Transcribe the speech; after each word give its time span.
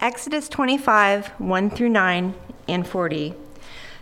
Exodus 0.00 0.48
25, 0.48 1.26
1 1.36 1.70
through 1.70 1.90
9 1.90 2.34
and 2.68 2.86
40. 2.86 3.34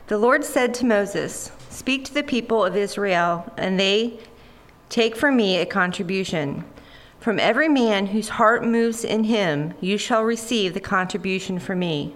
The 0.06 0.16
Lord 0.16 0.44
said 0.44 0.72
to 0.74 0.86
Moses, 0.86 1.50
Speak 1.70 2.04
to 2.04 2.14
the 2.14 2.22
people 2.22 2.64
of 2.64 2.76
Israel, 2.76 3.52
and 3.56 3.80
they 3.80 4.20
take 4.90 5.16
from 5.16 5.36
me 5.36 5.56
a 5.56 5.66
contribution. 5.66 6.64
From 7.18 7.40
every 7.40 7.68
man 7.68 8.06
whose 8.06 8.28
heart 8.28 8.64
moves 8.64 9.02
in 9.04 9.24
him, 9.24 9.74
you 9.80 9.98
shall 9.98 10.22
receive 10.22 10.72
the 10.72 10.78
contribution 10.78 11.58
from 11.58 11.80
me. 11.80 12.14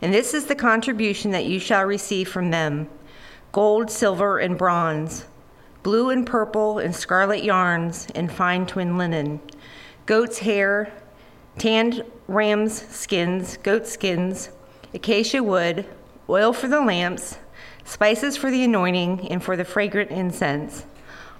And 0.00 0.14
this 0.14 0.32
is 0.32 0.46
the 0.46 0.54
contribution 0.54 1.30
that 1.32 1.44
you 1.44 1.58
shall 1.58 1.84
receive 1.84 2.30
from 2.30 2.50
them 2.52 2.88
gold, 3.52 3.90
silver, 3.90 4.38
and 4.38 4.56
bronze, 4.56 5.26
blue 5.82 6.08
and 6.08 6.26
purple 6.26 6.78
and 6.78 6.96
scarlet 6.96 7.44
yarns, 7.44 8.06
and 8.14 8.32
fine 8.32 8.64
twin 8.64 8.96
linen, 8.96 9.40
goat's 10.06 10.38
hair, 10.38 10.90
tanned 11.58 12.02
ram's 12.26 12.82
skins, 12.88 13.58
goat 13.58 13.86
skins, 13.86 14.50
acacia 14.92 15.42
wood, 15.42 15.84
oil 16.28 16.52
for 16.52 16.68
the 16.68 16.80
lamps, 16.80 17.38
spices 17.84 18.36
for 18.36 18.50
the 18.50 18.64
anointing 18.64 19.28
and 19.30 19.42
for 19.42 19.56
the 19.56 19.64
fragrant 19.64 20.10
incense, 20.10 20.86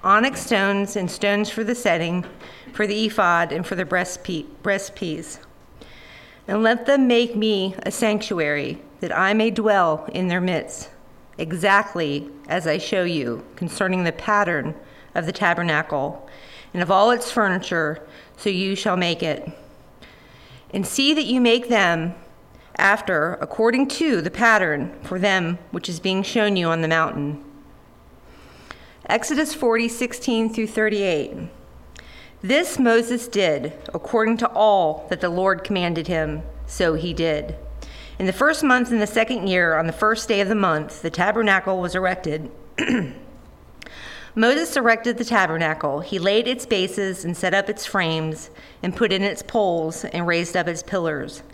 onyx 0.02 0.44
stones 0.44 0.96
and 0.96 1.10
stones 1.10 1.48
for 1.48 1.64
the 1.64 1.74
setting, 1.74 2.24
for 2.72 2.86
the 2.86 3.06
ephod 3.06 3.52
and 3.52 3.66
for 3.66 3.74
the 3.74 3.84
breastpiece. 3.84 5.38
And 6.46 6.62
let 6.62 6.84
them 6.84 7.06
make 7.06 7.34
me 7.34 7.74
a 7.84 7.90
sanctuary, 7.90 8.82
that 9.00 9.16
I 9.16 9.32
may 9.32 9.50
dwell 9.50 10.08
in 10.12 10.28
their 10.28 10.40
midst, 10.40 10.90
exactly 11.38 12.30
as 12.48 12.66
I 12.66 12.76
show 12.76 13.04
you 13.04 13.42
concerning 13.56 14.04
the 14.04 14.12
pattern 14.12 14.74
of 15.14 15.24
the 15.24 15.32
tabernacle 15.32 16.28
and 16.74 16.82
of 16.82 16.90
all 16.90 17.10
its 17.10 17.30
furniture, 17.30 18.06
so 18.36 18.50
you 18.50 18.74
shall 18.74 18.96
make 18.96 19.22
it. 19.22 19.48
And 20.74 20.84
see 20.84 21.14
that 21.14 21.24
you 21.24 21.40
make 21.40 21.68
them 21.68 22.16
after, 22.76 23.34
according 23.34 23.86
to 23.86 24.20
the 24.20 24.30
pattern 24.30 24.92
for 25.02 25.20
them 25.20 25.58
which 25.70 25.88
is 25.88 26.00
being 26.00 26.24
shown 26.24 26.56
you 26.56 26.66
on 26.66 26.82
the 26.82 26.88
mountain. 26.88 27.44
Exodus 29.06 29.54
40, 29.54 29.88
16 29.88 30.52
through 30.52 30.66
38. 30.66 31.48
This 32.42 32.78
Moses 32.78 33.28
did 33.28 33.72
according 33.94 34.36
to 34.38 34.48
all 34.48 35.06
that 35.10 35.20
the 35.20 35.28
Lord 35.28 35.62
commanded 35.62 36.08
him, 36.08 36.42
so 36.66 36.94
he 36.94 37.14
did. 37.14 37.56
In 38.18 38.26
the 38.26 38.32
first 38.32 38.64
month 38.64 38.90
in 38.90 38.98
the 38.98 39.06
second 39.06 39.46
year, 39.46 39.76
on 39.76 39.86
the 39.86 39.92
first 39.92 40.26
day 40.28 40.40
of 40.40 40.48
the 40.48 40.56
month, 40.56 41.02
the 41.02 41.10
tabernacle 41.10 41.80
was 41.80 41.94
erected. 41.94 42.50
Moses 44.36 44.76
erected 44.76 45.16
the 45.16 45.24
tabernacle. 45.24 46.00
He 46.00 46.18
laid 46.18 46.48
its 46.48 46.66
bases 46.66 47.24
and 47.24 47.36
set 47.36 47.54
up 47.54 47.70
its 47.70 47.86
frames, 47.86 48.50
and 48.82 48.96
put 48.96 49.12
in 49.12 49.22
its 49.22 49.44
poles 49.44 50.04
and 50.06 50.26
raised 50.26 50.56
up 50.56 50.66
its 50.66 50.82
pillars. 50.82 51.44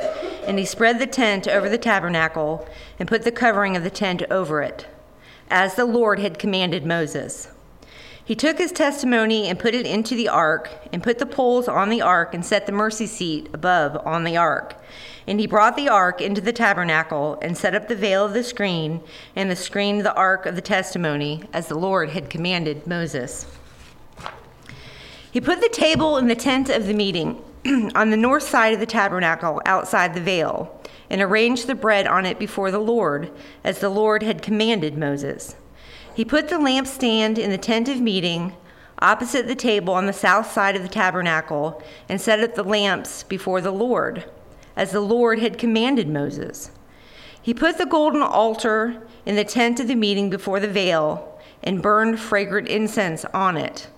And 0.47 0.59
he 0.59 0.65
spread 0.65 0.99
the 0.99 1.07
tent 1.07 1.47
over 1.47 1.69
the 1.69 1.77
tabernacle 1.77 2.67
and 2.99 3.07
put 3.07 3.23
the 3.23 3.33
covering 3.33 3.77
of 3.77 3.85
the 3.85 3.91
tent 3.91 4.23
over 4.31 4.63
it, 4.63 4.87
as 5.51 5.75
the 5.75 5.85
Lord 5.85 6.21
had 6.21 6.39
commanded 6.39 6.87
Moses. 6.87 7.49
He 8.31 8.37
took 8.37 8.59
his 8.59 8.71
testimony 8.71 9.49
and 9.49 9.59
put 9.59 9.75
it 9.75 9.85
into 9.85 10.15
the 10.15 10.29
ark, 10.29 10.71
and 10.93 11.03
put 11.03 11.19
the 11.19 11.27
poles 11.27 11.67
on 11.67 11.89
the 11.89 12.01
ark, 12.01 12.33
and 12.33 12.47
set 12.47 12.65
the 12.65 12.71
mercy 12.71 13.09
seat 13.09 13.49
above 13.53 14.01
on 14.07 14.23
the 14.23 14.37
ark. 14.37 14.81
And 15.27 15.41
he 15.41 15.49
brought 15.49 15.75
the 15.75 15.89
ark 15.89 16.21
into 16.21 16.41
the 16.41 16.53
tabernacle, 16.53 17.41
and 17.43 17.59
set 17.59 17.75
up 17.75 17.89
the 17.89 17.97
veil 17.97 18.25
of 18.25 18.33
the 18.33 18.45
screen, 18.45 19.01
and 19.35 19.51
the 19.51 19.57
screen 19.57 19.97
of 19.97 20.05
the 20.05 20.15
ark 20.15 20.47
of 20.47 20.55
the 20.55 20.61
testimony, 20.61 21.43
as 21.53 21.67
the 21.67 21.77
Lord 21.77 22.11
had 22.11 22.31
commanded 22.31 22.87
Moses. 22.87 23.47
He 25.33 25.41
put 25.41 25.61
the 25.61 25.69
table 25.69 26.17
in 26.17 26.29
the 26.29 26.37
tent 26.37 26.69
of 26.69 26.87
the 26.87 26.95
meeting 26.95 27.43
on 27.97 28.11
the 28.11 28.17
north 28.17 28.45
side 28.45 28.73
of 28.73 28.79
the 28.79 28.87
tabernacle, 28.87 29.61
outside 29.67 30.15
the 30.15 30.21
veil, 30.21 30.81
and 31.11 31.21
arranged 31.21 31.67
the 31.67 31.75
bread 31.75 32.07
on 32.07 32.25
it 32.25 32.39
before 32.39 32.71
the 32.71 32.79
Lord, 32.79 33.33
as 33.65 33.81
the 33.81 33.89
Lord 33.89 34.23
had 34.23 34.41
commanded 34.41 34.97
Moses. 34.97 35.57
He 36.15 36.25
put 36.25 36.49
the 36.49 36.57
lampstand 36.57 37.39
in 37.39 37.51
the 37.51 37.59
tent 37.59 37.89
of 37.89 38.01
meeting 38.01 38.55
opposite 39.01 39.47
the 39.47 39.55
table 39.55 39.95
on 39.95 40.07
the 40.07 40.13
south 40.13 40.51
side 40.51 40.77
of 40.77 40.83
the 40.83 40.89
tabernacle 40.89 41.83
and 42.09 42.21
set 42.21 42.41
up 42.41 42.55
the 42.55 42.63
lamps 42.63 43.23
before 43.23 43.61
the 43.61 43.71
Lord, 43.71 44.25
as 44.77 44.93
the 44.93 45.01
Lord 45.01 45.39
had 45.39 45.59
commanded 45.59 46.09
Moses. 46.09 46.71
He 47.43 47.55
put 47.55 47.79
the 47.79 47.87
golden 47.87 48.23
altar 48.23 49.03
in 49.25 49.37
the 49.37 49.45
tent 49.45 49.81
of 49.81 49.89
the 49.89 49.95
meeting 49.95 50.29
before 50.29 50.61
the 50.61 50.69
veil 50.69 51.41
and 51.63 51.83
burned 51.83 52.21
fragrant 52.21 52.69
incense 52.69 53.25
on 53.27 53.57
it, 53.57 53.89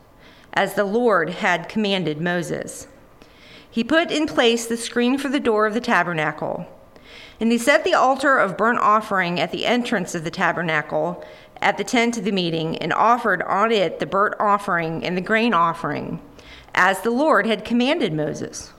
as 0.53 0.75
the 0.75 0.85
Lord 0.85 1.31
had 1.31 1.69
commanded 1.69 2.21
Moses. 2.21 2.87
He 3.69 3.83
put 3.83 4.11
in 4.11 4.27
place 4.27 4.67
the 4.67 4.77
screen 4.77 5.19
for 5.19 5.29
the 5.29 5.41
door 5.41 5.67
of 5.67 5.75
the 5.75 5.81
tabernacle. 5.81 6.67
And 7.41 7.51
he 7.51 7.59
set 7.59 7.83
the 7.83 7.95
altar 7.95 8.39
of 8.39 8.57
burnt 8.57 8.79
offering 8.79 9.41
at 9.41 9.51
the 9.51 9.67
entrance 9.67 10.15
of 10.15 10.23
the 10.23 10.31
tabernacle 10.31 11.25
at 11.63 11.79
the 11.79 11.85
tent 11.85 12.19
of 12.19 12.25
the 12.25 12.33
meeting 12.33 12.77
and 12.79 12.93
offered 12.93 13.41
on 13.43 13.73
it 13.73 13.99
the 13.99 14.07
burnt 14.07 14.35
offering 14.39 15.05
and 15.05 15.17
the 15.17 15.23
grain 15.23 15.55
offering, 15.55 16.21
as 16.75 17.01
the 17.01 17.11
Lord 17.11 17.47
had 17.47 17.65
commanded 17.65 18.13
Moses. 18.13 18.73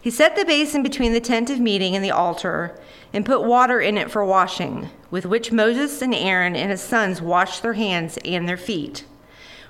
He 0.00 0.10
set 0.10 0.36
the 0.36 0.44
basin 0.44 0.82
between 0.82 1.12
the 1.12 1.20
tent 1.20 1.50
of 1.50 1.60
meeting 1.60 1.94
and 1.94 2.04
the 2.04 2.10
altar 2.10 2.78
and 3.12 3.26
put 3.26 3.42
water 3.42 3.80
in 3.80 3.98
it 3.98 4.10
for 4.10 4.24
washing, 4.24 4.90
with 5.10 5.26
which 5.26 5.52
Moses 5.52 6.00
and 6.00 6.14
Aaron 6.14 6.56
and 6.56 6.70
his 6.70 6.80
sons 6.80 7.20
washed 7.20 7.62
their 7.62 7.74
hands 7.74 8.18
and 8.24 8.48
their 8.48 8.56
feet. 8.56 9.04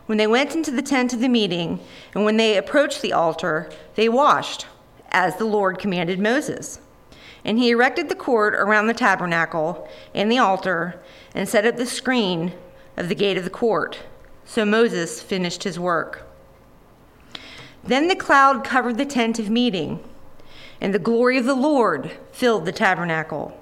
When 0.06 0.18
they 0.18 0.26
went 0.26 0.54
into 0.54 0.70
the 0.70 0.82
tent 0.82 1.12
of 1.12 1.20
the 1.20 1.28
meeting 1.28 1.80
and 2.14 2.24
when 2.24 2.36
they 2.36 2.56
approached 2.56 3.02
the 3.02 3.12
altar, 3.12 3.70
they 3.94 4.08
washed, 4.08 4.66
as 5.10 5.36
the 5.36 5.44
Lord 5.44 5.78
commanded 5.78 6.18
Moses. 6.18 6.80
And 7.44 7.58
he 7.58 7.70
erected 7.70 8.08
the 8.08 8.14
court 8.14 8.54
around 8.54 8.86
the 8.86 8.94
tabernacle 8.94 9.88
and 10.14 10.30
the 10.30 10.38
altar 10.38 11.00
and 11.38 11.48
set 11.48 11.64
up 11.64 11.76
the 11.76 11.86
screen 11.86 12.52
of 12.96 13.08
the 13.08 13.14
gate 13.14 13.38
of 13.38 13.44
the 13.44 13.50
court. 13.50 14.00
So 14.44 14.64
Moses 14.64 15.22
finished 15.22 15.62
his 15.62 15.78
work. 15.78 16.26
Then 17.84 18.08
the 18.08 18.16
cloud 18.16 18.64
covered 18.64 18.98
the 18.98 19.06
tent 19.06 19.38
of 19.38 19.48
meeting, 19.48 20.02
and 20.80 20.92
the 20.92 20.98
glory 20.98 21.38
of 21.38 21.44
the 21.44 21.54
Lord 21.54 22.10
filled 22.32 22.64
the 22.64 22.72
tabernacle. 22.72 23.56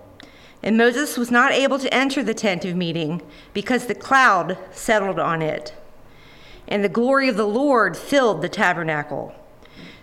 And 0.62 0.78
Moses 0.78 1.18
was 1.18 1.30
not 1.30 1.52
able 1.52 1.78
to 1.78 1.92
enter 1.92 2.22
the 2.22 2.32
tent 2.32 2.64
of 2.64 2.74
meeting 2.74 3.20
because 3.52 3.86
the 3.86 3.94
cloud 3.94 4.56
settled 4.72 5.18
on 5.18 5.42
it. 5.42 5.74
And 6.66 6.82
the 6.82 6.88
glory 6.88 7.28
of 7.28 7.36
the 7.36 7.46
Lord 7.46 7.94
filled 7.94 8.40
the 8.40 8.48
tabernacle. 8.48 9.34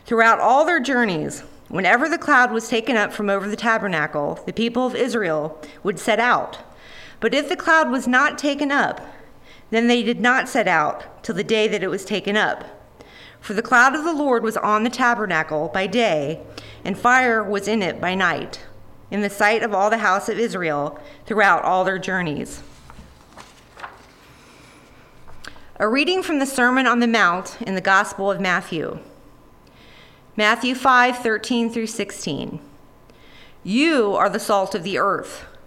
Throughout 0.05 0.39
all 0.39 0.63
their 0.63 0.79
journeys, 0.79 1.41
whenever 1.69 2.07
the 2.07 2.19
cloud 2.19 2.51
was 2.51 2.69
taken 2.69 2.95
up 2.95 3.11
from 3.11 3.31
over 3.31 3.47
the 3.47 3.55
tabernacle, 3.55 4.39
the 4.45 4.53
people 4.53 4.85
of 4.85 4.95
Israel 4.95 5.59
would 5.81 5.97
set 5.97 6.19
out 6.19 6.59
but 7.23 7.33
if 7.33 7.47
the 7.47 7.55
cloud 7.55 7.89
was 7.89 8.05
not 8.05 8.37
taken 8.37 8.69
up, 8.69 8.99
then 9.69 9.87
they 9.87 10.03
did 10.03 10.19
not 10.19 10.49
set 10.49 10.67
out 10.67 11.23
till 11.23 11.33
the 11.33 11.41
day 11.41 11.69
that 11.69 11.81
it 11.81 11.87
was 11.87 12.03
taken 12.03 12.35
up. 12.35 12.65
For 13.39 13.53
the 13.53 13.61
cloud 13.61 13.95
of 13.95 14.03
the 14.03 14.11
Lord 14.11 14.43
was 14.43 14.57
on 14.57 14.83
the 14.83 14.89
tabernacle 14.89 15.71
by 15.73 15.87
day, 15.87 16.41
and 16.83 16.97
fire 16.97 17.41
was 17.41 17.65
in 17.65 17.81
it 17.81 18.01
by 18.01 18.13
night, 18.13 18.65
in 19.09 19.21
the 19.21 19.29
sight 19.29 19.63
of 19.63 19.73
all 19.73 19.89
the 19.89 19.99
house 19.99 20.27
of 20.27 20.37
Israel 20.37 20.99
throughout 21.25 21.63
all 21.63 21.85
their 21.85 21.97
journeys. 21.97 22.61
A 25.77 25.87
reading 25.87 26.23
from 26.23 26.39
the 26.39 26.45
Sermon 26.45 26.85
on 26.85 26.99
the 26.99 27.07
Mount 27.07 27.57
in 27.61 27.75
the 27.75 27.79
Gospel 27.79 28.29
of 28.29 28.41
Matthew. 28.41 28.99
Matthew 30.35 30.75
5 30.75 31.19
13 31.19 31.69
through 31.69 31.87
16. 31.87 32.59
You 33.63 34.13
are 34.13 34.29
the 34.29 34.41
salt 34.41 34.75
of 34.75 34.83
the 34.83 34.97
earth. 34.97 35.45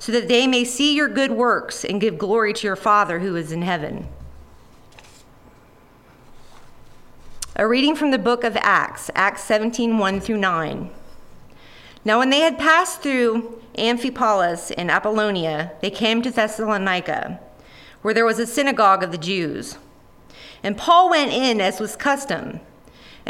so 0.00 0.10
that 0.10 0.28
they 0.28 0.46
may 0.46 0.64
see 0.64 0.96
your 0.96 1.08
good 1.08 1.30
works 1.30 1.84
and 1.84 2.00
give 2.00 2.18
glory 2.18 2.54
to 2.54 2.66
your 2.66 2.74
Father 2.74 3.20
who 3.20 3.36
is 3.36 3.52
in 3.52 3.62
heaven. 3.62 4.08
A 7.54 7.68
reading 7.68 7.94
from 7.94 8.10
the 8.10 8.18
book 8.18 8.42
of 8.42 8.56
Acts, 8.62 9.10
Acts 9.14 9.44
17 9.44 9.98
1 9.98 10.20
through 10.20 10.38
9. 10.38 10.90
Now, 12.02 12.18
when 12.18 12.30
they 12.30 12.40
had 12.40 12.58
passed 12.58 13.02
through 13.02 13.62
Amphipolis 13.76 14.72
and 14.78 14.90
Apollonia, 14.90 15.72
they 15.82 15.90
came 15.90 16.22
to 16.22 16.30
Thessalonica, 16.30 17.38
where 18.00 18.14
there 18.14 18.24
was 18.24 18.38
a 18.38 18.46
synagogue 18.46 19.02
of 19.02 19.12
the 19.12 19.18
Jews. 19.18 19.76
And 20.62 20.78
Paul 20.78 21.10
went 21.10 21.30
in 21.30 21.60
as 21.60 21.78
was 21.78 21.94
custom, 21.94 22.60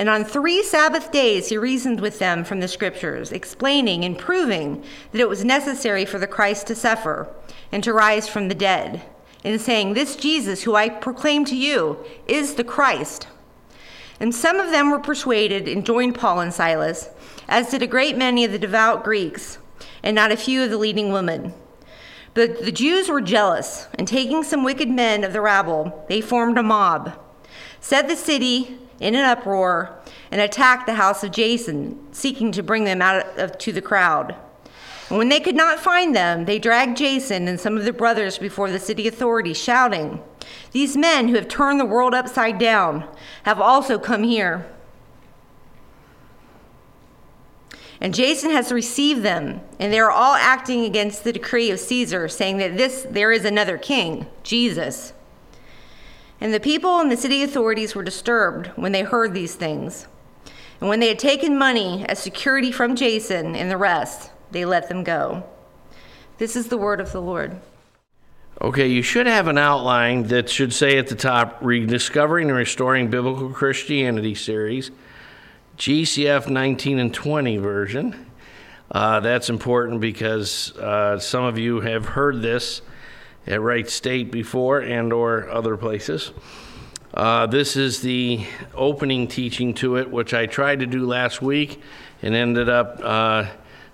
And 0.00 0.08
on 0.08 0.24
three 0.24 0.62
Sabbath 0.62 1.12
days 1.12 1.50
he 1.50 1.58
reasoned 1.58 2.00
with 2.00 2.18
them 2.18 2.42
from 2.42 2.60
the 2.60 2.68
Scriptures, 2.68 3.32
explaining 3.32 4.02
and 4.02 4.18
proving 4.18 4.82
that 5.12 5.20
it 5.20 5.28
was 5.28 5.44
necessary 5.44 6.06
for 6.06 6.18
the 6.18 6.26
Christ 6.26 6.66
to 6.68 6.74
suffer 6.74 7.28
and 7.70 7.84
to 7.84 7.92
rise 7.92 8.26
from 8.26 8.48
the 8.48 8.54
dead, 8.54 9.02
and 9.44 9.60
saying, 9.60 9.92
This 9.92 10.16
Jesus, 10.16 10.62
who 10.62 10.74
I 10.74 10.88
proclaim 10.88 11.44
to 11.44 11.54
you, 11.54 11.98
is 12.26 12.54
the 12.54 12.64
Christ. 12.64 13.28
And 14.18 14.34
some 14.34 14.58
of 14.58 14.70
them 14.70 14.90
were 14.90 15.00
persuaded 15.00 15.68
and 15.68 15.84
joined 15.84 16.14
Paul 16.14 16.40
and 16.40 16.54
Silas, 16.54 17.10
as 17.46 17.70
did 17.70 17.82
a 17.82 17.86
great 17.86 18.16
many 18.16 18.42
of 18.42 18.52
the 18.52 18.58
devout 18.58 19.04
Greeks, 19.04 19.58
and 20.02 20.14
not 20.14 20.32
a 20.32 20.36
few 20.38 20.64
of 20.64 20.70
the 20.70 20.78
leading 20.78 21.12
women. 21.12 21.52
But 22.32 22.64
the 22.64 22.72
Jews 22.72 23.10
were 23.10 23.20
jealous, 23.20 23.86
and 23.98 24.08
taking 24.08 24.44
some 24.44 24.64
wicked 24.64 24.88
men 24.88 25.24
of 25.24 25.34
the 25.34 25.42
rabble, 25.42 26.06
they 26.08 26.22
formed 26.22 26.56
a 26.56 26.62
mob, 26.62 27.12
set 27.82 28.08
the 28.08 28.16
city 28.16 28.78
in 29.00 29.14
an 29.14 29.24
uproar, 29.24 29.98
and 30.30 30.40
attacked 30.40 30.86
the 30.86 30.94
house 30.94 31.24
of 31.24 31.32
Jason, 31.32 31.98
seeking 32.12 32.52
to 32.52 32.62
bring 32.62 32.84
them 32.84 33.02
out 33.02 33.26
of, 33.38 33.58
to 33.58 33.72
the 33.72 33.82
crowd. 33.82 34.36
And 35.08 35.18
when 35.18 35.28
they 35.28 35.40
could 35.40 35.56
not 35.56 35.80
find 35.80 36.14
them, 36.14 36.44
they 36.44 36.60
dragged 36.60 36.96
Jason 36.96 37.48
and 37.48 37.58
some 37.58 37.76
of 37.76 37.84
the 37.84 37.92
brothers 37.92 38.38
before 38.38 38.70
the 38.70 38.78
city 38.78 39.08
authorities, 39.08 39.58
shouting, 39.58 40.22
These 40.70 40.96
men 40.96 41.28
who 41.28 41.34
have 41.34 41.48
turned 41.48 41.80
the 41.80 41.84
world 41.84 42.14
upside 42.14 42.58
down 42.58 43.08
have 43.42 43.60
also 43.60 43.98
come 43.98 44.22
here. 44.22 44.70
And 48.00 48.14
Jason 48.14 48.50
has 48.52 48.72
received 48.72 49.22
them, 49.22 49.60
and 49.78 49.92
they 49.92 49.98
are 49.98 50.10
all 50.10 50.34
acting 50.34 50.84
against 50.84 51.24
the 51.24 51.32
decree 51.32 51.70
of 51.70 51.80
Caesar, 51.80 52.28
saying 52.28 52.58
that 52.58 52.76
this 52.76 53.06
there 53.10 53.32
is 53.32 53.44
another 53.44 53.76
king, 53.76 54.26
Jesus. 54.42 55.12
And 56.40 56.54
the 56.54 56.60
people 56.60 57.00
and 57.00 57.10
the 57.10 57.16
city 57.16 57.42
authorities 57.42 57.94
were 57.94 58.02
disturbed 58.02 58.68
when 58.68 58.92
they 58.92 59.02
heard 59.02 59.34
these 59.34 59.54
things. 59.54 60.06
And 60.80 60.88
when 60.88 61.00
they 61.00 61.08
had 61.08 61.18
taken 61.18 61.58
money 61.58 62.06
as 62.08 62.18
security 62.18 62.72
from 62.72 62.96
Jason 62.96 63.54
and 63.54 63.70
the 63.70 63.76
rest, 63.76 64.30
they 64.50 64.64
let 64.64 64.88
them 64.88 65.04
go. 65.04 65.44
This 66.38 66.56
is 66.56 66.68
the 66.68 66.78
word 66.78 67.00
of 67.00 67.12
the 67.12 67.20
Lord. 67.20 67.60
Okay, 68.62 68.88
you 68.88 69.02
should 69.02 69.26
have 69.26 69.48
an 69.48 69.58
outline 69.58 70.24
that 70.24 70.48
should 70.48 70.72
say 70.72 70.98
at 70.98 71.08
the 71.08 71.14
top 71.14 71.58
Rediscovering 71.60 72.48
and 72.48 72.56
Restoring 72.56 73.10
Biblical 73.10 73.50
Christianity 73.50 74.34
series, 74.34 74.90
GCF 75.76 76.48
19 76.48 76.98
and 76.98 77.12
20 77.12 77.58
version. 77.58 78.26
Uh, 78.90 79.20
that's 79.20 79.50
important 79.50 80.00
because 80.00 80.76
uh, 80.78 81.18
some 81.18 81.44
of 81.44 81.58
you 81.58 81.80
have 81.80 82.06
heard 82.06 82.42
this 82.42 82.82
at 83.50 83.60
Wright 83.60 83.90
State 83.90 84.30
before 84.30 84.78
and 84.78 85.12
or 85.12 85.50
other 85.50 85.76
places. 85.76 86.30
Uh, 87.12 87.46
this 87.46 87.76
is 87.76 88.00
the 88.00 88.46
opening 88.74 89.26
teaching 89.26 89.74
to 89.74 89.96
it, 89.96 90.08
which 90.08 90.32
I 90.32 90.46
tried 90.46 90.78
to 90.80 90.86
do 90.86 91.04
last 91.04 91.42
week 91.42 91.82
and 92.22 92.36
ended 92.36 92.68
up 92.68 93.00
uh, 93.02 93.46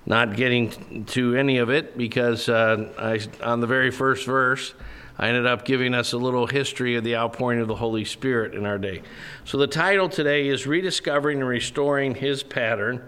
not 0.04 0.36
getting 0.36 1.06
to 1.06 1.34
any 1.34 1.56
of 1.56 1.70
it 1.70 1.96
because 1.96 2.50
uh, 2.50 2.92
I, 2.98 3.20
on 3.42 3.60
the 3.60 3.66
very 3.66 3.90
first 3.90 4.26
verse, 4.26 4.74
I 5.16 5.28
ended 5.28 5.46
up 5.46 5.64
giving 5.64 5.94
us 5.94 6.12
a 6.12 6.18
little 6.18 6.46
history 6.46 6.96
of 6.96 7.04
the 7.04 7.16
outpouring 7.16 7.60
of 7.60 7.68
the 7.68 7.76
Holy 7.76 8.04
Spirit 8.04 8.54
in 8.54 8.66
our 8.66 8.76
day. 8.76 9.00
So 9.46 9.56
the 9.56 9.66
title 9.66 10.10
today 10.10 10.48
is 10.48 10.66
Rediscovering 10.66 11.38
and 11.38 11.48
Restoring 11.48 12.14
His 12.14 12.42
Pattern. 12.42 13.02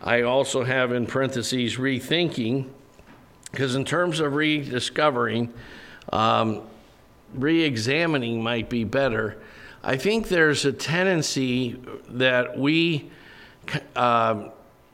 I 0.00 0.22
also 0.22 0.62
have 0.62 0.92
in 0.92 1.06
parentheses 1.06 1.76
rethinking 1.76 2.68
because, 3.52 3.74
in 3.74 3.84
terms 3.84 4.18
of 4.18 4.34
rediscovering, 4.34 5.52
um, 6.12 6.62
re 7.34 7.62
examining 7.62 8.42
might 8.42 8.68
be 8.68 8.84
better. 8.84 9.38
I 9.84 9.96
think 9.96 10.28
there's 10.28 10.64
a 10.64 10.72
tendency 10.72 11.80
that 12.08 12.58
we, 12.58 13.10
uh, 13.94 14.48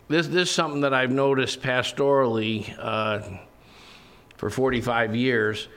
this, 0.08 0.26
this 0.26 0.48
is 0.48 0.50
something 0.50 0.80
that 0.80 0.92
I've 0.92 1.12
noticed 1.12 1.62
pastorally 1.62 2.74
uh, 2.78 3.20
for 4.36 4.50
45 4.50 5.14
years, 5.14 5.68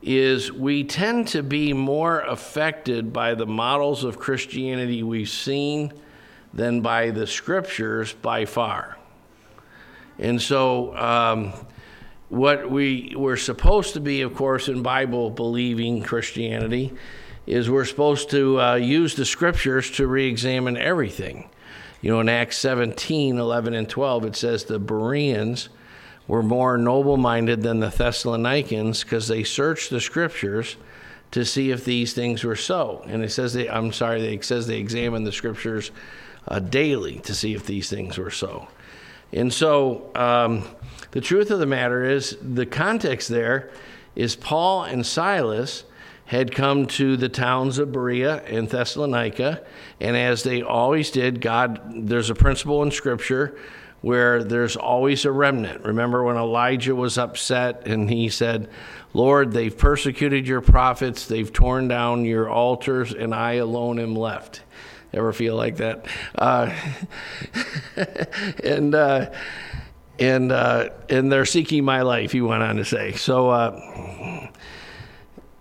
is 0.00 0.50
we 0.52 0.84
tend 0.84 1.28
to 1.28 1.42
be 1.42 1.72
more 1.72 2.20
affected 2.20 3.12
by 3.12 3.34
the 3.34 3.46
models 3.46 4.04
of 4.04 4.18
Christianity 4.18 5.02
we've 5.02 5.28
seen 5.28 5.92
than 6.54 6.80
by 6.80 7.10
the 7.10 7.26
scriptures 7.26 8.12
by 8.14 8.44
far. 8.44 8.96
And 10.18 10.40
so, 10.40 10.96
um, 10.96 11.52
what 12.32 12.70
we 12.70 13.12
we're 13.14 13.36
supposed 13.36 13.92
to 13.92 14.00
be, 14.00 14.22
of 14.22 14.34
course, 14.34 14.66
in 14.66 14.82
Bible 14.82 15.28
believing 15.28 16.02
Christianity, 16.02 16.90
is 17.46 17.68
we're 17.68 17.84
supposed 17.84 18.30
to 18.30 18.58
uh, 18.58 18.74
use 18.76 19.14
the 19.14 19.26
scriptures 19.26 19.90
to 19.92 20.06
re 20.06 20.26
examine 20.28 20.78
everything. 20.78 21.50
You 22.00 22.12
know, 22.12 22.20
in 22.20 22.30
Acts 22.30 22.56
17 22.56 23.38
11 23.38 23.74
and 23.74 23.86
12, 23.86 24.24
it 24.24 24.36
says 24.36 24.64
the 24.64 24.78
Bereans 24.78 25.68
were 26.26 26.42
more 26.42 26.78
noble 26.78 27.18
minded 27.18 27.62
than 27.62 27.80
the 27.80 27.90
Thessalonians 27.90 29.04
because 29.04 29.28
they 29.28 29.44
searched 29.44 29.90
the 29.90 30.00
scriptures 30.00 30.76
to 31.32 31.44
see 31.44 31.70
if 31.70 31.84
these 31.84 32.14
things 32.14 32.44
were 32.44 32.56
so. 32.56 33.04
And 33.06 33.22
it 33.22 33.30
says 33.30 33.52
they, 33.52 33.68
I'm 33.68 33.92
sorry, 33.92 34.22
it 34.22 34.42
says 34.42 34.66
they 34.66 34.78
examined 34.78 35.26
the 35.26 35.32
scriptures 35.32 35.90
uh, 36.48 36.60
daily 36.60 37.18
to 37.20 37.34
see 37.34 37.52
if 37.52 37.66
these 37.66 37.90
things 37.90 38.16
were 38.16 38.30
so. 38.30 38.68
And 39.32 39.52
so, 39.52 40.10
um, 40.14 40.64
the 41.12 41.20
truth 41.20 41.50
of 41.50 41.58
the 41.58 41.66
matter 41.66 42.04
is, 42.04 42.36
the 42.40 42.66
context 42.66 43.28
there 43.28 43.70
is 44.14 44.36
Paul 44.36 44.84
and 44.84 45.04
Silas 45.04 45.84
had 46.26 46.54
come 46.54 46.86
to 46.86 47.16
the 47.16 47.28
towns 47.28 47.78
of 47.78 47.92
Berea 47.92 48.42
and 48.44 48.68
Thessalonica, 48.68 49.62
and 50.00 50.16
as 50.16 50.42
they 50.42 50.62
always 50.62 51.10
did, 51.10 51.40
God, 51.40 52.08
there's 52.08 52.30
a 52.30 52.34
principle 52.34 52.82
in 52.82 52.90
Scripture 52.90 53.58
where 54.00 54.42
there's 54.42 54.76
always 54.76 55.24
a 55.24 55.30
remnant. 55.30 55.84
Remember 55.84 56.24
when 56.24 56.36
Elijah 56.36 56.94
was 56.94 57.18
upset 57.18 57.86
and 57.86 58.10
he 58.10 58.28
said, 58.28 58.68
Lord, 59.14 59.52
they've 59.52 59.76
persecuted 59.76 60.48
your 60.48 60.60
prophets, 60.60 61.26
they've 61.26 61.52
torn 61.52 61.86
down 61.88 62.24
your 62.24 62.48
altars, 62.48 63.12
and 63.12 63.34
I 63.34 63.54
alone 63.54 63.98
am 63.98 64.16
left. 64.16 64.62
Ever 65.12 65.32
feel 65.32 65.56
like 65.56 65.76
that? 65.76 66.06
Uh, 66.34 66.74
and 68.64 68.94
uh, 68.94 69.30
and 70.18 70.52
uh, 70.52 70.88
and 71.08 71.30
they're 71.30 71.44
seeking 71.44 71.84
my 71.84 72.02
life. 72.02 72.32
He 72.32 72.40
went 72.40 72.62
on 72.62 72.76
to 72.76 72.84
say. 72.84 73.12
So 73.12 73.50
uh, 73.50 74.48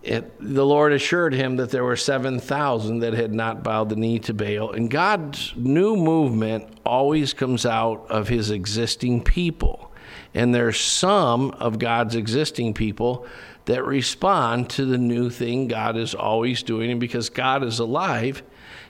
it, 0.03 0.31
the 0.39 0.65
Lord 0.65 0.93
assured 0.93 1.33
him 1.33 1.57
that 1.57 1.69
there 1.69 1.83
were 1.83 1.95
seven 1.95 2.39
thousand 2.39 2.99
that 2.99 3.13
had 3.13 3.33
not 3.33 3.63
bowed 3.63 3.89
the 3.89 3.95
knee 3.95 4.19
to 4.19 4.33
Baal, 4.33 4.71
and 4.71 4.89
God's 4.89 5.53
new 5.55 5.95
movement 5.95 6.79
always 6.85 7.33
comes 7.33 7.65
out 7.65 8.05
of 8.09 8.27
His 8.29 8.51
existing 8.51 9.23
people, 9.23 9.91
and 10.33 10.55
there's 10.55 10.79
some 10.79 11.51
of 11.51 11.77
God's 11.77 12.15
existing 12.15 12.73
people 12.73 13.27
that 13.65 13.85
respond 13.85 14.69
to 14.71 14.85
the 14.85 14.97
new 14.97 15.29
thing 15.29 15.67
God 15.67 15.97
is 15.97 16.15
always 16.15 16.63
doing, 16.63 16.91
and 16.91 16.99
because 16.99 17.29
God 17.29 17.63
is 17.63 17.79
alive, 17.79 18.43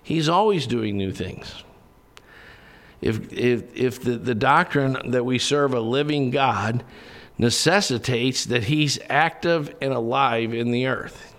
He's 0.04 0.30
always 0.30 0.68
doing 0.68 0.98
new 0.98 1.12
things 1.12 1.64
if, 3.02 3.34
if, 3.34 3.76
if 3.76 4.02
the, 4.02 4.18
the 4.18 4.36
doctrine 4.36 5.12
that 5.12 5.26
we 5.26 5.40
serve 5.40 5.74
a 5.74 5.80
living 5.80 6.30
God 6.30 6.84
necessitates 7.38 8.46
that 8.46 8.66
he's 8.66 9.00
active 9.10 9.76
and 9.82 9.92
alive 9.94 10.54
in 10.54 10.72
the 10.72 10.86
earth. 10.86 11.36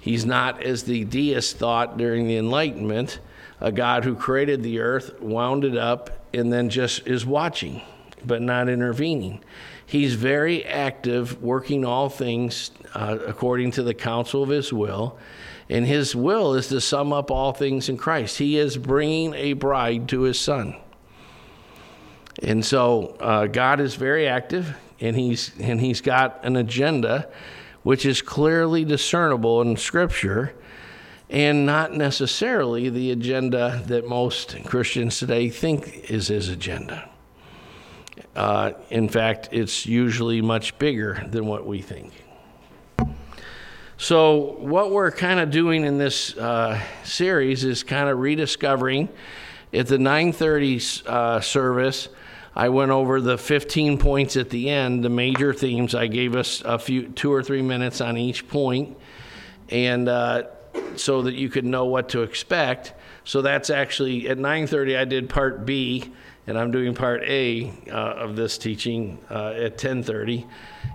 He's 0.00 0.24
not, 0.24 0.62
as 0.62 0.84
the 0.84 1.04
deists 1.04 1.52
thought 1.52 1.96
during 1.96 2.28
the 2.28 2.36
Enlightenment, 2.36 3.18
a 3.60 3.72
God 3.72 4.04
who 4.04 4.14
created 4.14 4.62
the 4.62 4.80
earth, 4.80 5.20
wound 5.20 5.64
it 5.64 5.76
up, 5.76 6.26
and 6.32 6.52
then 6.52 6.68
just 6.68 7.06
is 7.06 7.24
watching, 7.26 7.82
but 8.24 8.42
not 8.42 8.68
intervening. 8.68 9.42
He's 9.86 10.14
very 10.14 10.64
active, 10.64 11.42
working 11.42 11.84
all 11.84 12.08
things 12.08 12.70
uh, 12.94 13.18
according 13.26 13.72
to 13.72 13.82
the 13.82 13.94
counsel 13.94 14.42
of 14.42 14.50
his 14.50 14.72
will 14.72 15.18
and 15.68 15.86
his 15.86 16.14
will 16.14 16.54
is 16.54 16.68
to 16.68 16.80
sum 16.80 17.12
up 17.12 17.30
all 17.30 17.52
things 17.52 17.88
in 17.88 17.96
Christ. 17.96 18.38
He 18.38 18.58
is 18.58 18.76
bringing 18.76 19.34
a 19.34 19.54
bride 19.54 20.08
to 20.10 20.22
his 20.22 20.38
son. 20.38 20.76
And 22.42 22.64
so 22.64 23.16
uh, 23.20 23.46
God 23.46 23.80
is 23.80 23.94
very 23.94 24.26
active, 24.26 24.76
and 25.00 25.16
he's, 25.16 25.52
and 25.60 25.80
he's 25.80 26.00
got 26.00 26.44
an 26.44 26.56
agenda 26.56 27.28
which 27.82 28.06
is 28.06 28.22
clearly 28.22 28.84
discernible 28.84 29.60
in 29.60 29.76
Scripture 29.76 30.54
and 31.30 31.66
not 31.66 31.92
necessarily 31.92 32.88
the 32.88 33.10
agenda 33.10 33.82
that 33.86 34.08
most 34.08 34.56
Christians 34.64 35.18
today 35.18 35.48
think 35.48 36.10
is 36.10 36.28
his 36.28 36.48
agenda. 36.48 37.08
Uh, 38.36 38.72
in 38.90 39.08
fact, 39.08 39.48
it's 39.52 39.86
usually 39.86 40.40
much 40.40 40.78
bigger 40.78 41.24
than 41.28 41.46
what 41.46 41.66
we 41.66 41.80
think. 41.80 42.12
So, 44.04 44.56
what 44.58 44.90
we're 44.90 45.10
kind 45.10 45.40
of 45.40 45.50
doing 45.50 45.82
in 45.82 45.96
this 45.96 46.36
uh, 46.36 46.78
series 47.04 47.64
is 47.64 47.82
kind 47.82 48.10
of 48.10 48.18
rediscovering. 48.18 49.08
At 49.72 49.86
the 49.86 49.96
9:30 49.96 51.06
uh, 51.06 51.40
service, 51.40 52.10
I 52.54 52.68
went 52.68 52.90
over 52.90 53.22
the 53.22 53.38
15 53.38 53.96
points 53.96 54.36
at 54.36 54.50
the 54.50 54.68
end, 54.68 55.04
the 55.04 55.08
major 55.08 55.54
themes. 55.54 55.94
I 55.94 56.08
gave 56.08 56.36
us 56.36 56.60
a 56.66 56.78
few, 56.78 57.08
two 57.08 57.32
or 57.32 57.42
three 57.42 57.62
minutes 57.62 58.02
on 58.02 58.18
each 58.18 58.46
point, 58.46 58.94
and 59.70 60.06
uh, 60.06 60.48
so 60.96 61.22
that 61.22 61.32
you 61.32 61.48
could 61.48 61.64
know 61.64 61.86
what 61.86 62.10
to 62.10 62.20
expect. 62.20 62.92
So 63.24 63.40
that's 63.40 63.70
actually 63.70 64.28
at 64.28 64.36
9:30. 64.36 64.98
I 64.98 65.06
did 65.06 65.30
part 65.30 65.64
B, 65.64 66.12
and 66.46 66.58
I'm 66.58 66.70
doing 66.70 66.94
part 66.94 67.22
A 67.24 67.72
uh, 67.88 67.92
of 67.92 68.36
this 68.36 68.58
teaching 68.58 69.18
uh, 69.30 69.52
at 69.56 69.78
10:30. 69.78 70.46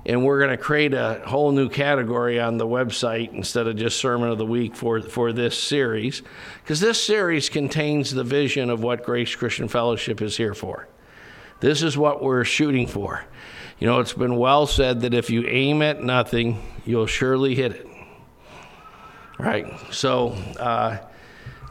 And 0.06 0.24
we're 0.24 0.40
going 0.40 0.52
to 0.52 0.58
create 0.58 0.94
a 0.94 1.22
whole 1.26 1.52
new 1.52 1.70
category 1.70 2.40
on 2.40 2.58
the 2.58 2.68
website 2.68 3.34
instead 3.34 3.68
of 3.68 3.76
just 3.76 3.98
sermon 4.00 4.30
of 4.30 4.38
the 4.38 4.46
week 4.46 4.76
for 4.76 5.02
for 5.02 5.34
this 5.34 5.62
series, 5.62 6.22
because 6.64 6.80
this 6.80 7.04
series 7.04 7.50
contains 7.50 8.14
the 8.14 8.24
vision 8.24 8.70
of 8.70 8.84
what 8.84 9.04
Grace 9.04 9.36
Christian 9.36 9.68
Fellowship 9.68 10.22
is 10.22 10.38
here 10.38 10.54
for. 10.54 10.88
This 11.60 11.84
is 11.84 11.98
what 11.98 12.24
we're 12.24 12.46
shooting 12.46 12.88
for. 12.88 13.26
You 13.80 13.88
know, 13.88 14.00
it's 14.00 14.14
been 14.14 14.36
well 14.36 14.68
said 14.68 15.02
that 15.02 15.14
if 15.14 15.30
you 15.30 15.46
aim 15.48 15.82
at 15.82 16.04
nothing, 16.04 16.62
you'll 16.86 17.06
surely 17.06 17.56
hit 17.56 17.72
it. 17.72 17.88
Right? 19.38 19.74
So, 19.92 20.30
uh, 20.60 20.98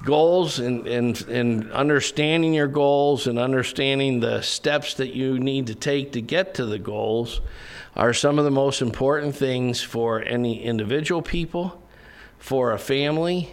goals 0.04 0.58
and, 0.58 0.86
and, 0.86 1.20
and 1.28 1.72
understanding 1.72 2.54
your 2.54 2.68
goals 2.68 3.26
and 3.26 3.38
understanding 3.38 4.20
the 4.20 4.40
steps 4.42 4.94
that 4.94 5.14
you 5.14 5.38
need 5.38 5.66
to 5.66 5.74
take 5.74 6.12
to 6.12 6.20
get 6.20 6.54
to 6.54 6.64
the 6.64 6.78
goals 6.78 7.40
are 7.96 8.12
some 8.12 8.38
of 8.38 8.44
the 8.44 8.50
most 8.50 8.80
important 8.80 9.34
things 9.34 9.82
for 9.82 10.22
any 10.22 10.62
individual 10.62 11.20
people, 11.20 11.82
for 12.38 12.72
a 12.72 12.78
family, 12.78 13.50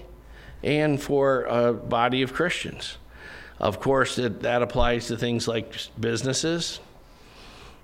and 0.64 1.02
for 1.02 1.44
a 1.44 1.74
body 1.74 2.22
of 2.22 2.34
Christians. 2.34 2.98
Of 3.60 3.80
course, 3.80 4.20
it, 4.20 4.42
that 4.42 4.62
applies 4.62 5.08
to 5.08 5.18
things 5.18 5.48
like 5.48 5.74
businesses 6.00 6.80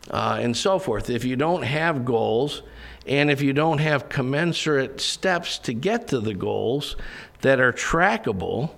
uh, 0.09 0.37
and 0.39 0.55
so 0.55 0.77
forth. 0.77 1.09
If 1.09 1.23
you 1.23 1.35
don't 1.35 1.63
have 1.63 2.05
goals, 2.05 2.61
and 3.07 3.31
if 3.31 3.41
you 3.41 3.53
don't 3.53 3.79
have 3.79 4.09
commensurate 4.09 5.01
steps 5.01 5.57
to 5.59 5.73
get 5.73 6.07
to 6.09 6.19
the 6.19 6.33
goals 6.33 6.95
that 7.41 7.59
are 7.59 7.73
trackable, 7.73 8.71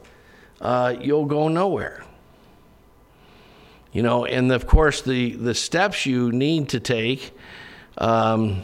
uh, 0.61 0.95
you'll 0.99 1.25
go 1.25 1.47
nowhere. 1.47 2.03
You 3.91 4.01
know, 4.01 4.25
and 4.25 4.51
of 4.51 4.65
course, 4.65 5.01
the, 5.01 5.33
the 5.33 5.53
steps 5.53 6.05
you 6.05 6.31
need 6.31 6.69
to 6.69 6.79
take 6.79 7.31
um, 7.97 8.63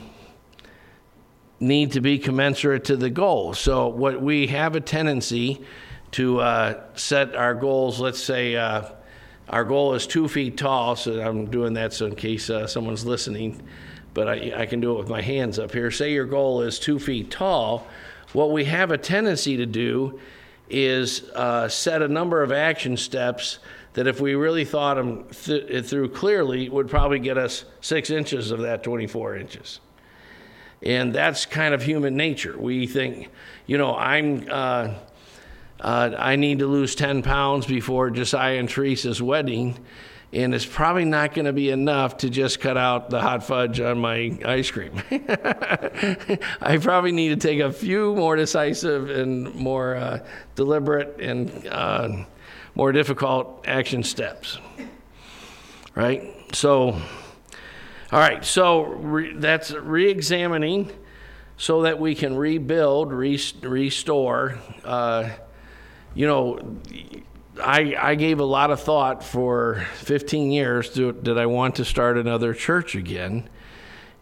need 1.59 1.91
to 1.91 2.01
be 2.01 2.17
commensurate 2.17 2.85
to 2.85 2.97
the 2.97 3.09
goal. 3.09 3.53
So, 3.53 3.89
what 3.89 4.21
we 4.21 4.47
have 4.47 4.75
a 4.75 4.81
tendency 4.81 5.63
to 6.11 6.39
uh, 6.39 6.81
set 6.95 7.35
our 7.35 7.53
goals. 7.53 7.99
Let's 7.99 8.21
say 8.21 8.55
uh, 8.55 8.89
our 9.49 9.63
goal 9.63 9.93
is 9.93 10.07
two 10.07 10.27
feet 10.27 10.57
tall, 10.57 10.95
so 10.95 11.19
I'm 11.19 11.45
doing 11.49 11.73
that 11.73 11.93
so 11.93 12.05
in 12.07 12.15
case 12.15 12.49
uh, 12.49 12.67
someone's 12.67 13.05
listening, 13.05 13.61
but 14.13 14.27
I, 14.27 14.61
I 14.61 14.65
can 14.65 14.79
do 14.79 14.93
it 14.93 14.97
with 14.97 15.09
my 15.09 15.21
hands 15.21 15.59
up 15.59 15.71
here. 15.71 15.91
Say 15.91 16.13
your 16.13 16.25
goal 16.25 16.61
is 16.61 16.79
two 16.79 16.99
feet 16.99 17.31
tall. 17.31 17.87
What 18.33 18.51
we 18.51 18.65
have 18.65 18.91
a 18.91 18.97
tendency 18.97 19.57
to 19.57 19.65
do 19.65 20.19
is 20.69 21.23
uh, 21.31 21.67
set 21.67 22.01
a 22.01 22.07
number 22.07 22.43
of 22.43 22.51
action 22.51 22.95
steps 22.95 23.59
that, 23.93 24.05
if 24.07 24.21
we 24.21 24.35
really 24.35 24.65
thought 24.65 24.95
them 24.95 25.25
th- 25.29 25.85
through 25.85 26.09
clearly, 26.09 26.69
would 26.69 26.89
probably 26.89 27.19
get 27.19 27.37
us 27.37 27.65
six 27.81 28.11
inches 28.11 28.51
of 28.51 28.59
that 28.59 28.83
24 28.83 29.35
inches. 29.37 29.79
And 30.83 31.13
that's 31.13 31.45
kind 31.45 31.73
of 31.73 31.81
human 31.81 32.15
nature. 32.15 32.55
We 32.57 32.87
think, 32.87 33.29
you 33.65 33.77
know, 33.77 33.95
I'm 33.95 34.47
uh, 34.49 34.93
uh, 35.81 36.11
I 36.17 36.35
need 36.35 36.59
to 36.59 36.67
lose 36.67 36.93
10 36.95 37.23
pounds 37.23 37.65
before 37.65 38.09
Josiah 38.09 38.59
and 38.59 38.69
Teresa's 38.69 39.21
wedding, 39.21 39.77
and 40.31 40.53
it's 40.53 40.65
probably 40.65 41.05
not 41.05 41.33
going 41.33 41.45
to 41.45 41.53
be 41.53 41.69
enough 41.71 42.17
to 42.17 42.29
just 42.29 42.59
cut 42.59 42.77
out 42.77 43.09
the 43.09 43.19
hot 43.19 43.43
fudge 43.43 43.79
on 43.79 43.99
my 43.99 44.37
ice 44.45 44.69
cream. 44.69 44.91
I 46.61 46.77
probably 46.79 47.11
need 47.11 47.29
to 47.29 47.35
take 47.35 47.59
a 47.59 47.71
few 47.71 48.15
more 48.15 48.35
decisive 48.35 49.09
and 49.09 49.53
more 49.55 49.95
uh, 49.95 50.25
deliberate 50.55 51.19
and 51.19 51.67
uh, 51.67 52.25
more 52.75 52.91
difficult 52.91 53.65
action 53.67 54.03
steps. 54.03 54.59
Right? 55.95 56.35
So, 56.53 56.91
all 58.11 58.19
right, 58.19 58.45
so 58.45 58.83
re- 58.83 59.33
that's 59.33 59.71
re 59.71 60.09
examining 60.09 60.91
so 61.57 61.81
that 61.81 61.99
we 61.99 62.13
can 62.13 62.37
rebuild, 62.37 63.11
re- 63.11 63.41
restore. 63.61 64.59
Uh, 64.85 65.29
you 66.13 66.27
know, 66.27 66.59
I, 67.61 67.95
I 67.99 68.15
gave 68.15 68.39
a 68.39 68.45
lot 68.45 68.71
of 68.71 68.81
thought 68.81 69.23
for 69.23 69.85
15 69.95 70.51
years 70.51 70.89
to, 70.93 71.11
did 71.11 71.37
I 71.37 71.45
want 71.45 71.75
to 71.75 71.85
start 71.85 72.17
another 72.17 72.53
church 72.53 72.95
again? 72.95 73.49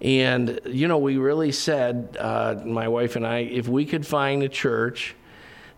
And, 0.02 0.60
you 0.66 0.88
know, 0.88 0.98
we 0.98 1.18
really 1.18 1.52
said, 1.52 2.18
uh, 2.20 2.62
my 2.66 2.88
wife 2.88 3.16
and 3.16 3.26
I, 3.26 3.40
if 3.40 3.68
we 3.68 3.86
could 3.86 4.06
find 4.06 4.44
a 4.44 4.50
church 4.50 5.16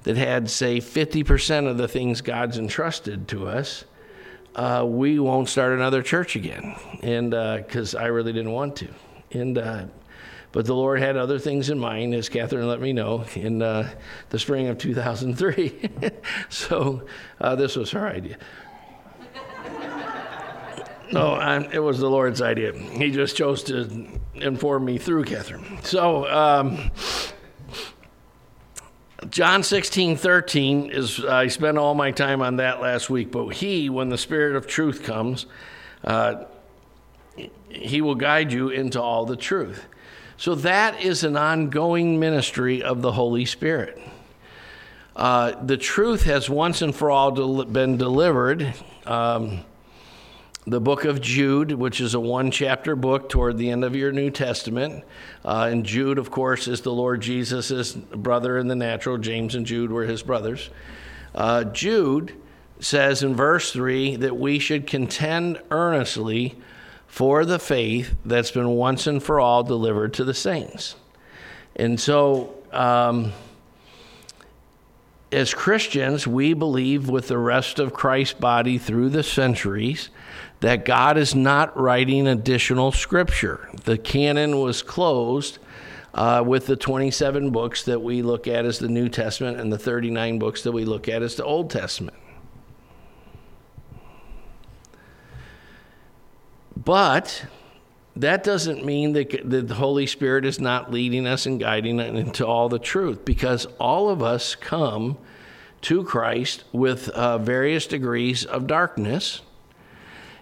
that 0.04 0.18
had, 0.18 0.50
say, 0.50 0.80
50% 0.80 1.68
of 1.68 1.78
the 1.78 1.88
things 1.88 2.22
God's 2.22 2.58
entrusted 2.58 3.28
to 3.30 3.48
us, 3.48 3.86
uh, 4.56 4.86
we 4.86 5.20
won't 5.20 5.48
start 5.48 5.74
another 5.74 6.02
church 6.02 6.36
again. 6.36 6.76
And 7.02 7.32
because 7.32 7.96
uh, 7.96 8.00
I 8.00 8.06
really 8.08 8.34
didn't 8.34 8.52
want 8.52 8.76
to. 8.78 8.90
And 9.32 9.58
uh, 9.58 9.86
but 10.52 10.66
the 10.66 10.76
Lord 10.76 11.00
had 11.00 11.16
other 11.16 11.38
things 11.38 11.70
in 11.70 11.78
mind, 11.78 12.14
as 12.16 12.28
Catherine 12.28 12.68
let 12.68 12.82
me 12.82 12.92
know 12.92 13.24
in 13.36 13.62
uh, 13.62 13.90
the 14.30 14.40
spring 14.40 14.68
of 14.68 14.78
2003. 14.78 15.90
so 16.50 17.06
uh, 17.40 17.56
this 17.56 17.76
was 17.76 17.92
her 17.92 18.08
idea. 18.08 18.38
no, 21.12 21.36
I'm, 21.36 21.66
it 21.72 21.80
was 21.80 22.00
the 22.00 22.10
Lord's 22.10 22.42
idea. 22.42 22.74
He 22.74 23.12
just 23.12 23.36
chose 23.36 23.64
to 23.64 24.08
inform 24.36 24.86
me 24.86 24.98
through 24.98 25.26
Catherine. 25.26 25.80
So, 25.84 26.28
um, 26.30 26.90
John 29.30 29.64
16, 29.64 30.18
13 30.18 30.90
is, 30.90 31.24
I 31.24 31.48
spent 31.48 31.78
all 31.78 31.94
my 31.94 32.10
time 32.12 32.42
on 32.42 32.56
that 32.56 32.82
last 32.82 33.10
week, 33.10 33.32
but 33.32 33.50
he, 33.50 33.90
when 33.90 34.10
the 34.10 34.18
Spirit 34.18 34.56
of 34.56 34.66
truth 34.66 35.04
comes, 35.04 35.46
uh, 36.04 36.46
he 37.70 38.02
will 38.02 38.16
guide 38.16 38.52
you 38.52 38.70
into 38.70 39.02
all 39.02 39.26
the 39.26 39.36
truth. 39.36 39.86
So 40.40 40.56
that 40.56 41.02
is 41.02 41.26
an 41.26 41.36
ongoing 41.36 42.18
ministry 42.18 42.82
of 42.82 43.02
the 43.02 43.12
Holy 43.12 43.44
Spirit. 43.44 44.02
Uh, 45.14 45.52
the 45.66 45.76
truth 45.76 46.24
has 46.24 46.50
once 46.50 46.82
and 46.82 46.96
for 46.96 47.12
all 47.12 47.32
del- 47.32 47.66
been 47.66 47.98
delivered. 47.98 48.74
Um, 49.06 49.66
the 50.66 50.80
book 50.80 51.04
of 51.04 51.20
Jude, 51.20 51.74
which 51.74 52.00
is 52.00 52.14
a 52.14 52.22
one 52.22 52.52
chapter 52.52 52.96
book 52.96 53.28
toward 53.28 53.58
the 53.58 53.70
end 53.70 53.84
of 53.84 53.98
your 53.98 54.14
New 54.14 54.32
Testament. 54.32 55.04
Uh, 55.44 55.68
and 55.70 55.86
Jude, 55.86 56.18
of 56.18 56.32
course, 56.32 56.70
is 56.70 56.80
the 56.80 56.94
Lord 56.94 57.20
Jesus' 57.20 57.92
brother 57.92 58.58
in 58.58 58.70
the 58.70 58.78
natural. 58.78 59.18
James 59.18 59.56
and 59.56 59.66
Jude 59.66 59.92
were 59.92 60.06
his 60.06 60.24
brothers. 60.24 60.70
Uh, 61.36 61.66
Jude 61.66 62.34
says 62.80 63.24
in 63.24 63.36
verse 63.36 63.74
3 63.74 64.16
that 64.16 64.38
we 64.38 64.58
should 64.58 64.88
contend 64.88 65.62
earnestly 65.70 66.56
for 67.10 67.44
the 67.44 67.60
faith 67.60 68.16
that's 68.24 68.52
been 68.52 68.70
once 68.70 69.08
and 69.08 69.22
for 69.22 69.40
all 69.40 69.64
delivered 69.64 70.14
to 70.14 70.24
the 70.24 70.34
saints. 70.34 70.96
And 71.76 72.00
so, 72.00 72.56
um, 72.72 73.34
as 75.32 75.54
Christians, 75.54 76.28
we 76.28 76.54
believe 76.54 77.10
with 77.10 77.28
the 77.28 77.38
rest 77.38 77.80
of 77.80 77.94
Christ's 77.94 78.40
body 78.40 78.78
through 78.78 79.10
the 79.10 79.24
centuries 79.24 80.10
that 80.60 80.86
God 80.86 81.18
is 81.18 81.34
not 81.34 81.78
writing 81.78 82.28
additional 82.28 82.92
scripture. 82.92 83.70
The 83.86 83.98
canon 83.98 84.60
was 84.60 84.82
closed 84.82 85.58
uh, 86.14 86.44
with 86.46 86.68
the 86.68 86.76
27 86.76 87.50
books 87.50 87.84
that 87.84 88.02
we 88.02 88.22
look 88.22 88.48
at 88.48 88.66
as 88.66 88.80
the 88.80 88.88
New 88.88 89.10
Testament 89.10 89.60
and 89.60 89.74
the 89.74 89.78
39 89.80 90.40
books 90.40 90.62
that 90.64 90.72
we 90.72 90.86
look 90.86 91.10
at 91.10 91.24
as 91.24 91.36
the 91.36 91.44
Old 91.44 91.70
Testament. 91.72 92.18
But 96.86 97.46
that 98.16 98.44
doesn't 98.44 98.86
mean 98.86 99.12
that 99.14 99.68
the 99.68 99.74
Holy 99.74 100.06
Spirit 100.06 100.46
is 100.46 100.62
not 100.62 100.92
leading 100.92 101.28
us 101.28 101.46
and 101.46 101.60
guiding 101.60 102.00
us 102.00 102.18
into 102.18 102.48
all 102.48 102.70
the 102.70 102.80
truth 102.80 103.26
because 103.26 103.66
all 103.82 104.10
of 104.10 104.24
us 104.24 104.56
come 104.56 105.18
to 105.82 106.04
Christ 106.06 106.64
with 106.72 107.10
uh, 107.10 107.38
various 107.38 107.86
degrees 107.86 108.46
of 108.46 108.66
darkness. 108.66 109.42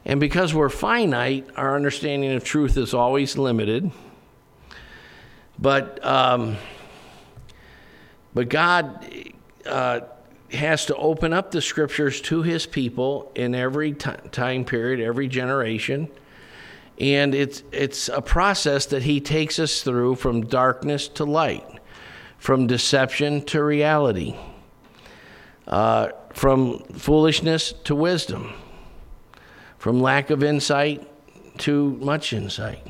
And 0.06 0.20
because 0.20 0.54
we're 0.54 0.70
finite, 0.70 1.50
our 1.56 1.76
understanding 1.76 2.32
of 2.34 2.44
truth 2.44 2.78
is 2.78 2.94
always 2.94 3.36
limited. 3.36 3.92
But, 5.58 6.06
um, 6.06 6.58
but 8.36 8.48
God 8.50 9.08
uh, 9.66 10.02
has 10.52 10.86
to 10.86 10.96
open 10.96 11.34
up 11.34 11.50
the 11.50 11.62
scriptures 11.64 12.22
to 12.22 12.44
his 12.44 12.68
people 12.68 13.32
in 13.34 13.56
every 13.56 13.94
t- 13.94 14.12
time 14.32 14.66
period, 14.66 15.00
every 15.00 15.28
generation 15.28 16.10
and 17.00 17.36
it's, 17.36 17.64
it's 17.72 18.10
a 18.10 18.22
process 18.22 18.88
that 18.88 19.04
he 19.04 19.20
takes 19.20 19.60
us 19.60 19.84
through 19.84 20.16
from 20.16 20.46
darkness 20.46 21.08
to 21.10 21.26
light, 21.26 21.66
from 22.40 22.66
deception 22.66 23.44
to 23.46 23.64
reality, 23.64 24.36
uh, 25.68 26.10
from 26.34 26.80
foolishness 26.94 27.74
to 27.84 27.94
wisdom, 27.94 28.54
from 29.78 30.02
lack 30.02 30.32
of 30.32 30.44
insight 30.44 31.08
to 31.60 31.92
much 32.02 32.34
insight. 32.34 32.86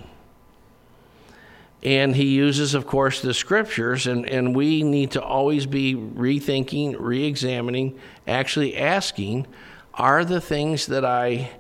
And 1.84 2.16
he 2.16 2.26
uses, 2.26 2.74
of 2.74 2.88
course, 2.88 3.22
the 3.22 3.34
scriptures, 3.34 4.08
and, 4.08 4.28
and 4.28 4.56
we 4.56 4.84
need 4.84 5.12
to 5.12 5.22
always 5.22 5.66
be 5.66 5.96
rethinking, 5.96 6.96
re 6.98 7.26
examining, 7.26 8.00
actually 8.26 8.76
asking 8.76 9.48
are 9.94 10.24
the 10.24 10.42
things 10.42 10.88
that 10.88 11.06
I 11.06 11.52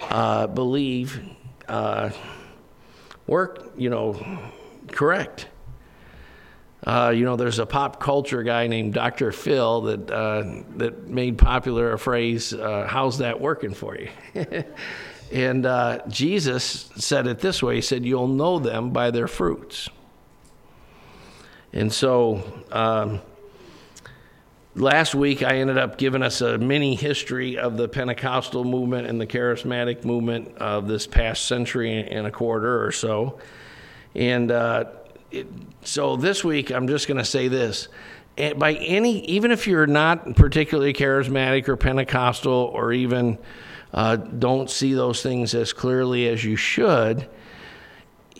uh, 0.00 0.46
believe 0.46 1.20
uh, 1.70 2.10
work, 3.26 3.72
you 3.76 3.88
know, 3.88 4.20
correct? 4.88 5.46
Uh, 6.84 7.12
you 7.14 7.24
know, 7.24 7.36
there's 7.36 7.58
a 7.58 7.66
pop 7.66 8.00
culture 8.00 8.42
guy 8.42 8.66
named 8.66 8.94
Dr. 8.94 9.32
Phil 9.32 9.82
that 9.82 10.10
uh, 10.10 10.62
that 10.76 11.08
made 11.08 11.36
popular 11.36 11.92
a 11.92 11.98
phrase, 11.98 12.54
uh, 12.54 12.86
"How's 12.88 13.18
that 13.18 13.40
working 13.40 13.74
for 13.74 13.96
you?" 13.96 14.08
and 15.32 15.66
uh, 15.66 16.00
Jesus 16.08 16.90
said 16.96 17.26
it 17.26 17.40
this 17.40 17.62
way: 17.62 17.76
He 17.76 17.80
said, 17.82 18.06
"You'll 18.06 18.28
know 18.28 18.58
them 18.58 18.90
by 18.90 19.10
their 19.10 19.28
fruits." 19.28 19.90
And 21.72 21.92
so, 21.92 22.42
um, 22.72 23.20
last 24.74 25.14
week 25.14 25.42
I 25.42 25.56
ended 25.56 25.78
up 25.78 25.98
giving 25.98 26.22
us 26.22 26.40
a 26.40 26.58
mini 26.58 26.94
history 26.94 27.58
of 27.58 27.76
the 27.76 27.88
Pentecostal 27.88 28.64
movement 28.64 29.06
and 29.06 29.20
the 29.20 29.26
charismatic 29.26 30.04
movement 30.04 30.56
of 30.58 30.88
this 30.88 31.06
past 31.06 31.46
century 31.46 32.08
and 32.08 32.26
a 32.26 32.30
quarter 32.30 32.84
or 32.84 32.92
so, 32.92 33.38
and 34.14 34.50
uh, 34.50 34.84
it, 35.30 35.46
so 35.82 36.16
this 36.16 36.44
week, 36.44 36.70
I'm 36.70 36.88
just 36.88 37.06
going 37.06 37.18
to 37.18 37.24
say 37.24 37.48
this. 37.48 37.88
By 38.56 38.74
any, 38.74 39.24
even 39.26 39.50
if 39.50 39.66
you're 39.66 39.86
not 39.86 40.34
particularly 40.36 40.92
charismatic 40.92 41.68
or 41.68 41.76
Pentecostal, 41.76 42.52
or 42.52 42.92
even 42.92 43.38
uh, 43.92 44.16
don't 44.16 44.70
see 44.70 44.94
those 44.94 45.22
things 45.22 45.54
as 45.54 45.72
clearly 45.72 46.28
as 46.28 46.44
you 46.44 46.56
should, 46.56 47.28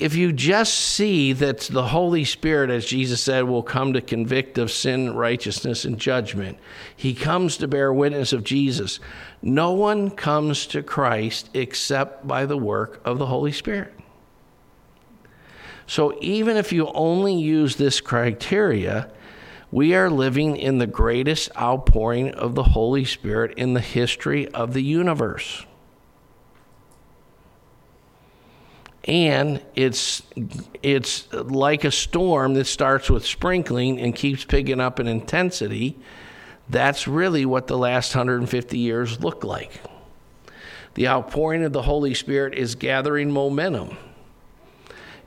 if 0.00 0.14
you 0.14 0.33
just 0.33 0.75
see 0.75 1.35
that 1.35 1.61
the 1.61 1.88
Holy 1.88 2.25
Spirit, 2.25 2.71
as 2.71 2.87
Jesus 2.87 3.21
said, 3.21 3.45
will 3.45 3.62
come 3.62 3.92
to 3.92 4.00
convict 4.00 4.57
of 4.57 4.71
sin, 4.71 5.14
righteousness, 5.14 5.85
and 5.85 5.99
judgment, 5.99 6.59
He 6.97 7.14
comes 7.14 7.59
to 7.59 7.69
bear 7.69 7.92
witness 7.92 8.33
of 8.33 8.42
Jesus. 8.42 8.99
No 9.42 9.73
one 9.73 10.11
comes 10.11 10.66
to 10.69 10.83
Christ 10.83 11.50
except 11.52 12.26
by 12.26 12.47
the 12.47 12.57
work 12.57 13.00
of 13.04 13.19
the 13.19 13.26
Holy 13.26 13.52
Spirit. 13.52 13.92
So 15.87 16.16
even 16.21 16.57
if 16.57 16.73
you 16.73 16.87
only 16.95 17.35
use 17.35 17.76
this 17.76 18.00
criteria, 18.00 19.12
we 19.71 19.95
are 19.95 20.09
living 20.09 20.57
in 20.57 20.78
the 20.78 20.87
greatest 20.87 21.50
outpouring 21.57 22.30
of 22.30 22.54
the 22.54 22.62
Holy 22.62 23.04
Spirit 23.04 23.54
in 23.59 23.75
the 23.75 23.80
history 23.80 24.49
of 24.49 24.73
the 24.73 24.83
universe. 24.83 25.66
And 29.04 29.62
it's 29.75 30.23
it's 30.83 31.33
like 31.33 31.85
a 31.85 31.90
storm 31.90 32.54
that 32.54 32.66
starts 32.66 33.09
with 33.09 33.25
sprinkling 33.25 33.99
and 33.99 34.14
keeps 34.14 34.45
picking 34.45 34.80
up 34.80 35.00
in 35.00 35.07
intensity. 35.07 35.99
That's 36.69 37.09
really 37.09 37.47
what 37.47 37.66
the 37.66 37.78
last 37.78 38.14
150 38.14 38.78
years 38.78 39.21
look 39.21 39.42
like. 39.42 39.80
The 40.95 41.09
outpouring 41.09 41.64
of 41.64 41.73
the 41.73 41.83
Holy 41.83 42.14
Spirit 42.14 42.54
is 42.54 42.75
gathering 42.75 43.30
momentum 43.30 43.97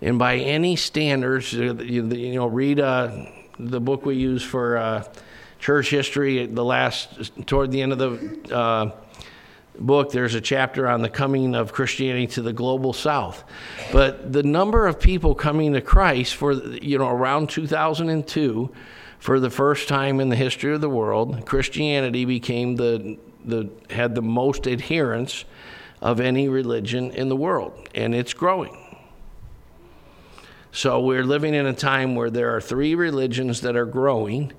and 0.03 0.19
by 0.19 0.35
any 0.35 0.75
standards, 0.75 1.53
uh, 1.53 1.75
you, 1.75 2.03
know, 2.03 2.45
read 2.45 2.81
uh, 2.81 3.25
the 3.57 3.79
book 3.79 4.05
we 4.05 4.15
use 4.15 4.43
for 4.43 4.75
uh, 4.75 5.05
church 5.59 5.89
history. 5.89 6.45
The 6.45 6.63
last, 6.63 7.31
toward 7.47 7.71
the 7.71 7.81
end 7.81 7.93
of 7.93 7.99
the 7.99 8.53
uh, 8.53 8.91
book, 9.79 10.11
there's 10.11 10.35
a 10.35 10.41
chapter 10.41 10.87
on 10.87 11.01
the 11.01 11.09
coming 11.09 11.55
of 11.55 11.73
Christianity 11.73 12.27
to 12.27 12.41
the 12.41 12.53
global 12.53 12.93
South. 12.93 13.43
But 13.91 14.31
the 14.31 14.43
number 14.43 14.87
of 14.87 14.99
people 14.99 15.35
coming 15.35 15.73
to 15.73 15.81
Christ 15.81 16.35
for, 16.35 16.53
you 16.53 16.97
know, 16.97 17.09
around 17.09 17.49
2002, 17.49 18.71
for 19.19 19.39
the 19.39 19.49
first 19.49 19.87
time 19.87 20.19
in 20.19 20.29
the 20.29 20.35
history 20.35 20.73
of 20.73 20.81
the 20.81 20.89
world, 20.89 21.45
Christianity 21.45 22.25
became 22.25 22.75
the 22.75 23.17
the 23.45 23.69
had 23.89 24.15
the 24.15 24.21
most 24.21 24.67
adherents 24.67 25.45
of 26.01 26.19
any 26.19 26.49
religion 26.49 27.11
in 27.11 27.29
the 27.29 27.35
world, 27.35 27.89
and 27.95 28.13
it's 28.13 28.33
growing. 28.33 28.77
So 30.71 30.99
we're 31.01 31.23
living 31.23 31.53
in 31.53 31.65
a 31.65 31.73
time 31.73 32.15
where 32.15 32.29
there 32.29 32.55
are 32.55 32.59
three 32.59 32.95
religions 32.95 33.61
that 33.61 33.75
are 33.75 33.85
growing 33.85 34.51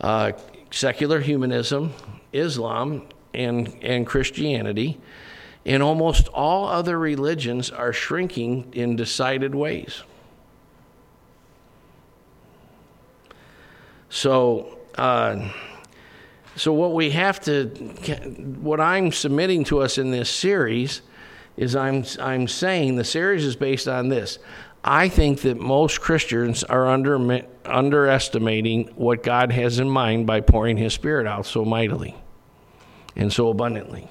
uh, 0.00 0.32
secular 0.70 1.20
humanism, 1.20 1.94
Islam, 2.32 3.08
and, 3.36 3.76
and 3.82 4.06
Christianity. 4.06 4.98
And 5.64 5.82
almost 5.82 6.28
all 6.28 6.66
other 6.68 6.98
religions 6.98 7.70
are 7.70 7.92
shrinking 7.92 8.72
in 8.72 8.96
decided 8.96 9.54
ways. 9.54 10.02
So, 14.08 14.78
uh, 14.96 15.50
so 16.54 16.72
what 16.72 16.94
we 16.94 17.10
have 17.10 17.40
to, 17.40 17.66
what 18.60 18.80
I'm 18.80 19.10
submitting 19.10 19.64
to 19.64 19.80
us 19.80 19.98
in 19.98 20.12
this 20.12 20.30
series 20.30 21.02
is 21.56 21.74
I'm, 21.74 22.04
I'm 22.20 22.46
saying 22.46 22.96
the 22.96 23.04
series 23.04 23.44
is 23.44 23.56
based 23.56 23.88
on 23.88 24.08
this. 24.08 24.38
I 24.84 25.08
think 25.08 25.40
that 25.40 25.58
most 25.58 26.00
Christians 26.00 26.62
are 26.62 26.86
under, 26.86 27.44
underestimating 27.64 28.84
what 28.94 29.24
God 29.24 29.50
has 29.50 29.80
in 29.80 29.90
mind 29.90 30.28
by 30.28 30.40
pouring 30.42 30.76
His 30.76 30.94
Spirit 30.94 31.26
out 31.26 31.44
so 31.44 31.64
mightily 31.64 32.14
and 33.16 33.32
so 33.32 33.48
abundantly. 33.48 34.08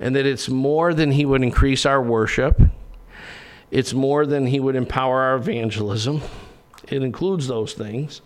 And 0.00 0.16
that 0.16 0.26
it's 0.26 0.48
more 0.48 0.92
than 0.92 1.12
He 1.12 1.24
would 1.24 1.42
increase 1.42 1.86
our 1.86 2.02
worship, 2.02 2.60
it's 3.70 3.94
more 3.94 4.26
than 4.26 4.46
He 4.46 4.60
would 4.60 4.76
empower 4.76 5.20
our 5.20 5.36
evangelism. 5.36 6.20
It 6.88 7.02
includes 7.02 7.46
those 7.46 7.72
things. 7.72 8.20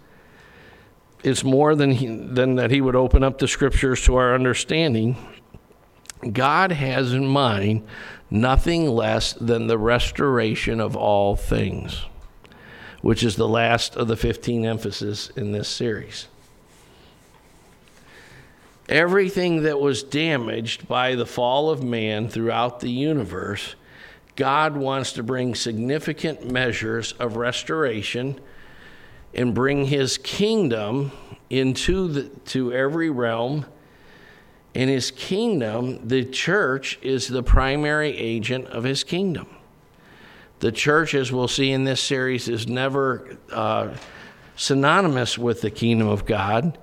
It's 1.23 1.45
more 1.45 1.75
than, 1.75 1.93
he, 1.93 2.07
than 2.07 2.57
that 2.57 2.71
He 2.71 2.81
would 2.81 2.97
open 2.97 3.23
up 3.23 3.39
the 3.39 3.49
scriptures 3.49 4.03
to 4.05 4.17
our 4.17 4.35
understanding. 4.35 5.17
God 6.33 6.73
has 6.73 7.12
in 7.12 7.27
mind 7.27 7.87
nothing 8.31 8.89
less 8.89 9.33
than 9.35 9.67
the 9.67 9.79
restoration 9.79 10.81
of 10.81 10.97
all 10.97 11.37
things, 11.37 12.05
which 13.03 13.23
is 13.23 13.37
the 13.37 13.49
last 13.49 13.97
of 13.97 14.09
the 14.09 14.17
15 14.17 14.65
emphases 14.65 15.31
in 15.37 15.53
this 15.53 15.69
series. 15.69 16.29
Everything 18.88 19.62
that 19.62 19.81
was 19.81 20.03
damaged 20.03 20.87
by 20.87 21.14
the 21.14 21.27
fall 21.27 21.70
of 21.70 21.83
man 21.83 22.29
throughout 22.29 22.81
the 22.81 22.90
universe, 22.90 23.75
God 24.37 24.77
wants 24.77 25.12
to 25.14 25.22
bring 25.22 25.55
significant 25.55 26.51
measures 26.51 27.12
of 27.12 27.37
restoration 27.37 28.40
and 29.35 29.55
bring 29.55 29.87
his 29.87 30.18
kingdom 30.18 31.11
into 31.51 32.09
the, 32.09 32.22
to 32.46 32.72
every 32.72 33.11
realm 33.11 33.66
in 34.77 34.90
his 34.90 35.11
kingdom, 35.11 36.07
the 36.07 36.22
church 36.22 36.99
is 37.01 37.29
the 37.29 37.42
primary 37.42 38.14
agent 38.14 38.66
of 38.66 38.85
his 38.85 39.05
kingdom. 39.05 39.46
The 40.59 40.70
church, 40.70 41.14
as 41.14 41.33
we'll 41.33 41.49
see 41.49 41.72
in 41.72 41.85
this 41.85 42.01
series, 42.01 42.46
is 42.46 42.66
never 42.66 43.38
uh, 43.51 43.94
synonymous 44.55 45.38
with 45.38 45.62
the 45.62 45.70
kingdom 45.70 46.09
of 46.09 46.27
God 46.27 46.77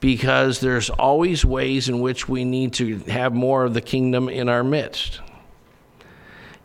because 0.00 0.60
there's 0.60 0.90
always 0.90 1.44
ways 1.44 1.88
in 1.88 2.00
which 2.00 2.28
we 2.28 2.44
need 2.44 2.72
to 2.74 2.98
have 3.00 3.34
more 3.34 3.64
of 3.64 3.74
the 3.74 3.80
kingdom 3.80 4.28
in 4.28 4.48
our 4.48 4.64
midst. 4.64 5.20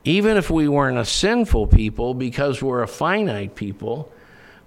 Even 0.04 0.36
if 0.36 0.50
we 0.50 0.68
weren't 0.68 0.98
a 0.98 1.06
sinful 1.06 1.68
people, 1.68 2.14
because 2.14 2.62
we're 2.62 2.82
a 2.82 2.88
finite 2.88 3.56
people, 3.56 4.12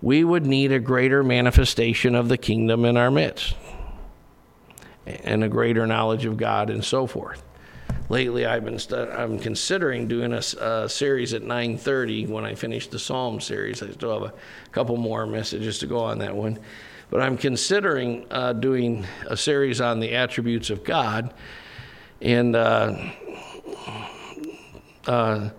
we 0.01 0.23
would 0.23 0.47
need 0.47 0.71
a 0.71 0.79
greater 0.79 1.25
manifestation 1.25 2.15
of 2.15 2.29
the 2.29 2.39
kingdom 2.39 2.85
in 2.85 2.97
our 2.97 3.11
midst 3.11 3.55
and 5.07 5.43
a 5.45 5.49
greater 5.49 5.87
knowledge 5.87 6.25
of 6.25 6.37
God 6.37 6.71
and 6.71 6.85
so 6.85 7.07
forth. 7.07 7.43
Lately, 8.09 8.45
I've 8.45 8.65
been 8.65 8.79
stu- 8.79 9.11
I'm 9.11 9.39
considering 9.39 10.09
doing 10.09 10.33
a, 10.33 10.43
a 10.61 10.89
series 10.89 11.33
at 11.33 11.43
9:30 11.43 12.29
when 12.29 12.45
I 12.45 12.55
finish 12.55 12.87
the 12.87 12.99
Psalm 12.99 13.41
series. 13.41 13.83
I 13.83 13.91
still 13.91 14.13
have 14.13 14.31
a 14.31 14.35
couple 14.73 14.97
more 14.99 15.27
messages 15.27 15.79
to 15.79 15.87
go 15.87 16.01
on 16.01 16.19
that 16.19 16.37
one, 16.37 16.59
but 17.11 17.21
I'm 17.21 17.37
considering 17.37 18.27
uh, 18.31 18.53
doing 18.53 19.07
a 19.27 19.37
series 19.37 19.81
on 19.81 20.01
the 20.01 20.15
attributes 20.15 20.71
of 20.71 20.85
God, 20.85 21.33
and 22.21 22.57
uh, 22.57 22.97
uh, 25.07 25.51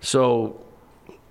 so 0.00 0.64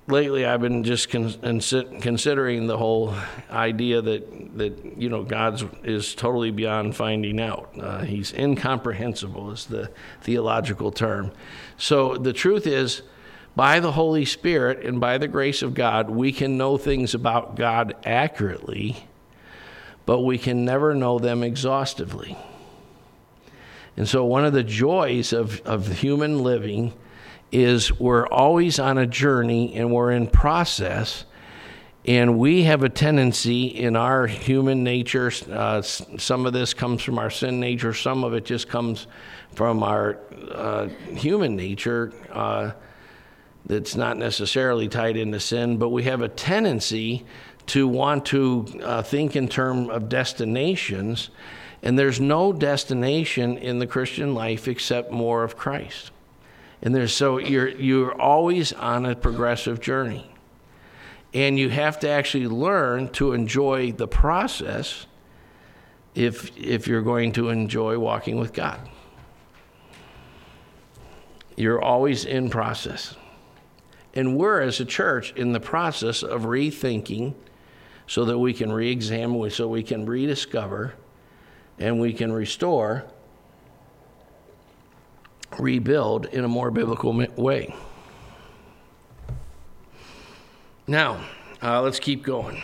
lately 0.07 0.45
I've 0.45 0.61
been 0.61 0.83
just 0.83 1.09
con- 1.09 1.33
considering 1.41 2.67
the 2.67 2.77
whole 2.77 3.13
idea 3.51 4.01
that 4.01 4.57
that 4.57 4.97
you 4.97 5.09
know 5.09 5.23
God 5.23 5.85
is 5.85 6.15
totally 6.15 6.51
beyond 6.51 6.95
finding 6.95 7.39
out. 7.39 7.69
Uh, 7.79 8.01
he's 8.01 8.33
incomprehensible 8.33 9.51
is 9.51 9.65
the 9.65 9.91
theological 10.21 10.91
term. 10.91 11.31
So 11.77 12.15
the 12.15 12.33
truth 12.33 12.65
is, 12.65 13.01
by 13.55 13.79
the 13.79 13.91
Holy 13.91 14.25
Spirit 14.25 14.85
and 14.85 14.99
by 14.99 15.17
the 15.17 15.27
grace 15.27 15.61
of 15.61 15.73
God, 15.73 16.09
we 16.09 16.31
can 16.31 16.57
know 16.57 16.77
things 16.77 17.13
about 17.13 17.55
God 17.55 17.95
accurately, 18.05 19.06
but 20.07 20.21
we 20.21 20.37
can 20.37 20.63
never 20.63 20.95
know 20.95 21.19
them 21.19 21.43
exhaustively. 21.43 22.37
And 23.97 24.07
so 24.07 24.23
one 24.23 24.45
of 24.45 24.53
the 24.53 24.63
joys 24.63 25.33
of, 25.33 25.59
of 25.61 25.99
human 25.99 26.41
living 26.43 26.93
is 27.51 27.91
we're 27.99 28.25
always 28.27 28.79
on 28.79 28.97
a 28.97 29.05
journey 29.05 29.75
and 29.75 29.91
we're 29.91 30.11
in 30.11 30.27
process. 30.27 31.25
And 32.05 32.39
we 32.39 32.63
have 32.63 32.83
a 32.83 32.89
tendency 32.89 33.65
in 33.65 33.97
our 33.97 34.27
human 34.27 34.81
nature, 34.81 35.29
uh, 35.51 35.81
some 35.81 36.45
of 36.45 36.53
this 36.53 36.73
comes 36.73 37.03
from 37.03 37.19
our 37.19 37.29
sin 37.29 37.59
nature, 37.59 37.93
some 37.93 38.23
of 38.23 38.33
it 38.33 38.45
just 38.45 38.69
comes 38.69 39.07
from 39.55 39.83
our 39.83 40.19
uh, 40.53 40.87
human 41.15 41.57
nature 41.57 42.13
uh, 42.31 42.71
that's 43.65 43.97
not 43.97 44.15
necessarily 44.15 44.87
tied 44.87 45.17
into 45.17 45.41
sin, 45.41 45.75
but 45.75 45.89
we 45.89 46.03
have 46.03 46.21
a 46.21 46.29
tendency 46.29 47.25
to 47.67 47.87
want 47.87 48.25
to 48.25 48.65
uh, 48.83 49.01
think 49.01 49.35
in 49.35 49.47
terms 49.47 49.89
of 49.89 50.09
destinations. 50.09 51.29
And 51.83 51.97
there's 51.97 52.19
no 52.19 52.51
destination 52.51 53.57
in 53.57 53.79
the 53.79 53.87
Christian 53.87 54.33
life 54.33 54.67
except 54.67 55.11
more 55.11 55.43
of 55.43 55.57
Christ. 55.57 56.11
And 56.81 56.93
there's 56.93 57.13
so 57.13 57.37
you're 57.37 57.69
you're 57.69 58.19
always 58.19 58.73
on 58.73 59.05
a 59.05 59.15
progressive 59.15 59.79
journey. 59.79 60.31
And 61.33 61.59
you 61.59 61.69
have 61.69 61.99
to 61.99 62.09
actually 62.09 62.47
learn 62.47 63.09
to 63.09 63.33
enjoy 63.33 63.91
the 63.91 64.07
process 64.07 65.05
if 66.15 66.55
if 66.57 66.87
you're 66.87 67.01
going 67.01 67.33
to 67.33 67.49
enjoy 67.49 67.99
walking 67.99 68.39
with 68.39 68.53
God. 68.53 68.79
You're 71.55 71.81
always 71.81 72.23
in 72.23 72.49
process. 72.49 73.15
And 74.13 74.37
we're 74.37 74.61
as 74.61 74.79
a 74.79 74.85
church 74.85 75.33
in 75.35 75.51
the 75.51 75.59
process 75.59 76.23
of 76.23 76.43
rethinking 76.43 77.35
so 78.07 78.25
that 78.25 78.37
we 78.37 78.53
can 78.53 78.71
re 78.71 78.89
examine, 78.91 79.49
so 79.49 79.67
we 79.67 79.83
can 79.83 80.05
rediscover, 80.05 80.93
and 81.77 81.99
we 81.99 82.13
can 82.13 82.31
restore 82.31 83.05
rebuild 85.59 86.25
in 86.27 86.43
a 86.43 86.47
more 86.47 86.71
biblical 86.71 87.13
way. 87.35 87.73
Now, 90.85 91.25
uh, 91.61 91.81
let's 91.81 91.99
keep 91.99 92.23
going. 92.23 92.61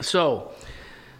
So, 0.00 0.52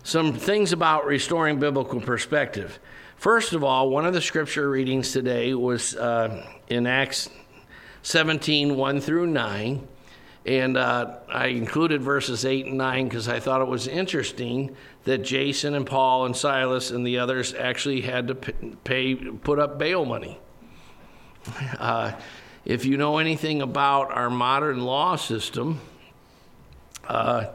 some 0.02 0.32
things 0.32 0.72
about 0.72 1.06
restoring 1.06 1.58
biblical 1.58 2.00
perspective. 2.00 2.78
First 3.16 3.52
of 3.52 3.64
all, 3.64 3.90
one 3.90 4.06
of 4.06 4.12
the 4.12 4.20
scripture 4.20 4.70
readings 4.70 5.12
today 5.12 5.54
was 5.54 5.96
uh, 5.96 6.46
in 6.68 6.86
Acts 6.86 7.30
17 8.02 8.76
1 8.76 9.00
through 9.00 9.26
9. 9.26 9.88
And 10.46 10.76
uh, 10.76 11.16
I 11.28 11.48
included 11.48 12.02
verses 12.02 12.44
8 12.44 12.66
and 12.66 12.78
9 12.78 13.08
because 13.08 13.28
I 13.28 13.40
thought 13.40 13.60
it 13.60 13.66
was 13.66 13.88
interesting 13.88 14.76
that 15.02 15.18
Jason 15.18 15.74
and 15.74 15.84
Paul 15.84 16.24
and 16.24 16.36
Silas 16.36 16.92
and 16.92 17.04
the 17.04 17.18
others 17.18 17.52
actually 17.52 18.02
had 18.02 18.28
to 18.28 18.34
pay, 18.36 19.16
put 19.16 19.58
up 19.58 19.76
bail 19.78 20.04
money. 20.04 20.38
Uh, 21.78 22.12
if 22.64 22.84
you 22.84 22.96
know 22.96 23.18
anything 23.18 23.62
about 23.62 24.10
our 24.12 24.30
modern 24.30 24.80
law 24.80 25.16
system, 25.16 25.80
uh, 27.08 27.46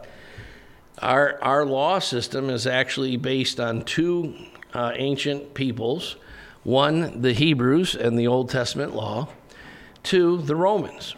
our, 0.98 1.38
our 1.42 1.66
law 1.66 1.98
system 1.98 2.48
is 2.48 2.66
actually 2.66 3.16
based 3.16 3.58
on 3.58 3.82
two 3.82 4.34
uh, 4.74 4.92
ancient 4.94 5.54
peoples 5.54 6.16
one, 6.62 7.22
the 7.22 7.32
Hebrews 7.32 7.96
and 7.96 8.16
the 8.16 8.28
Old 8.28 8.48
Testament 8.48 8.94
law, 8.94 9.28
two, 10.04 10.38
the 10.42 10.54
Romans. 10.54 11.16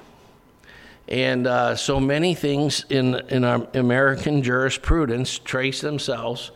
And 1.08 1.46
uh, 1.46 1.76
so 1.76 2.00
many 2.00 2.34
things 2.34 2.86
in, 2.88 3.14
in 3.28 3.44
our 3.44 3.66
American 3.74 4.42
jurisprudence 4.42 5.38
trace 5.38 5.80
themselves 5.80 6.50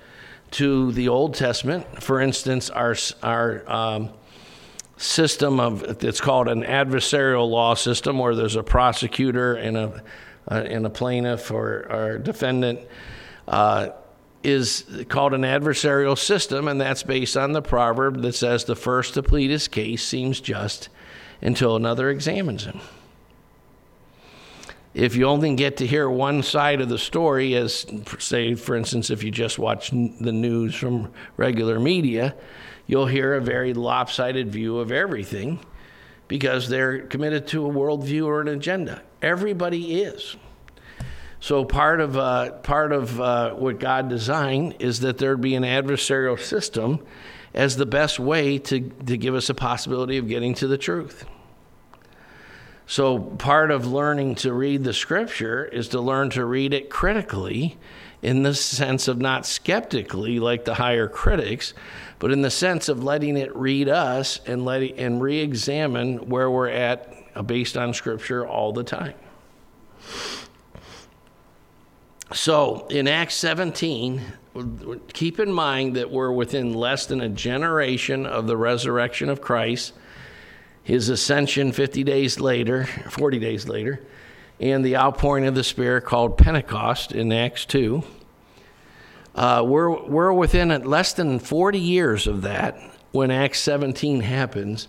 to 0.53 0.93
the 0.93 1.09
Old 1.09 1.35
Testament. 1.35 2.03
For 2.03 2.21
instance, 2.21 2.71
our, 2.71 2.97
our 3.23 3.71
um, 3.71 4.11
system 4.97 5.61
of 5.61 6.03
it's 6.03 6.21
called 6.21 6.49
an 6.49 6.63
adversarial 6.63 7.49
law 7.49 7.75
system 7.75 8.19
where 8.19 8.35
there's 8.35 8.57
a 8.57 8.63
prosecutor 8.63 9.55
and 9.55 9.77
a 9.77 10.03
uh, 10.51 10.65
and 10.67 10.87
a 10.87 10.91
plaintiff 10.91 11.51
or, 11.51 11.87
or 11.91 12.19
defendant 12.19 12.81
uh, 13.47 13.91
is 14.43 14.85
called 15.09 15.35
an 15.35 15.43
adversarial 15.43 16.17
system 16.17 16.69
and 16.69 16.81
that's 16.81 17.03
based 17.03 17.37
on 17.37 17.53
the 17.53 17.63
proverb 17.63 18.23
that 18.23 18.35
says 18.35 18.65
the 18.65 18.77
first 18.77 19.15
to 19.15 19.23
plead 19.23 19.51
his 19.51 19.69
case 19.69 20.03
seems 20.03 20.41
just 20.41 20.89
until 21.43 21.77
another 21.77 22.09
examines 22.09 22.65
him 22.65 22.81
if 24.95 25.15
you 25.17 25.27
only 25.27 25.55
get 25.55 25.77
to 25.77 25.87
hear 25.87 26.09
one 26.09 26.43
side 26.43 26.81
of 26.81 26.89
the 26.89 26.99
story 26.99 27.55
as 27.55 27.87
say 28.19 28.55
for 28.55 28.75
instance 28.75 29.11
if 29.11 29.23
you 29.23 29.31
just 29.31 29.59
watch 29.59 29.91
the 29.91 30.33
news 30.33 30.75
from 30.75 31.13
regular 31.37 31.79
media 31.79 32.35
you'll 32.87 33.07
hear 33.07 33.35
a 33.35 33.41
very 33.41 33.75
lopsided 33.75 34.51
view 34.51 34.79
of 34.79 34.91
everything 34.91 35.61
because 36.29 36.69
they're 36.69 37.01
committed 37.01 37.47
to 37.49 37.67
a 37.67 37.73
worldview 37.73 38.27
or 38.27 38.41
an 38.41 38.49
agenda. 38.49 39.03
Everybody 39.23 40.03
is. 40.03 40.37
So 41.41 41.65
part 41.65 42.01
of 42.01 42.17
uh, 42.17 42.53
part 42.53 42.93
of 42.93 43.21
uh, 43.21 43.55
what 43.55 43.79
God 43.79 44.09
designed 44.09 44.77
is 44.81 45.01
that 45.01 45.19
there'd 45.19 45.41
be 45.41 45.55
an 45.55 45.63
adversarial 45.63 46.39
system 46.39 47.05
as 47.55 47.77
the 47.77 47.87
best 47.87 48.19
way 48.19 48.59
to, 48.59 48.81
to 48.81 49.17
give 49.17 49.35
us 49.35 49.49
a 49.49 49.55
possibility 49.55 50.19
of 50.19 50.29
getting 50.29 50.55
to 50.55 50.67
the 50.67 50.79
truth. 50.79 51.25
So 52.89 53.19
part 53.19 53.71
of 53.71 53.87
learning 53.87 54.37
to 54.37 54.53
read 54.55 54.83
the 54.83 54.95
scripture 54.95 55.67
is 55.67 55.89
to 55.89 56.01
learn 56.01 56.31
to 56.31 56.45
read 56.47 56.73
it 56.73 56.89
critically 56.89 57.77
in 58.23 58.45
the 58.45 58.55
sense 58.55 59.09
of 59.09 59.21
not 59.21 59.45
skeptically 59.45 60.41
like 60.41 60.65
the 60.65 60.73
higher 60.73 61.07
critics, 61.07 61.75
but 62.19 62.33
in 62.33 62.41
the 62.41 62.51
sense 62.51 62.89
of 62.89 63.05
letting 63.05 63.37
it 63.37 63.55
read 63.55 63.91
us 63.91 64.41
and 64.47 64.65
letting 64.65 64.99
and 64.99 65.21
re-examine 65.21 66.31
where 66.31 66.51
we're 66.51 66.71
at 66.71 67.15
uh, 67.35 67.43
based 67.43 67.77
on 67.77 67.93
scripture 67.93 68.47
all 68.47 68.73
the 68.73 68.85
time. 68.85 69.15
So 72.33 72.87
in 72.87 73.07
Acts 73.07 73.35
17, 73.35 74.23
keep 75.13 75.39
in 75.39 75.53
mind 75.53 75.95
that 75.97 76.11
we're 76.11 76.33
within 76.33 76.73
less 76.73 77.05
than 77.05 77.21
a 77.21 77.29
generation 77.29 78.25
of 78.25 78.47
the 78.47 78.57
resurrection 78.57 79.29
of 79.29 79.43
Christ, 79.43 79.93
his 80.89 81.11
ascension 81.11 81.71
50 81.71 82.03
days 82.03 82.41
later, 82.41 82.87
40 83.11 83.39
days 83.39 83.69
later, 83.69 84.01
and 84.59 84.83
the 84.83 84.97
outpouring 84.97 85.47
of 85.47 85.55
the 85.55 85.63
Spirit 85.63 86.07
called 86.07 86.39
Pentecost 86.39 87.13
in 87.13 87.31
Acts 87.31 87.67
2. 87.67 88.03
Uh, 89.35 89.63
we're, 89.67 90.03
we're 90.07 90.33
within 90.33 90.71
less 90.85 91.13
than 91.13 91.41
40 91.41 91.79
years 91.79 92.27
of 92.27 92.41
that 92.41 92.81
when 93.13 93.31
Acts 93.31 93.61
17 93.61 94.21
happens. 94.21 94.89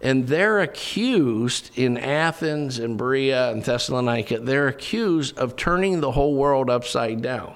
And 0.00 0.26
they're 0.26 0.58
accused 0.58 1.70
in 1.78 1.96
Athens 1.96 2.80
and 2.80 2.98
Berea 2.98 3.52
and 3.52 3.62
Thessalonica, 3.62 4.40
they're 4.40 4.66
accused 4.66 5.38
of 5.38 5.54
turning 5.54 6.00
the 6.00 6.10
whole 6.10 6.34
world 6.34 6.68
upside 6.68 7.22
down. 7.22 7.54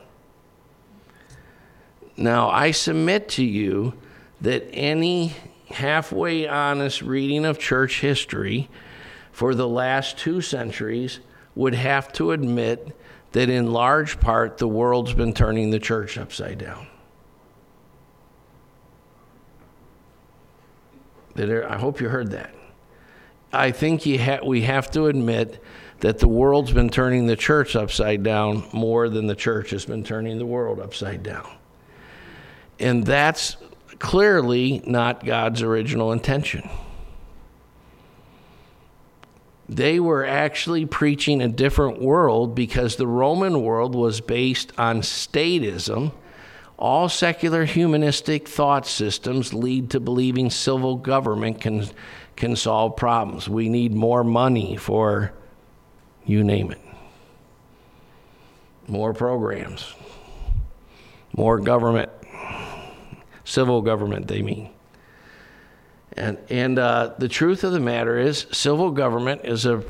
Now, 2.17 2.51
I 2.51 2.71
submit 2.71 3.29
to 3.31 3.45
you 3.45 3.95
that 4.41 4.65
any 4.73 5.35
halfway 5.71 6.49
honest 6.49 7.03
reading 7.03 7.45
of 7.45 7.59
church 7.59 8.01
history 8.01 8.69
for 9.33 9.55
the 9.55 9.69
last 9.69 10.19
two 10.19 10.41
centuries 10.41 11.21
would 11.55 11.75
have 11.75 12.13
to 12.13 12.33
admit 12.33 12.97
that 13.33 13.49
in 13.49 13.73
large 13.73 14.21
part 14.21 14.59
the 14.59 14.69
world's 14.69 15.15
been 15.15 15.33
turning 15.33 15.71
the 15.71 15.79
church 15.79 16.19
upside 16.19 16.59
down. 16.59 16.87
I 21.37 21.79
hope 21.79 22.01
you 22.01 22.09
heard 22.09 22.33
that. 22.33 22.55
I 23.53 23.71
think 23.71 24.05
ha- 24.05 24.41
we 24.45 24.63
have 24.63 24.91
to 24.93 25.07
admit 25.07 25.63
that 26.01 26.19
the 26.19 26.29
world's 26.29 26.73
been 26.73 26.91
turning 26.91 27.27
the 27.27 27.37
church 27.37 27.77
upside 27.77 28.23
down 28.23 28.65
more 28.73 29.09
than 29.09 29.27
the 29.27 29.35
church 29.35 29.71
has 29.71 29.85
been 29.85 30.05
turning 30.05 30.39
the 30.39 30.47
world 30.47 30.81
upside 30.81 31.23
down. 31.23 31.49
And 32.79 33.05
that's 33.05 33.57
clearly 34.01 34.83
not 34.85 35.25
God's 35.25 35.63
original 35.63 36.11
intention 36.11 36.69
they 39.71 40.01
were 40.01 40.27
actually 40.27 40.85
preaching 40.85 41.41
a 41.41 41.47
different 41.47 42.03
world 42.03 42.57
because 42.57 42.97
the 42.97 43.07
Roman 43.07 43.63
world 43.63 43.95
was 43.95 44.21
based 44.21 44.73
on 44.77 45.01
statism. 45.01 46.11
All 46.77 47.09
secular 47.09 47.65
humanistic 47.65 48.49
thought 48.49 48.85
systems 48.85 49.55
lead 49.55 49.91
to 49.91 50.01
believing 50.01 50.51
civil 50.51 50.97
government 50.97 51.61
can, 51.61 51.87
can 52.35 52.57
solve 52.57 52.97
problems. 52.97 53.49
We 53.49 53.69
need 53.69 53.95
more 53.95 54.25
money 54.25 54.75
for 54.75 55.33
you 56.27 56.43
name 56.43 56.73
it. 56.73 56.81
More 58.89 59.15
programs, 59.15 59.95
more 61.37 61.61
government, 61.61 62.11
civil 63.51 63.83
government, 63.83 64.29
they 64.29 64.43
mean. 64.43 64.71
And, 66.13 66.39
and 66.49 66.79
uh, 66.79 67.15
the 67.19 67.29
truth 67.29 67.65
of 67.65 67.73
the 67.73 67.81
matter 67.81 68.17
is, 68.17 68.47
civil 68.53 68.93
government 68.93 69.41
is 69.45 69.67
a, 69.67 69.83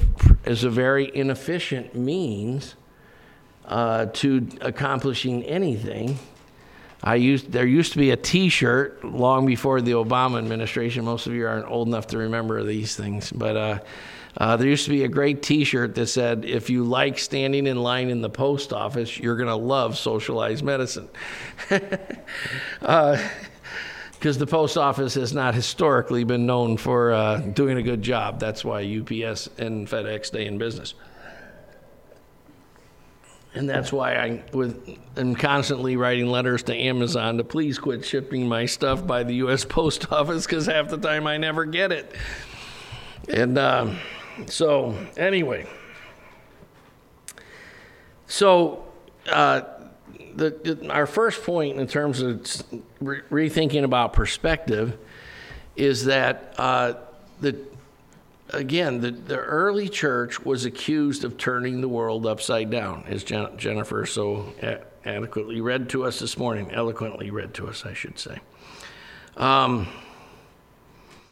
is 0.47 0.65
a 0.65 0.71
very 0.71 1.15
inefficient 1.15 1.95
means 1.95 2.75
uh, 3.67 4.07
to 4.07 4.49
accomplishing 4.63 5.45
anything. 5.45 6.19
I 7.03 7.17
used, 7.17 7.53
there 7.53 7.67
used 7.67 7.93
to 7.93 7.99
be 7.99 8.11
a 8.13 8.17
T-shirt 8.17 9.05
long 9.05 9.45
before 9.45 9.83
the 9.83 9.93
Obama 9.93 10.39
administration. 10.39 11.05
Most 11.05 11.27
of 11.27 11.35
you 11.35 11.47
aren't 11.47 11.67
old 11.71 11.89
enough 11.89 12.07
to 12.09 12.19
remember 12.19 12.63
these 12.63 12.97
things, 12.97 13.31
but 13.31 13.57
uh, 13.57 13.79
Uh, 14.37 14.57
there 14.57 14.69
used 14.69 14.85
to 14.85 14.91
be 14.91 15.05
a 15.05 15.09
great 15.09 15.43
T-shirt 15.43 15.95
that 15.97 16.07
said, 16.07 16.45
"If 16.45 16.71
you 16.71 16.85
like 16.85 17.19
standing 17.19 17.67
in 17.67 17.83
line 17.83 18.11
in 18.11 18.21
the 18.21 18.31
post 18.31 18.73
office, 18.73 19.19
you're 19.19 19.37
going 19.37 19.49
to 19.49 19.57
love 19.57 19.99
socialized 19.99 20.63
medicine." 20.63 21.09
uh, 22.83 23.19
because 24.21 24.37
the 24.37 24.47
post 24.47 24.77
office 24.77 25.15
has 25.15 25.33
not 25.33 25.55
historically 25.55 26.25
been 26.25 26.45
known 26.45 26.77
for 26.77 27.11
uh, 27.11 27.39
doing 27.39 27.79
a 27.79 27.83
good 27.83 28.03
job. 28.03 28.39
That's 28.39 28.63
why 28.63 28.83
UPS 28.83 29.49
and 29.57 29.89
FedEx 29.89 30.27
stay 30.27 30.45
in 30.45 30.59
business. 30.59 30.93
And 33.55 33.67
that's 33.67 33.91
why 33.91 34.17
I 34.17 34.43
with, 34.53 34.99
am 35.17 35.35
constantly 35.35 35.97
writing 35.97 36.27
letters 36.27 36.63
to 36.65 36.77
Amazon 36.77 37.39
to 37.39 37.45
please 37.45 37.79
quit 37.79 38.05
shipping 38.05 38.47
my 38.47 38.67
stuff 38.67 39.07
by 39.07 39.23
the 39.23 39.37
U.S. 39.37 39.65
Post 39.69 40.13
Office 40.13 40.45
because 40.45 40.67
half 40.67 40.91
the 40.91 40.99
time 40.99 41.27
I 41.27 41.39
never 41.39 41.65
get 41.65 41.91
it. 41.91 42.15
And 43.27 43.57
um, 43.57 43.97
so, 44.49 44.95
anyway, 45.17 45.67
so 48.27 48.85
uh, 49.33 49.63
the, 50.35 50.89
our 50.91 51.07
first 51.07 51.43
point 51.45 51.79
in 51.79 51.87
terms 51.87 52.21
of 52.21 52.41
re- 53.01 53.23
rethinking 53.31 53.85
about 53.85 54.13
perspective 54.13 54.97
is 55.77 56.05
that 56.07 56.55
uh, 56.59 56.95
the 57.41 57.57
again 58.51 59.01
the, 59.01 59.11
the 59.11 59.37
early 59.37 59.89
church 59.89 60.45
was 60.45 60.65
accused 60.65 61.25
of 61.25 61.39
turning 61.39 61.81
the 61.81 61.89
world 61.89 62.27
upside 62.27 62.71
down, 62.71 63.05
as 63.07 63.25
Jen- 63.25 63.57
Jennifer 63.57 64.07
so 64.07 64.53
a- 64.63 64.81
adequately 65.05 65.61
read 65.61 65.89
to 65.91 66.05
us 66.05 66.19
this 66.19 66.37
morning, 66.37 66.71
eloquently 66.73 67.31
read 67.31 67.55
to 67.55 67.69
us, 67.69 67.87
I 67.87 67.95
should 67.95 68.19
say. 68.19 68.39
Um, 69.37 69.89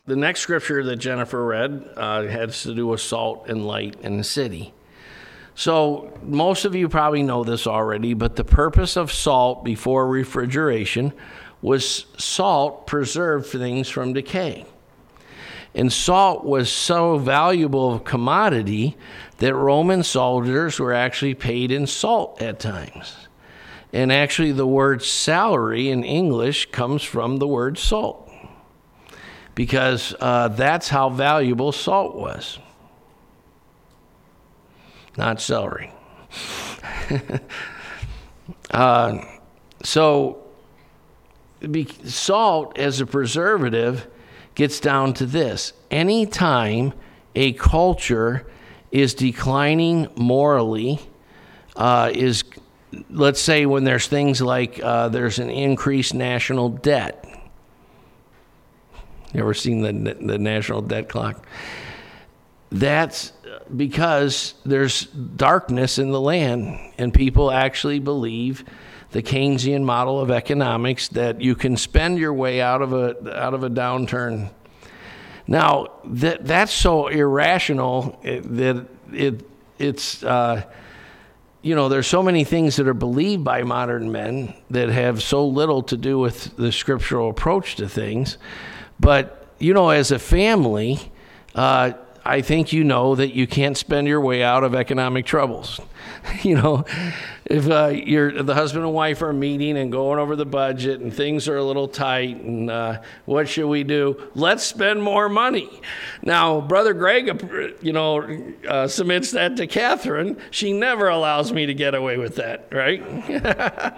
the 0.07 0.17
next 0.17 0.41
scripture 0.41 0.83
that 0.85 0.97
Jennifer 0.97 1.45
read 1.45 1.91
uh, 1.97 2.23
has 2.23 2.63
to 2.63 2.75
do 2.75 2.87
with 2.87 3.01
salt 3.01 3.49
and 3.49 3.67
light 3.67 3.97
in 4.01 4.17
the 4.17 4.25
city. 4.25 4.73
So, 5.59 6.17
most 6.23 6.65
of 6.67 6.77
you 6.77 6.89
probably 6.89 7.25
know 7.25 7.43
this 7.43 7.67
already, 7.67 8.15
but 8.15 8.37
the 8.37 8.45
purpose 8.45 8.97
of 8.97 9.11
salt 9.11 9.65
before 9.65 10.07
refrigeration 10.07 11.13
was 11.61 12.07
salt 12.17 12.87
preserved 12.87 13.47
things 13.47 13.89
from 13.89 14.13
decay. 14.13 14.67
And 15.75 15.93
salt 15.93 16.45
was 16.45 16.71
so 16.71 17.19
valuable 17.19 17.97
a 17.97 17.99
commodity 17.99 18.97
that 19.39 19.53
Roman 19.53 20.05
soldiers 20.05 20.79
were 20.79 20.95
actually 20.95 21.35
paid 21.35 21.73
in 21.73 21.89
salt 21.89 22.41
at 22.41 22.61
times. 22.61 23.17
And 23.93 24.13
actually, 24.13 24.53
the 24.53 24.65
word 24.65 25.03
salary 25.03 25.91
in 25.91 26.05
English 26.05 26.71
comes 26.71 27.03
from 27.03 27.39
the 27.39 27.49
word 27.49 27.79
salt 27.79 28.31
because 29.57 30.15
uh, 30.21 30.47
that's 30.47 30.89
how 30.89 31.09
valuable 31.09 31.73
salt 31.73 32.15
was 32.15 32.61
not 35.19 35.41
celery. 35.41 35.93
uh, 38.71 39.19
so, 39.83 40.45
salt 42.05 42.79
as 42.79 43.01
a 43.01 43.07
preservative 43.07 44.07
gets 44.55 44.81
down 44.81 45.13
to 45.15 45.27
this 45.27 45.73
anytime 45.91 46.93
a 47.35 47.53
culture 47.55 48.47
is 48.91 49.15
declining 49.15 50.09
morally, 50.17 51.01
uh, 51.77 52.11
is 52.15 52.45
let's 53.11 53.41
say 53.41 53.67
when 53.67 53.85
there's 53.85 54.07
things 54.07 54.41
like 54.41 54.81
uh, 54.83 55.09
there's 55.09 55.39
an 55.39 55.51
increased 55.51 56.15
national 56.15 56.71
debt. 56.71 57.25
You 59.35 59.41
ever 59.41 59.53
seen 59.53 59.83
the, 59.83 60.15
the 60.15 60.39
national 60.39 60.83
debt 60.83 61.09
clock? 61.09 61.47
That's 62.71 63.33
because 63.77 64.55
there's 64.65 65.05
darkness 65.05 65.99
in 65.99 66.11
the 66.11 66.21
land, 66.21 66.79
and 66.99 67.13
people 67.13 67.51
actually 67.51 67.99
believe 67.99 68.65
the 69.11 69.23
Keynesian 69.23 69.83
model 69.83 70.21
of 70.21 70.31
economics 70.31 71.09
that 71.09 71.41
you 71.41 71.55
can 71.55 71.77
spend 71.77 72.19
your 72.19 72.35
way 72.35 72.61
out 72.61 72.83
of 72.83 72.93
a 72.93 73.41
out 73.43 73.55
of 73.55 73.63
a 73.65 73.71
downturn. 73.71 74.51
Now 75.47 75.89
that 76.05 76.47
that's 76.47 76.73
so 76.73 77.09
irrational 77.09 78.21
that 78.23 78.87
it 79.13 79.47
it's 79.79 80.23
uh, 80.23 80.63
you 81.63 81.75
know 81.75 81.89
there's 81.89 82.07
so 82.07 82.23
many 82.23 82.45
things 82.45 82.77
that 82.77 82.87
are 82.87 82.95
believed 82.95 83.45
by 83.45 83.63
modern 83.63 84.13
men 84.13 84.55
that 84.71 84.91
have 84.91 85.23
so 85.23 85.47
little 85.47 85.83
to 85.85 85.97
do 85.97 86.19
with 86.19 86.57
the 86.57 86.71
scriptural 86.71 87.31
approach 87.31 87.77
to 87.77 87.89
things, 87.89 88.37
but 89.01 89.47
you 89.59 89.73
know 89.73 89.91
as 89.91 90.11
a 90.11 90.19
family. 90.19 91.13
Uh, 91.55 91.93
I 92.29 92.43
think 92.43 92.75
you 92.75 92.85
know 92.85 93.15
that 93.15 93.35
you 93.35 93.47
can't 93.47 93.75
spend 93.75 94.07
your 94.07 94.21
way 94.21 94.43
out 94.43 94.63
of 94.63 94.75
economic 94.75 95.25
troubles. 95.25 95.81
you 96.43 96.57
know, 96.57 96.85
if 97.47 97.71
uh, 97.71 97.87
you're 97.87 98.43
the 98.43 98.53
husband 98.53 98.85
and 98.85 98.93
wife 98.93 99.23
are 99.23 99.33
meeting 99.33 99.79
and 99.79 99.91
going 99.91 100.19
over 100.19 100.37
the 100.37 100.45
budget 100.45 101.01
and 101.01 101.13
things 101.13 101.49
are 101.49 101.57
a 101.57 101.65
little 101.65 101.89
tight 101.89 102.37
and 102.37 102.71
uh, 102.71 103.01
what 103.25 103.49
should 103.49 103.67
we 103.67 103.83
do? 103.83 104.31
Let's 104.35 104.63
spend 104.63 105.03
more 105.03 105.31
money. 105.31 105.81
Now, 106.23 106.61
Brother 106.61 106.93
Greg, 106.93 107.31
uh, 107.31 107.69
you 107.81 107.95
know, 107.95 108.53
uh, 108.69 108.89
submits 108.89 109.31
that 109.31 109.57
to 109.57 109.67
Catherine. 109.67 110.37
She 110.51 110.75
never 110.75 111.09
allows 111.09 111.51
me 111.51 111.65
to 111.65 111.73
get 111.73 111.95
away 111.95 112.19
with 112.19 112.37
that, 112.37 112.69
right? 112.71 113.97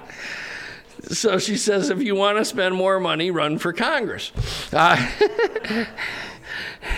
so 1.09 1.41
she 1.41 1.57
says, 1.57 1.91
if 1.91 2.01
you 2.01 2.15
want 2.15 2.39
to 2.39 2.45
spend 2.45 2.77
more 2.77 3.01
money, 3.01 3.33
run 3.33 3.59
for 3.59 3.73
Congress. 3.73 4.31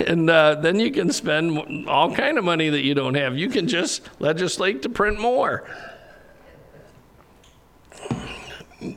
And 0.07 0.29
uh, 0.29 0.57
then 0.57 0.79
you 0.81 0.91
can 0.91 1.13
spend 1.13 1.89
all 1.89 2.15
kind 2.15 2.39
of 2.39 2.45
money 2.45 2.69
that 2.69 2.83
you 2.83 2.95
don't 2.95 3.15
have. 3.15 3.37
You 3.37 3.49
can 3.49 3.69
just 3.69 4.09
legislate 4.21 4.83
to 4.83 4.89
print 4.89 5.21
more. 5.21 5.69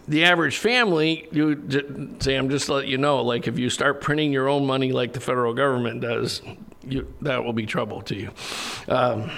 The 0.07 0.23
average 0.25 0.57
family, 0.57 1.27
you 1.31 2.17
say, 2.19 2.35
I'm 2.35 2.49
just 2.49 2.69
let 2.69 2.87
you 2.87 2.97
know, 2.97 3.21
like 3.21 3.47
if 3.47 3.59
you 3.59 3.69
start 3.69 4.01
printing 4.01 4.33
your 4.33 4.49
own 4.49 4.65
money 4.65 4.91
like 4.91 5.13
the 5.13 5.19
federal 5.19 5.53
government 5.53 6.01
does, 6.01 6.41
you, 6.87 7.13
that 7.21 7.43
will 7.43 7.53
be 7.53 7.67
trouble 7.67 8.01
to 8.03 8.15
you. 8.15 8.31
Um, 8.87 9.29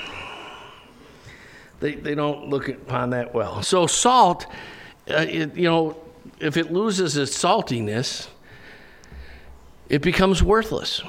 they, 1.79 1.95
they 1.95 2.15
don't 2.15 2.49
look 2.49 2.69
upon 2.69 3.09
that 3.11 3.33
well. 3.33 3.61
So 3.61 3.87
salt, 3.87 4.47
uh, 5.09 5.25
it, 5.27 5.55
you 5.55 5.69
know, 5.69 5.97
if 6.39 6.57
it 6.57 6.71
loses 6.71 7.17
its 7.17 7.37
saltiness, 7.37 8.27
it 9.89 10.01
becomes 10.01 10.41
worthless. 10.41 11.01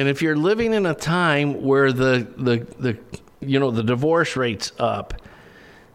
And 0.00 0.08
if 0.08 0.22
you're 0.22 0.34
living 0.34 0.72
in 0.72 0.86
a 0.86 0.94
time 0.94 1.60
where 1.60 1.92
the, 1.92 2.26
the, 2.38 2.66
the 2.78 2.98
you 3.46 3.60
know, 3.60 3.70
the 3.70 3.82
divorce 3.82 4.34
rate's 4.34 4.72
up, 4.78 5.12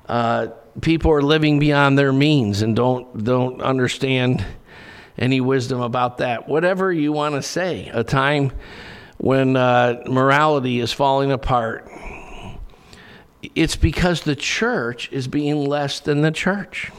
uh, 0.07 0.49
people 0.79 1.09
are 1.11 1.23
living 1.23 1.57
beyond 1.57 1.97
their 1.97 2.13
means 2.13 2.61
and 2.61 2.75
don't, 2.75 3.23
don't 3.23 3.63
understand 3.63 4.45
any 5.17 5.41
wisdom 5.41 5.81
about 5.81 6.19
that. 6.19 6.47
Whatever 6.47 6.93
you 6.93 7.13
want 7.13 7.33
to 7.33 7.41
say, 7.41 7.89
a 7.95 8.03
time 8.03 8.51
when 9.17 9.57
uh, 9.57 10.03
morality 10.05 10.81
is 10.81 10.91
falling 10.91 11.31
apart, 11.31 11.89
it's 13.55 13.75
because 13.75 14.21
the 14.21 14.35
church 14.35 15.11
is 15.11 15.27
being 15.27 15.65
less 15.65 15.99
than 15.99 16.21
the 16.21 16.29
church. 16.29 16.91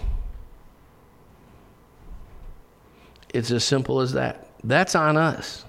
It's 3.32 3.52
as 3.52 3.62
simple 3.62 4.00
as 4.00 4.14
that. 4.14 4.50
That's 4.64 4.96
on 4.96 5.16
us 5.16 5.65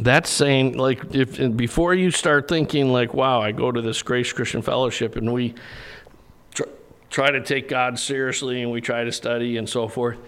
that's 0.00 0.30
saying 0.30 0.78
like 0.78 1.14
if 1.14 1.56
before 1.56 1.94
you 1.94 2.10
start 2.10 2.48
thinking 2.48 2.92
like 2.92 3.12
wow 3.12 3.40
i 3.40 3.52
go 3.52 3.70
to 3.70 3.82
this 3.82 4.02
grace 4.02 4.32
christian 4.32 4.62
fellowship 4.62 5.16
and 5.16 5.32
we 5.32 5.54
tr- 6.54 6.62
try 7.10 7.30
to 7.30 7.42
take 7.42 7.68
god 7.68 7.98
seriously 7.98 8.62
and 8.62 8.70
we 8.70 8.80
try 8.80 9.04
to 9.04 9.12
study 9.12 9.56
and 9.56 9.68
so 9.68 9.88
forth. 9.88 10.18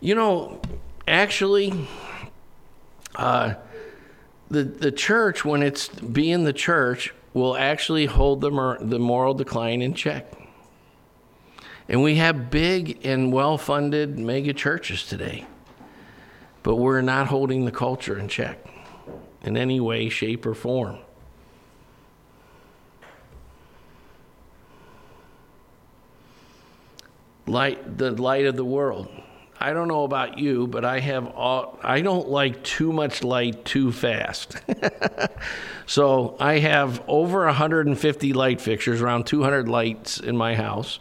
You 0.00 0.14
know 0.14 0.60
actually 1.06 1.88
uh, 3.16 3.54
the 4.50 4.64
the 4.64 4.92
church 4.92 5.44
when 5.44 5.62
it's 5.62 5.88
being 5.88 6.44
the 6.44 6.52
church 6.52 7.12
will 7.34 7.56
actually 7.56 8.06
hold 8.06 8.40
the, 8.40 8.50
mor- 8.50 8.78
the 8.80 8.98
moral 8.98 9.34
decline 9.34 9.82
in 9.82 9.92
check. 9.92 10.32
And 11.86 12.02
we 12.02 12.14
have 12.14 12.50
big 12.50 13.04
and 13.04 13.30
well-funded 13.30 14.18
mega 14.18 14.54
churches 14.54 15.06
today 15.06 15.46
but 16.62 16.76
we're 16.76 17.00
not 17.00 17.28
holding 17.28 17.64
the 17.64 17.70
culture 17.70 18.18
in 18.18 18.26
check 18.26 18.58
in 19.46 19.56
any 19.56 19.80
way, 19.80 20.08
shape, 20.08 20.46
or 20.46 20.54
form. 20.54 20.98
Light, 27.46 27.98
the 27.98 28.10
light 28.10 28.46
of 28.46 28.56
the 28.56 28.64
world. 28.64 29.08
I 29.58 29.72
don't 29.72 29.88
know 29.88 30.04
about 30.04 30.38
you, 30.38 30.66
but 30.66 30.84
I 30.84 31.00
have 31.00 31.28
all, 31.28 31.78
I 31.82 32.02
don't 32.02 32.28
like 32.28 32.62
too 32.62 32.92
much 32.92 33.24
light 33.24 33.64
too 33.64 33.90
fast. 33.90 34.56
so 35.86 36.36
I 36.38 36.58
have 36.58 37.02
over 37.08 37.46
150 37.46 38.32
light 38.34 38.60
fixtures, 38.60 39.00
around 39.00 39.26
200 39.26 39.68
lights 39.68 40.20
in 40.20 40.36
my 40.36 40.54
house. 40.54 40.98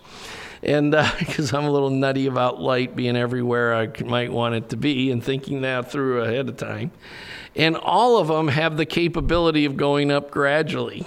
And 0.66 0.92
because 0.92 1.54
uh, 1.54 1.58
I'm 1.60 1.66
a 1.66 1.72
little 1.72 1.90
nutty 1.90 2.26
about 2.26 2.60
light 2.60 2.96
being 2.96 3.16
everywhere 3.16 3.76
I 3.76 3.90
might 4.04 4.32
want 4.32 4.56
it 4.56 4.70
to 4.70 4.78
be, 4.78 5.12
and 5.12 5.24
thinking 5.24 5.62
that 5.62 5.92
through 5.92 6.24
ahead 6.24 6.50
of 6.50 6.58
time. 6.58 6.92
And 7.56 7.78
all 7.78 8.18
of 8.18 8.28
them 8.28 8.50
have 8.50 8.76
the 8.76 8.86
capability 8.86 9.66
of 9.66 9.78
going 9.78 10.12
up 10.12 10.32
gradually. 10.32 11.06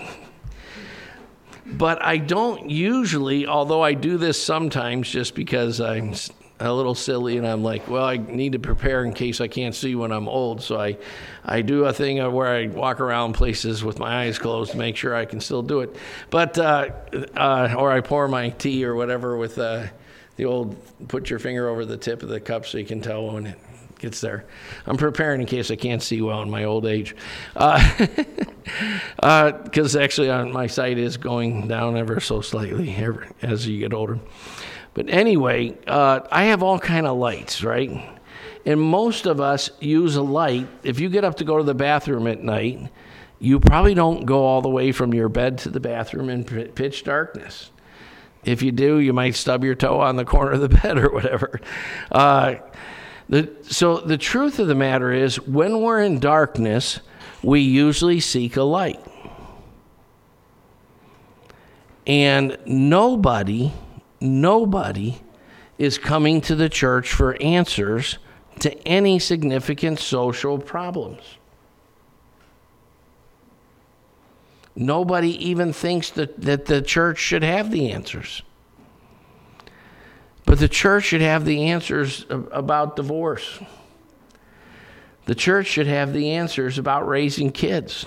But 1.66 2.02
I 2.02 2.16
don't 2.16 2.70
usually, 2.70 3.46
although 3.46 3.82
I 3.82 3.92
do 3.92 4.16
this 4.16 4.42
sometimes 4.42 5.10
just 5.10 5.34
because 5.34 5.80
I'm 5.80 6.14
a 6.60 6.72
little 6.72 6.94
silly 6.94 7.36
and 7.36 7.46
I'm 7.46 7.62
like, 7.62 7.88
well, 7.88 8.04
I 8.04 8.16
need 8.16 8.52
to 8.52 8.58
prepare 8.58 9.04
in 9.04 9.12
case 9.12 9.40
I 9.40 9.48
can't 9.48 9.74
see 9.74 9.94
when 9.94 10.10
I'm 10.10 10.28
old. 10.28 10.60
So 10.60 10.80
I, 10.80 10.96
I 11.44 11.62
do 11.62 11.84
a 11.84 11.92
thing 11.92 12.18
where 12.32 12.48
I 12.48 12.66
walk 12.66 13.00
around 13.00 13.34
places 13.34 13.84
with 13.84 13.98
my 13.98 14.24
eyes 14.24 14.38
closed 14.38 14.72
to 14.72 14.76
make 14.76 14.96
sure 14.96 15.14
I 15.14 15.24
can 15.24 15.40
still 15.40 15.62
do 15.62 15.80
it. 15.80 15.94
But, 16.30 16.58
uh, 16.58 16.90
uh, 17.36 17.74
or 17.76 17.92
I 17.92 18.00
pour 18.00 18.26
my 18.28 18.50
tea 18.50 18.84
or 18.84 18.94
whatever 18.94 19.36
with 19.36 19.58
uh, 19.58 19.86
the 20.36 20.46
old 20.46 20.76
put 21.08 21.30
your 21.30 21.38
finger 21.38 21.68
over 21.68 21.84
the 21.84 21.96
tip 21.96 22.22
of 22.22 22.28
the 22.28 22.40
cup 22.40 22.66
so 22.66 22.78
you 22.78 22.84
can 22.84 23.00
tell 23.00 23.26
when 23.32 23.46
it 23.46 23.58
gets 23.98 24.20
there. 24.20 24.44
I'm 24.86 24.96
preparing 24.96 25.40
in 25.40 25.46
case 25.46 25.70
I 25.70 25.76
can't 25.76 26.02
see 26.02 26.22
well 26.22 26.42
in 26.42 26.50
my 26.50 26.64
old 26.64 26.86
age. 26.86 27.14
Because 27.54 28.00
uh, 29.20 29.98
uh, 29.98 29.98
actually, 30.00 30.30
uh, 30.30 30.46
my 30.46 30.66
sight 30.66 30.98
is 30.98 31.16
going 31.16 31.68
down 31.68 31.96
ever 31.96 32.20
so 32.20 32.40
slightly 32.40 32.96
as 33.42 33.66
you 33.66 33.78
get 33.80 33.92
older. 33.92 34.18
But 34.98 35.10
anyway, 35.10 35.78
uh, 35.86 36.22
I 36.32 36.46
have 36.46 36.60
all 36.64 36.80
kind 36.80 37.06
of 37.06 37.16
lights, 37.16 37.62
right? 37.62 38.18
And 38.66 38.80
most 38.80 39.26
of 39.26 39.40
us 39.40 39.70
use 39.78 40.16
a 40.16 40.22
light. 40.22 40.66
If 40.82 40.98
you 40.98 41.08
get 41.08 41.22
up 41.22 41.36
to 41.36 41.44
go 41.44 41.56
to 41.56 41.62
the 41.62 41.72
bathroom 41.72 42.26
at 42.26 42.42
night, 42.42 42.90
you 43.38 43.60
probably 43.60 43.94
don't 43.94 44.26
go 44.26 44.44
all 44.44 44.60
the 44.60 44.68
way 44.68 44.90
from 44.90 45.14
your 45.14 45.28
bed 45.28 45.58
to 45.58 45.70
the 45.70 45.78
bathroom 45.78 46.28
in 46.28 46.42
pitch 46.42 47.04
darkness. 47.04 47.70
If 48.44 48.60
you 48.60 48.72
do, 48.72 48.98
you 48.98 49.12
might 49.12 49.36
stub 49.36 49.62
your 49.62 49.76
toe 49.76 50.00
on 50.00 50.16
the 50.16 50.24
corner 50.24 50.50
of 50.50 50.62
the 50.62 50.68
bed 50.82 50.98
or 50.98 51.12
whatever. 51.12 51.60
Uh, 52.10 52.56
the, 53.28 53.54
so 53.62 53.98
the 53.98 54.18
truth 54.18 54.58
of 54.58 54.66
the 54.66 54.74
matter 54.74 55.12
is, 55.12 55.40
when 55.40 55.80
we're 55.80 56.02
in 56.02 56.18
darkness, 56.18 56.98
we 57.40 57.60
usually 57.60 58.18
seek 58.18 58.56
a 58.56 58.64
light. 58.64 58.98
And 62.04 62.58
nobody 62.66 63.72
nobody 64.20 65.20
is 65.78 65.98
coming 65.98 66.40
to 66.42 66.54
the 66.54 66.68
church 66.68 67.12
for 67.12 67.40
answers 67.40 68.18
to 68.60 68.76
any 68.86 69.18
significant 69.18 69.98
social 69.98 70.58
problems. 70.58 71.22
Nobody 74.74 75.30
even 75.44 75.72
thinks 75.72 76.10
that, 76.10 76.40
that 76.40 76.66
the 76.66 76.82
church 76.82 77.18
should 77.18 77.42
have 77.42 77.70
the 77.70 77.90
answers. 77.90 78.42
But 80.44 80.60
the 80.60 80.68
church 80.68 81.04
should 81.04 81.20
have 81.20 81.44
the 81.44 81.64
answers 81.64 82.24
about 82.28 82.96
divorce. 82.96 83.60
The 85.26 85.34
church 85.34 85.66
should 85.66 85.88
have 85.88 86.12
the 86.12 86.30
answers 86.30 86.78
about 86.78 87.06
raising 87.06 87.52
kids 87.52 88.06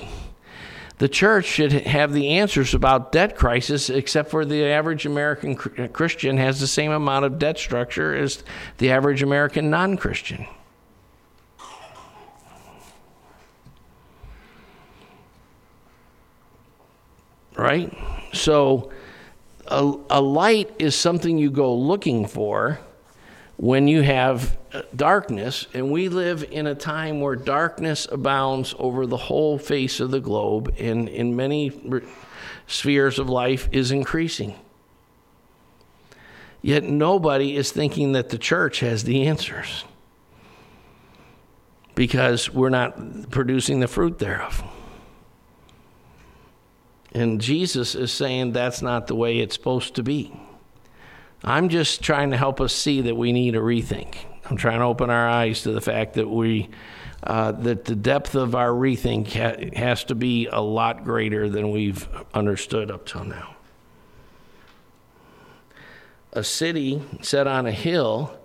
the 1.01 1.09
church 1.09 1.45
should 1.45 1.71
have 1.71 2.13
the 2.13 2.27
answers 2.29 2.75
about 2.75 3.11
debt 3.11 3.35
crisis, 3.35 3.89
except 3.89 4.29
for 4.29 4.45
the 4.45 4.65
average 4.65 5.07
American 5.07 5.55
Christian 5.55 6.37
has 6.37 6.59
the 6.59 6.67
same 6.67 6.91
amount 6.91 7.25
of 7.25 7.39
debt 7.39 7.57
structure 7.57 8.15
as 8.15 8.43
the 8.77 8.91
average 8.91 9.23
American 9.23 9.71
non 9.71 9.97
Christian. 9.97 10.45
Right? 17.57 17.91
So, 18.33 18.91
a, 19.65 19.95
a 20.11 20.21
light 20.21 20.71
is 20.77 20.93
something 20.93 21.39
you 21.39 21.49
go 21.49 21.73
looking 21.73 22.27
for 22.27 22.79
when 23.61 23.87
you 23.87 24.01
have 24.01 24.57
uh, 24.73 24.81
darkness, 24.95 25.67
and 25.75 25.91
we 25.91 26.09
live 26.09 26.43
in 26.49 26.65
a 26.65 26.73
time 26.73 27.21
where 27.21 27.35
darkness 27.35 28.07
abounds 28.11 28.73
over 28.79 29.05
the 29.05 29.15
whole 29.15 29.59
face 29.59 29.99
of 29.99 30.09
the 30.09 30.19
globe, 30.19 30.73
and 30.79 31.07
in 31.07 31.35
many 31.35 31.71
spheres 32.65 33.19
of 33.19 33.29
life 33.29 33.69
is 33.71 33.91
increasing. 33.91 34.55
Yet 36.63 36.85
nobody 36.85 37.55
is 37.55 37.71
thinking 37.71 38.13
that 38.13 38.29
the 38.29 38.39
church 38.39 38.79
has 38.79 39.03
the 39.03 39.27
answers 39.27 39.83
because 41.93 42.51
we're 42.51 42.69
not 42.69 43.29
producing 43.29 43.79
the 43.79 43.87
fruit 43.87 44.17
thereof. 44.17 44.63
And 47.11 47.39
Jesus 47.39 47.93
is 47.93 48.11
saying 48.11 48.53
that's 48.53 48.81
not 48.81 49.05
the 49.05 49.15
way 49.15 49.37
it's 49.37 49.53
supposed 49.53 49.93
to 49.95 50.01
be. 50.01 50.33
I'm 51.43 51.69
just 51.69 52.03
trying 52.03 52.31
to 52.31 52.37
help 52.37 52.61
us 52.61 52.73
see 52.73 53.01
that 53.01 53.15
we 53.15 53.31
need 53.31 53.55
a 53.55 53.59
rethink. 53.59 54.15
I'm 54.49 54.57
trying 54.57 54.79
to 54.79 54.85
open 54.85 55.09
our 55.09 55.27
eyes 55.27 55.63
to 55.63 55.71
the 55.71 55.81
fact 55.81 56.13
that 56.15 56.29
we 56.29 56.69
uh, 57.23 57.51
that 57.51 57.85
the 57.85 57.95
depth 57.95 58.33
of 58.33 58.55
our 58.55 58.69
rethink 58.69 59.27
ha- 59.33 59.79
has 59.79 60.03
to 60.05 60.15
be 60.15 60.47
a 60.47 60.59
lot 60.59 61.03
greater 61.03 61.47
than 61.49 61.69
we've 61.69 62.07
understood 62.33 62.89
up 62.89 63.05
till 63.05 63.23
now. 63.23 63.55
A 66.33 66.43
city 66.43 67.01
set 67.21 67.45
on 67.45 67.67
a 67.67 67.71
hill, 67.71 68.35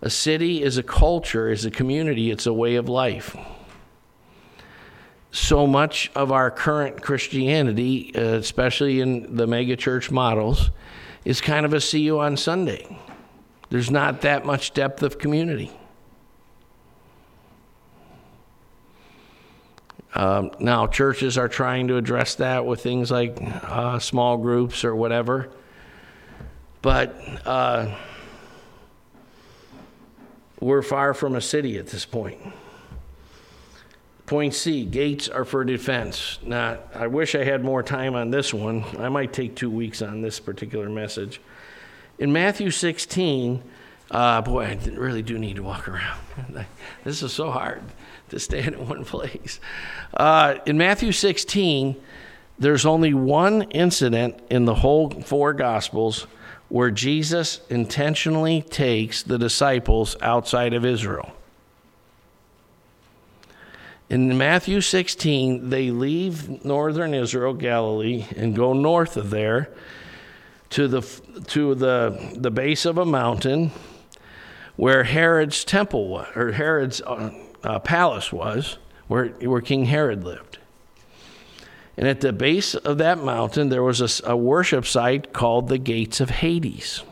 a 0.00 0.08
city 0.08 0.62
is 0.62 0.78
a 0.78 0.82
culture, 0.82 1.50
is 1.50 1.66
a 1.66 1.70
community, 1.70 2.30
it's 2.30 2.46
a 2.46 2.54
way 2.54 2.76
of 2.76 2.88
life. 2.88 3.36
So 5.32 5.66
much 5.66 6.10
of 6.14 6.32
our 6.32 6.50
current 6.50 7.02
Christianity, 7.02 8.16
uh, 8.16 8.36
especially 8.36 9.00
in 9.00 9.36
the 9.36 9.46
megachurch 9.46 10.10
models, 10.10 10.70
is 11.26 11.40
kind 11.40 11.66
of 11.66 11.74
a 11.74 11.80
see 11.80 12.00
you 12.00 12.20
on 12.20 12.36
Sunday. 12.36 12.96
There's 13.68 13.90
not 13.90 14.20
that 14.20 14.46
much 14.46 14.72
depth 14.72 15.02
of 15.02 15.18
community. 15.18 15.72
Um, 20.14 20.52
now, 20.60 20.86
churches 20.86 21.36
are 21.36 21.48
trying 21.48 21.88
to 21.88 21.96
address 21.96 22.36
that 22.36 22.64
with 22.64 22.80
things 22.80 23.10
like 23.10 23.36
uh, 23.40 23.98
small 23.98 24.36
groups 24.36 24.84
or 24.84 24.94
whatever. 24.94 25.50
But 26.80 27.20
uh, 27.44 27.92
we're 30.60 30.82
far 30.82 31.12
from 31.12 31.34
a 31.34 31.40
city 31.40 31.76
at 31.76 31.88
this 31.88 32.06
point. 32.06 32.40
Point 34.26 34.54
C 34.54 34.84
gates 34.84 35.28
are 35.28 35.44
for 35.44 35.64
defense. 35.64 36.40
Now, 36.42 36.78
I 36.92 37.06
wish 37.06 37.36
I 37.36 37.44
had 37.44 37.64
more 37.64 37.82
time 37.82 38.16
on 38.16 38.30
this 38.30 38.52
one. 38.52 38.84
I 38.98 39.08
might 39.08 39.32
take 39.32 39.54
two 39.54 39.70
weeks 39.70 40.02
on 40.02 40.20
this 40.20 40.40
particular 40.40 40.90
message. 40.90 41.40
In 42.18 42.32
Matthew 42.32 42.72
16, 42.72 43.62
uh, 44.10 44.42
boy, 44.42 44.64
I 44.64 44.88
really 44.96 45.22
do 45.22 45.38
need 45.38 45.56
to 45.56 45.62
walk 45.62 45.88
around. 45.88 46.18
this 47.04 47.22
is 47.22 47.32
so 47.32 47.52
hard 47.52 47.82
to 48.30 48.40
stand 48.40 48.74
in 48.74 48.88
one 48.88 49.04
place. 49.04 49.60
Uh, 50.12 50.56
in 50.66 50.76
Matthew 50.76 51.12
16, 51.12 51.94
there's 52.58 52.84
only 52.84 53.14
one 53.14 53.62
incident 53.62 54.40
in 54.50 54.64
the 54.64 54.74
whole 54.74 55.10
four 55.10 55.52
Gospels 55.52 56.26
where 56.68 56.90
Jesus 56.90 57.60
intentionally 57.70 58.62
takes 58.62 59.22
the 59.22 59.38
disciples 59.38 60.16
outside 60.20 60.72
of 60.72 60.84
Israel. 60.84 61.32
In 64.08 64.38
Matthew 64.38 64.80
16, 64.80 65.68
they 65.68 65.90
leave 65.90 66.64
northern 66.64 67.12
Israel, 67.12 67.54
Galilee, 67.54 68.26
and 68.36 68.54
go 68.54 68.72
north 68.72 69.16
of 69.16 69.30
there 69.30 69.70
to 70.70 70.86
the, 70.86 71.02
to 71.48 71.74
the, 71.74 72.34
the 72.36 72.50
base 72.50 72.84
of 72.84 72.98
a 72.98 73.04
mountain 73.04 73.72
where 74.76 75.04
Herod's 75.04 75.64
temple 75.64 76.08
was, 76.08 76.28
or 76.36 76.52
Herod's 76.52 77.00
uh, 77.00 77.32
uh, 77.64 77.78
palace 77.80 78.32
was, 78.32 78.78
where, 79.08 79.28
where 79.28 79.60
King 79.60 79.86
Herod 79.86 80.22
lived. 80.22 80.58
And 81.96 82.06
at 82.06 82.20
the 82.20 82.32
base 82.32 82.74
of 82.74 82.98
that 82.98 83.18
mountain, 83.18 83.70
there 83.70 83.82
was 83.82 84.20
a, 84.20 84.30
a 84.30 84.36
worship 84.36 84.86
site 84.86 85.32
called 85.32 85.68
the 85.68 85.78
Gates 85.78 86.20
of 86.20 86.30
Hades. 86.30 87.02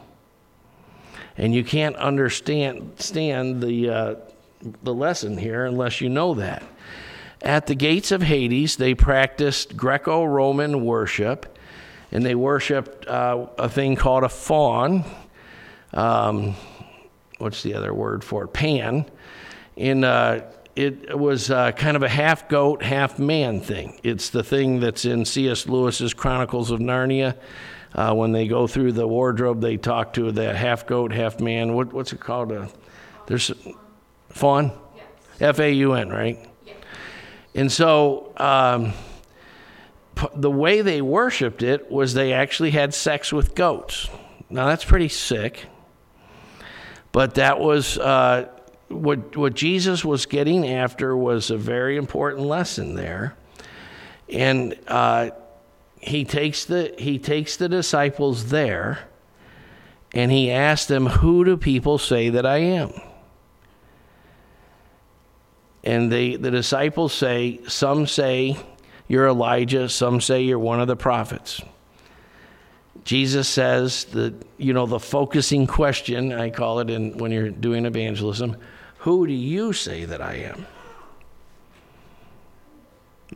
And 1.36 1.54
you 1.54 1.64
can't 1.64 1.96
understand 1.96 2.92
stand 2.98 3.62
the, 3.62 3.90
uh, 3.90 4.14
the 4.84 4.94
lesson 4.94 5.38
here 5.38 5.64
unless 5.64 6.00
you 6.00 6.08
know 6.08 6.34
that. 6.34 6.62
At 7.44 7.66
the 7.66 7.74
gates 7.74 8.10
of 8.10 8.22
Hades, 8.22 8.76
they 8.76 8.94
practiced 8.94 9.76
Greco 9.76 10.24
Roman 10.24 10.82
worship, 10.82 11.58
and 12.10 12.24
they 12.24 12.34
worshiped 12.34 13.06
uh, 13.06 13.48
a 13.58 13.68
thing 13.68 13.96
called 13.96 14.24
a 14.24 14.30
faun. 14.30 15.04
Um, 15.92 16.56
what's 17.36 17.62
the 17.62 17.74
other 17.74 17.92
word 17.92 18.24
for 18.24 18.44
it? 18.44 18.48
Pan. 18.48 19.04
And 19.76 20.06
uh, 20.06 20.40
it 20.74 21.18
was 21.18 21.50
uh, 21.50 21.72
kind 21.72 21.98
of 21.98 22.02
a 22.02 22.08
half 22.08 22.48
goat, 22.48 22.82
half 22.82 23.18
man 23.18 23.60
thing. 23.60 24.00
It's 24.02 24.30
the 24.30 24.42
thing 24.42 24.80
that's 24.80 25.04
in 25.04 25.26
C.S. 25.26 25.66
Lewis's 25.68 26.14
Chronicles 26.14 26.70
of 26.70 26.80
Narnia. 26.80 27.36
Uh, 27.94 28.14
when 28.14 28.32
they 28.32 28.48
go 28.48 28.66
through 28.66 28.92
the 28.92 29.06
wardrobe, 29.06 29.60
they 29.60 29.76
talk 29.76 30.14
to 30.14 30.32
the 30.32 30.54
half 30.54 30.86
goat, 30.86 31.12
half 31.12 31.40
man. 31.40 31.74
What, 31.74 31.92
what's 31.92 32.14
it 32.14 32.20
called? 32.20 32.52
Uh, 32.52 32.68
there's 33.26 33.52
faun? 34.30 34.72
F 35.40 35.58
A 35.58 35.70
U 35.70 35.92
N, 35.92 36.08
right? 36.08 36.38
And 37.54 37.70
so 37.70 38.32
um, 38.36 38.92
p- 40.14 40.28
the 40.34 40.50
way 40.50 40.80
they 40.82 41.00
worshiped 41.00 41.62
it 41.62 41.90
was 41.90 42.14
they 42.14 42.32
actually 42.32 42.72
had 42.72 42.92
sex 42.94 43.32
with 43.32 43.54
goats. 43.54 44.08
Now, 44.50 44.66
that's 44.66 44.84
pretty 44.84 45.08
sick. 45.08 45.66
But 47.12 47.36
that 47.36 47.60
was 47.60 47.96
uh, 47.96 48.48
what, 48.88 49.36
what 49.36 49.54
Jesus 49.54 50.04
was 50.04 50.26
getting 50.26 50.68
after 50.68 51.16
was 51.16 51.50
a 51.50 51.56
very 51.56 51.96
important 51.96 52.46
lesson 52.46 52.96
there. 52.96 53.36
And 54.28 54.76
uh, 54.88 55.30
he, 56.00 56.24
takes 56.24 56.64
the, 56.64 56.94
he 56.98 57.18
takes 57.18 57.56
the 57.56 57.68
disciples 57.68 58.50
there 58.50 59.08
and 60.12 60.30
he 60.30 60.50
asks 60.50 60.86
them, 60.86 61.06
Who 61.06 61.44
do 61.44 61.56
people 61.56 61.98
say 61.98 62.30
that 62.30 62.46
I 62.46 62.58
am? 62.58 62.92
And 65.84 66.10
they, 66.10 66.36
the 66.36 66.50
disciples 66.50 67.12
say, 67.12 67.60
Some 67.68 68.06
say 68.06 68.58
you're 69.06 69.28
Elijah, 69.28 69.88
some 69.88 70.20
say 70.20 70.42
you're 70.42 70.58
one 70.58 70.80
of 70.80 70.88
the 70.88 70.96
prophets. 70.96 71.60
Jesus 73.04 73.46
says 73.46 74.04
that, 74.06 74.34
you 74.56 74.72
know, 74.72 74.86
the 74.86 74.98
focusing 74.98 75.66
question, 75.66 76.32
I 76.32 76.48
call 76.48 76.80
it 76.80 76.88
in, 76.88 77.18
when 77.18 77.30
you're 77.30 77.50
doing 77.50 77.84
evangelism, 77.84 78.56
who 78.98 79.26
do 79.26 79.34
you 79.34 79.74
say 79.74 80.06
that 80.06 80.22
I 80.22 80.36
am? 80.36 80.66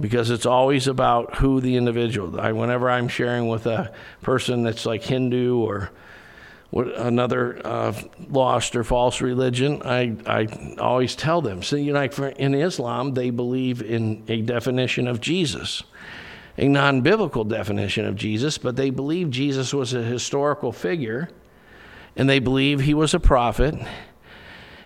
Because 0.01 0.31
it's 0.31 0.47
always 0.47 0.87
about 0.87 1.37
who 1.37 1.61
the 1.61 1.77
individual. 1.77 2.41
I, 2.41 2.53
whenever 2.53 2.89
I'm 2.89 3.09
sharing 3.09 3.49
with 3.49 3.67
a 3.67 3.93
person 4.23 4.63
that's 4.63 4.87
like 4.87 5.03
Hindu 5.03 5.59
or 5.59 5.91
another 6.73 7.61
uh, 7.67 7.93
lost 8.29 8.77
or 8.77 8.85
false 8.85 9.21
religion, 9.21 9.83
I, 9.85 10.17
I 10.27 10.77
always 10.79 11.17
tell 11.17 11.41
them. 11.41 11.63
So, 11.63 11.77
you 11.77 11.93
know, 11.93 12.01
like 12.01 12.19
in 12.19 12.55
Islam, 12.55 13.15
they 13.15 13.31
believe 13.31 13.83
in 13.83 14.23
a 14.29 14.43
definition 14.43 15.09
of 15.09 15.21
Jesus, 15.21 15.83
a 16.59 16.69
non 16.69 17.01
biblical 17.01 17.45
definition 17.45 18.05
of 18.05 18.17
Jesus, 18.17 18.59
but 18.59 18.77
they 18.77 18.91
believe 18.91 19.31
Jesus 19.31 19.73
was 19.73 19.95
a 19.95 20.03
historical 20.03 20.73
figure 20.73 21.31
and 22.17 22.29
they 22.29 22.39
believe 22.39 22.81
he 22.81 22.95
was 22.95 23.15
a 23.15 23.21
prophet. 23.21 23.75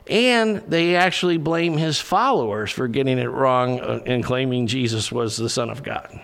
And 0.07 0.59
they 0.68 0.97
actually 0.97 1.39
blame 1.39 1.76
his 1.78 2.01
followers 2.01 2.70
for 2.70 2.89
getting 2.89 3.18
it 3.18 3.30
wrong 3.30 3.78
and 3.80 4.22
claiming 4.22 4.66
Jesus 4.66 5.11
was 5.11 5.37
the 5.37 5.49
Son 5.49 5.70
of 5.70 5.83
God. 5.83 6.20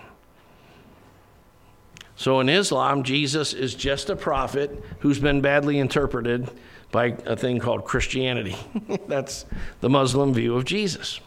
So 2.19 2.41
in 2.41 2.49
Islam, 2.49 3.03
Jesus 3.03 3.53
is 3.53 3.73
just 3.73 4.09
a 4.09 4.15
prophet 4.15 4.83
who's 4.99 5.19
been 5.19 5.39
badly 5.39 5.79
interpreted 5.79 6.51
by 6.91 7.15
a 7.25 7.37
thing 7.37 7.59
called 7.59 7.85
Christianity. 7.85 8.57
That's 9.07 9.45
the 9.79 9.89
Muslim 9.89 10.33
view 10.33 10.57
of 10.57 10.65
Jesus. 10.65 11.21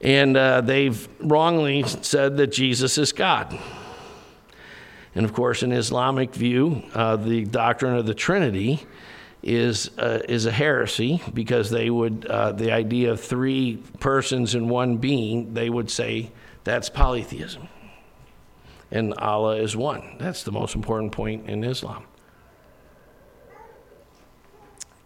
And 0.00 0.34
uh, 0.34 0.62
they've 0.62 1.06
wrongly 1.20 1.82
said 1.82 2.38
that 2.38 2.46
Jesus 2.46 2.96
is 2.96 3.12
God. 3.12 3.58
And 5.14 5.26
of 5.26 5.34
course, 5.34 5.62
in 5.62 5.72
Islamic 5.72 6.34
view, 6.34 6.82
uh, 6.94 7.16
the 7.16 7.44
doctrine 7.44 7.96
of 7.96 8.06
the 8.06 8.14
Trinity 8.14 8.86
is 9.42 9.90
uh, 9.98 10.22
is 10.26 10.46
a 10.46 10.52
heresy 10.52 11.22
because 11.34 11.68
they 11.68 11.90
would 11.90 12.24
uh, 12.24 12.52
the 12.52 12.72
idea 12.72 13.12
of 13.12 13.20
three 13.20 13.76
persons 14.00 14.54
in 14.54 14.70
one 14.70 14.96
being 14.96 15.52
they 15.52 15.68
would 15.68 15.90
say 15.90 16.32
that's 16.64 16.88
polytheism 16.88 17.68
and 18.90 19.14
Allah 19.14 19.56
is 19.56 19.76
one. 19.76 20.16
That's 20.18 20.42
the 20.42 20.52
most 20.52 20.74
important 20.74 21.12
point 21.12 21.48
in 21.48 21.64
Islam. 21.64 22.04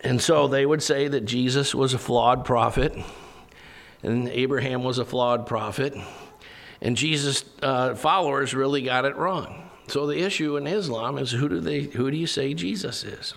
And 0.01 0.21
so 0.21 0.49
they 0.49 0.67
would 0.67 0.83
say 0.83 1.09
that 1.09 1.25
Jesus 1.25 1.75
was 1.75 1.95
a 1.95 1.99
flawed 1.99 2.45
prophet, 2.45 2.97
and 4.03 4.29
Abraham 4.29 4.83
was 4.83 4.99
a 4.99 5.05
flawed 5.05 5.47
prophet, 5.47 5.95
and 6.81 6.97
Jesus' 6.97 7.45
uh, 7.63 7.95
followers 7.95 8.55
really 8.55 8.83
got 8.83 9.05
it 9.05 9.17
wrong. 9.17 9.71
So 9.87 10.07
the 10.07 10.19
issue 10.19 10.57
in 10.57 10.67
Islam 10.67 11.19
is 11.19 11.33
who 11.33 11.49
do 11.49 11.61
they 11.61 11.83
who 11.83 12.11
do 12.11 12.17
you 12.17 12.27
say 12.27 12.55
Jesus 12.55 13.05
is? 13.05 13.35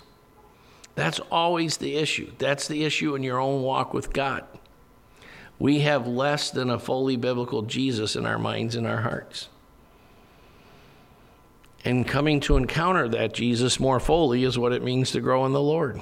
That's 0.94 1.20
always 1.30 1.76
the 1.76 1.96
issue. 1.96 2.32
That's 2.38 2.66
the 2.66 2.84
issue 2.84 3.14
in 3.14 3.22
your 3.22 3.38
own 3.38 3.62
walk 3.62 3.92
with 3.92 4.12
God. 4.12 4.44
We 5.58 5.80
have 5.80 6.06
less 6.06 6.50
than 6.50 6.70
a 6.70 6.78
fully 6.78 7.16
biblical 7.16 7.62
Jesus 7.62 8.16
in 8.16 8.26
our 8.26 8.38
minds 8.38 8.74
and 8.74 8.86
our 8.86 9.02
hearts 9.02 9.48
and 11.84 12.06
coming 12.06 12.40
to 12.40 12.56
encounter 12.56 13.08
that 13.08 13.34
Jesus 13.34 13.78
more 13.78 14.00
fully 14.00 14.44
is 14.44 14.58
what 14.58 14.72
it 14.72 14.82
means 14.82 15.12
to 15.12 15.20
grow 15.20 15.46
in 15.46 15.52
the 15.52 15.60
Lord. 15.60 16.00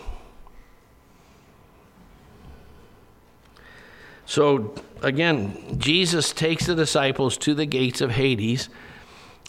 So, 4.27 4.75
again, 5.03 5.79
Jesus 5.79 6.33
takes 6.33 6.66
the 6.66 6.75
disciples 6.75 7.37
to 7.39 7.55
the 7.55 7.66
gates 7.66 8.01
of 8.01 8.12
Hades. 8.12 8.68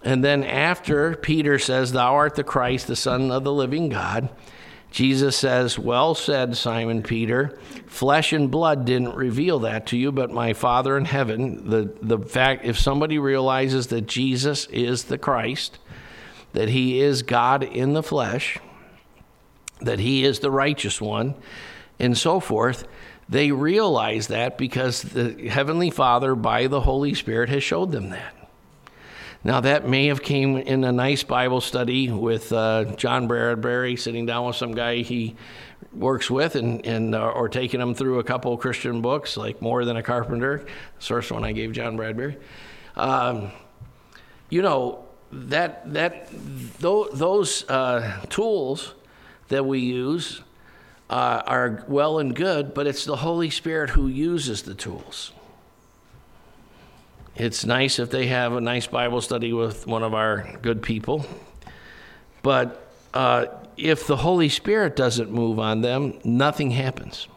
And 0.04 0.24
then, 0.24 0.44
after 0.44 1.16
Peter 1.16 1.58
says, 1.58 1.92
Thou 1.92 2.14
art 2.14 2.36
the 2.36 2.44
Christ, 2.44 2.88
the 2.88 2.96
Son 2.96 3.32
of 3.32 3.44
the 3.44 3.54
living 3.54 3.90
God, 3.90 4.30
Jesus 4.92 5.36
says, 5.36 5.80
Well 5.80 6.14
said, 6.14 6.56
Simon 6.56 7.04
Peter. 7.04 7.58
Flesh 7.86 8.32
and 8.32 8.52
blood 8.52 8.86
didn't 8.86 9.16
reveal 9.16 9.60
that 9.60 9.88
to 9.88 9.98
you, 9.98 10.12
but 10.12 10.32
my 10.32 10.54
Father 10.54 10.98
in 10.98 11.06
heaven. 11.06 11.70
The, 11.70 11.94
the 12.02 12.20
fact, 12.20 12.66
if 12.66 12.78
somebody 12.78 13.18
realizes 13.18 13.88
that 13.88 14.08
Jesus 14.08 14.68
is 14.68 15.06
the 15.06 15.18
Christ, 15.18 15.80
that 16.56 16.70
he 16.70 17.00
is 17.00 17.22
God 17.22 17.64
in 17.64 17.94
the 17.94 18.04
flesh, 18.04 18.58
that 19.82 20.00
he 20.00 20.24
is 20.24 20.40
the 20.40 20.52
righteous 20.52 21.00
one, 21.00 21.36
and 22.00 22.18
so 22.18 22.40
forth. 22.40 22.88
They 23.28 23.52
realize 23.52 24.28
that 24.28 24.58
because 24.58 25.02
the 25.02 25.50
Heavenly 25.50 25.90
Father, 25.90 26.34
by 26.36 26.68
the 26.68 26.82
Holy 26.82 27.14
Spirit, 27.14 27.50
has 27.50 27.64
showed 27.64 27.92
them 27.92 28.10
that. 28.10 28.34
Now 29.44 29.62
that 29.62 29.88
may 29.88 30.08
have 30.08 30.24
came 30.24 30.58
in 30.58 30.84
a 30.84 30.92
nice 30.92 31.24
Bible 31.24 31.62
study 31.62 32.10
with 32.10 32.52
uh, 32.52 32.86
John 32.96 33.28
Bradbury, 33.28 33.96
sitting 33.96 34.26
down 34.26 34.48
with 34.48 34.56
some 34.56 34.74
guy 34.74 34.98
he 34.98 35.36
works 35.94 36.32
with, 36.32 36.56
and, 36.56 36.86
and 36.86 37.14
uh, 37.14 37.30
or 37.30 37.50
taking 37.50 37.80
him 37.82 37.94
through 37.94 38.20
a 38.20 38.24
couple 38.24 38.56
Christian 38.58 39.02
books 39.02 39.38
like 39.38 39.62
More 39.62 39.86
Than 39.86 39.98
a 39.98 40.04
Carpenter, 40.04 40.66
the 40.98 41.06
first 41.06 41.32
one 41.32 41.44
I 41.44 41.52
gave 41.52 41.74
John 41.74 41.96
Bradbury. 41.96 42.38
Um, 42.96 43.52
you 44.50 44.62
know, 44.62 45.05
that 45.36 45.94
that 45.94 46.30
those 46.80 47.70
uh, 47.70 48.22
tools 48.30 48.94
that 49.50 49.66
we 49.66 49.80
use 49.80 50.42
uh, 51.10 51.42
are 51.46 51.84
well 51.88 52.20
and 52.20 52.36
good, 52.36 52.74
but 52.74 52.88
it's 52.88 53.06
the 53.06 53.18
Holy 53.18 53.50
Spirit 53.50 53.92
who 53.92 54.08
uses 54.08 54.64
the 54.64 54.74
tools. 54.74 55.32
It's 57.36 57.66
nice 57.66 58.00
if 58.00 58.10
they 58.10 58.28
have 58.28 58.54
a 58.54 58.62
nice 58.62 58.88
Bible 58.88 59.22
study 59.22 59.52
with 59.52 59.86
one 59.86 60.04
of 60.04 60.14
our 60.14 60.58
good 60.62 60.82
people, 60.82 61.26
but 62.42 62.88
uh, 63.14 63.48
if 63.78 64.08
the 64.08 64.16
Holy 64.16 64.50
Spirit 64.50 64.96
doesn't 64.96 65.32
move 65.32 65.60
on 65.60 65.82
them, 65.82 66.20
nothing 66.24 66.72
happens. 66.72 67.28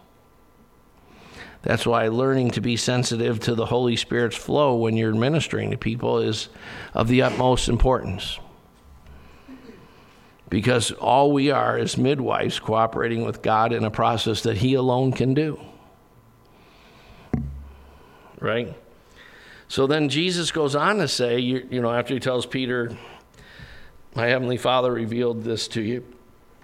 That's 1.63 1.87
why 1.87 2.09
learning 2.09 2.53
to 2.53 2.61
be 2.61 2.77
sensitive 2.77 3.41
to 3.41 3.55
the 3.55 3.67
Holy 3.67 3.97
Spirit's 3.97 4.37
flow 4.37 4.77
when 4.77 4.97
you're 4.97 5.15
ministering 5.15 5.71
to 5.73 5.77
people 5.77 6.19
is 6.19 6.49
of 6.95 7.09
the 7.09 7.23
utmost 7.23 7.69
importance. 7.69 8.39
Because 10.49 10.93
all 10.93 11.33
we 11.33 11.51
are 11.51 11.77
is 11.79 11.99
midwives 11.99 12.59
cooperating 12.59 13.25
with 13.25 13.43
God 13.43 13.73
in 13.73 13.85
a 13.85 13.91
process 13.91 14.43
that 14.43 14.59
He 14.59 14.75
alone 14.75 15.13
can 15.13 15.35
do. 15.35 15.61
Right? 18.41 18.75
So 19.69 19.87
then 19.87 20.09
Jesus 20.09 20.51
goes 20.51 20.75
on 20.75 20.97
to 20.97 21.09
say, 21.09 21.39
you, 21.41 21.67
you 21.71 21.83
know, 21.83 21.93
after 21.93 22.15
he 22.15 22.21
tells 22.21 22.47
Peter, 22.47 22.97
My 24.15 24.27
Heavenly 24.27 24.57
Father 24.57 24.91
revealed 24.91 25.45
this 25.45 25.69
to 25.69 25.83
you, 25.83 26.05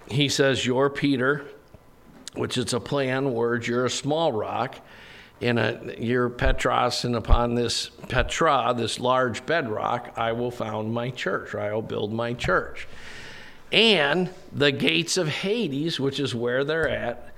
he 0.09 0.27
says, 0.27 0.65
You're 0.65 0.89
Peter, 0.89 1.45
which 2.35 2.57
is 2.57 2.73
a 2.73 2.79
on 2.79 3.33
words. 3.33 3.67
You're 3.67 3.85
a 3.85 3.89
small 3.89 4.31
rock, 4.31 4.79
in 5.41 5.57
a 5.57 5.95
you're 5.97 6.29
Petros, 6.29 7.03
and 7.03 7.15
upon 7.15 7.55
this 7.55 7.89
Petra, 8.07 8.73
this 8.75 8.99
large 8.99 9.45
bedrock, 9.45 10.13
I 10.15 10.31
will 10.31 10.51
found 10.51 10.93
my 10.93 11.09
church, 11.09 11.53
or 11.53 11.59
I 11.59 11.73
will 11.73 11.81
build 11.81 12.13
my 12.13 12.33
church. 12.33 12.87
And 13.71 14.29
the 14.53 14.71
gates 14.71 15.17
of 15.17 15.27
Hades, 15.27 15.99
which 15.99 16.19
is 16.19 16.33
where 16.33 16.63
they're 16.63 16.87
at, 16.87 17.33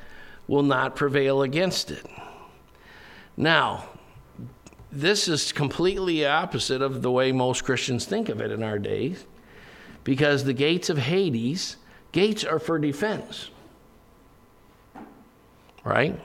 will 0.47 0.63
not 0.63 0.95
prevail 0.95 1.41
against 1.41 1.89
it. 1.89 2.05
Now, 3.35 3.89
this 4.91 5.27
is 5.27 5.51
completely 5.51 6.25
opposite 6.25 6.81
of 6.81 7.01
the 7.01 7.11
way 7.11 7.31
most 7.31 7.63
Christians 7.63 8.05
think 8.05 8.29
of 8.29 8.41
it 8.41 8.51
in 8.51 8.63
our 8.63 8.79
days, 8.79 9.25
because 10.03 10.43
the 10.43 10.53
gates 10.53 10.89
of 10.89 10.97
Hades, 10.97 11.77
gates 12.11 12.43
are 12.43 12.59
for 12.59 12.77
defense 12.79 13.49
right? 15.87 16.19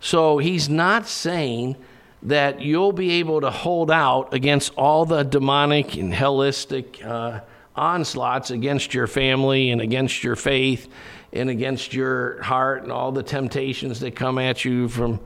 So 0.00 0.38
he's 0.38 0.68
not 0.68 1.06
saying 1.06 1.76
that 2.22 2.60
you'll 2.60 2.92
be 2.92 3.12
able 3.12 3.40
to 3.40 3.50
hold 3.50 3.90
out 3.90 4.32
against 4.32 4.72
all 4.76 5.04
the 5.04 5.22
demonic 5.22 5.96
and 5.96 6.12
hellistic 6.12 7.04
uh, 7.04 7.40
onslaughts 7.76 8.50
against 8.50 8.94
your 8.94 9.06
family 9.06 9.70
and 9.70 9.80
against 9.80 10.24
your 10.24 10.36
faith 10.36 10.88
and 11.32 11.50
against 11.50 11.92
your 11.94 12.42
heart 12.42 12.82
and 12.82 12.90
all 12.90 13.12
the 13.12 13.22
temptations 13.22 14.00
that 14.00 14.16
come 14.16 14.38
at 14.38 14.64
you 14.64 14.88
from 14.88 15.20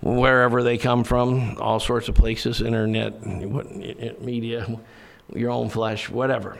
wherever 0.00 0.62
they 0.62 0.76
come 0.76 1.04
from, 1.04 1.56
all 1.58 1.80
sorts 1.80 2.08
of 2.08 2.14
places, 2.14 2.60
internet, 2.60 3.24
media, 4.20 4.78
your 5.32 5.50
own 5.50 5.68
flesh, 5.68 6.10
whatever. 6.10 6.58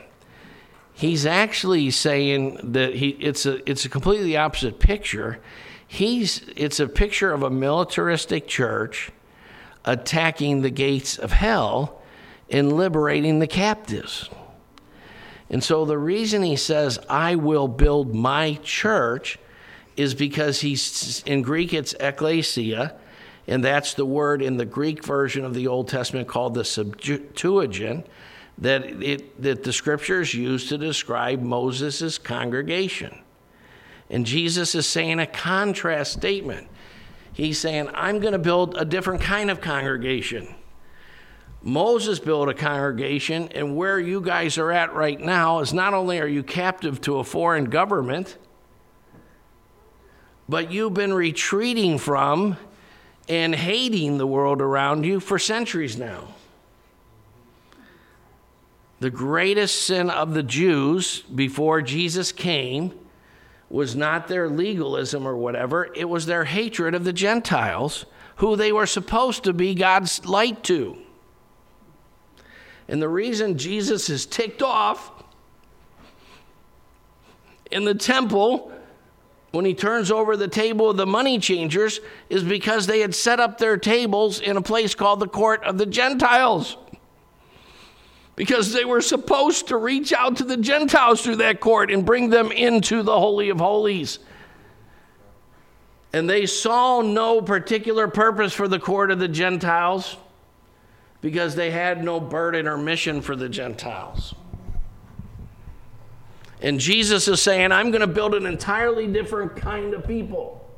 He's 0.94 1.26
actually 1.26 1.90
saying 1.90 2.72
that 2.72 2.94
he 2.94 3.08
it's 3.08 3.46
a 3.46 3.68
it's 3.68 3.84
a 3.84 3.88
completely 3.88 4.36
opposite 4.36 4.78
picture. 4.78 5.40
He's 5.94 6.44
it's 6.56 6.80
a 6.80 6.88
picture 6.88 7.32
of 7.32 7.44
a 7.44 7.50
militaristic 7.50 8.48
church 8.48 9.12
attacking 9.84 10.62
the 10.62 10.70
gates 10.70 11.18
of 11.18 11.30
hell 11.30 12.02
and 12.50 12.72
liberating 12.72 13.38
the 13.38 13.46
captives. 13.46 14.28
And 15.48 15.62
so 15.62 15.84
the 15.84 15.96
reason 15.96 16.42
he 16.42 16.56
says, 16.56 16.98
I 17.08 17.36
will 17.36 17.68
build 17.68 18.12
my 18.12 18.58
church, 18.64 19.38
is 19.96 20.14
because 20.14 20.62
he's, 20.62 21.22
in 21.26 21.42
Greek, 21.42 21.72
it's 21.72 21.94
ecclesia, 22.00 22.96
and 23.46 23.62
that's 23.62 23.94
the 23.94 24.04
word 24.04 24.42
in 24.42 24.56
the 24.56 24.64
Greek 24.64 25.04
version 25.04 25.44
of 25.44 25.54
the 25.54 25.68
Old 25.68 25.86
Testament 25.86 26.26
called 26.26 26.54
the 26.54 26.64
Septuagint, 26.64 28.04
that, 28.58 28.84
it, 29.00 29.40
that 29.40 29.62
the 29.62 29.72
scriptures 29.72 30.34
use 30.34 30.68
to 30.70 30.76
describe 30.76 31.40
Moses' 31.40 32.18
congregation. 32.18 33.20
And 34.14 34.24
Jesus 34.24 34.76
is 34.76 34.86
saying 34.86 35.18
a 35.18 35.26
contrast 35.26 36.12
statement. 36.12 36.68
He's 37.32 37.58
saying, 37.58 37.88
I'm 37.94 38.20
going 38.20 38.32
to 38.32 38.38
build 38.38 38.76
a 38.76 38.84
different 38.84 39.20
kind 39.20 39.50
of 39.50 39.60
congregation. 39.60 40.54
Moses 41.62 42.20
built 42.20 42.48
a 42.48 42.54
congregation, 42.54 43.48
and 43.56 43.74
where 43.76 43.98
you 43.98 44.20
guys 44.20 44.56
are 44.56 44.70
at 44.70 44.94
right 44.94 45.18
now 45.18 45.58
is 45.58 45.74
not 45.74 45.94
only 45.94 46.20
are 46.20 46.28
you 46.28 46.44
captive 46.44 47.00
to 47.00 47.18
a 47.18 47.24
foreign 47.24 47.64
government, 47.64 48.38
but 50.48 50.70
you've 50.70 50.94
been 50.94 51.12
retreating 51.12 51.98
from 51.98 52.56
and 53.28 53.52
hating 53.52 54.18
the 54.18 54.28
world 54.28 54.62
around 54.62 55.02
you 55.02 55.18
for 55.18 55.40
centuries 55.40 55.98
now. 55.98 56.28
The 59.00 59.10
greatest 59.10 59.82
sin 59.82 60.08
of 60.08 60.34
the 60.34 60.44
Jews 60.44 61.22
before 61.22 61.82
Jesus 61.82 62.30
came 62.30 63.00
was 63.74 63.96
not 63.96 64.28
their 64.28 64.48
legalism 64.48 65.26
or 65.26 65.36
whatever, 65.36 65.88
it 65.96 66.08
was 66.08 66.26
their 66.26 66.44
hatred 66.44 66.94
of 66.94 67.02
the 67.02 67.12
Gentiles, 67.12 68.06
who 68.36 68.54
they 68.54 68.70
were 68.70 68.86
supposed 68.86 69.42
to 69.42 69.52
be 69.52 69.74
God's 69.74 70.24
light 70.24 70.62
to. 70.62 70.96
And 72.86 73.02
the 73.02 73.08
reason 73.08 73.58
Jesus 73.58 74.08
is 74.08 74.26
ticked 74.26 74.62
off 74.62 75.10
in 77.68 77.84
the 77.84 77.96
temple 77.96 78.70
when 79.50 79.64
he 79.64 79.74
turns 79.74 80.08
over 80.08 80.36
the 80.36 80.46
table 80.46 80.90
of 80.90 80.96
the 80.96 81.04
money 81.04 81.40
changers 81.40 81.98
is 82.30 82.44
because 82.44 82.86
they 82.86 83.00
had 83.00 83.12
set 83.12 83.40
up 83.40 83.58
their 83.58 83.76
tables 83.76 84.38
in 84.38 84.56
a 84.56 84.62
place 84.62 84.94
called 84.94 85.18
the 85.18 85.26
court 85.26 85.64
of 85.64 85.78
the 85.78 85.86
Gentiles. 85.86 86.76
Because 88.36 88.72
they 88.72 88.84
were 88.84 89.00
supposed 89.00 89.68
to 89.68 89.76
reach 89.76 90.12
out 90.12 90.36
to 90.38 90.44
the 90.44 90.56
Gentiles 90.56 91.22
through 91.22 91.36
that 91.36 91.60
court 91.60 91.90
and 91.90 92.04
bring 92.04 92.30
them 92.30 92.50
into 92.50 93.02
the 93.02 93.18
Holy 93.18 93.48
of 93.48 93.60
Holies. 93.60 94.18
And 96.12 96.28
they 96.28 96.46
saw 96.46 97.00
no 97.00 97.40
particular 97.40 98.08
purpose 98.08 98.52
for 98.52 98.68
the 98.68 98.78
court 98.78 99.10
of 99.10 99.18
the 99.18 99.28
Gentiles 99.28 100.16
because 101.20 101.54
they 101.54 101.70
had 101.70 102.04
no 102.04 102.20
burden 102.20 102.68
or 102.68 102.76
mission 102.76 103.20
for 103.20 103.34
the 103.34 103.48
Gentiles. 103.48 104.34
And 106.60 106.80
Jesus 106.80 107.28
is 107.28 107.42
saying, 107.42 107.72
I'm 107.72 107.90
going 107.90 108.00
to 108.00 108.06
build 108.06 108.34
an 108.34 108.46
entirely 108.46 109.06
different 109.06 109.56
kind 109.56 109.92
of 109.92 110.06
people. 110.06 110.68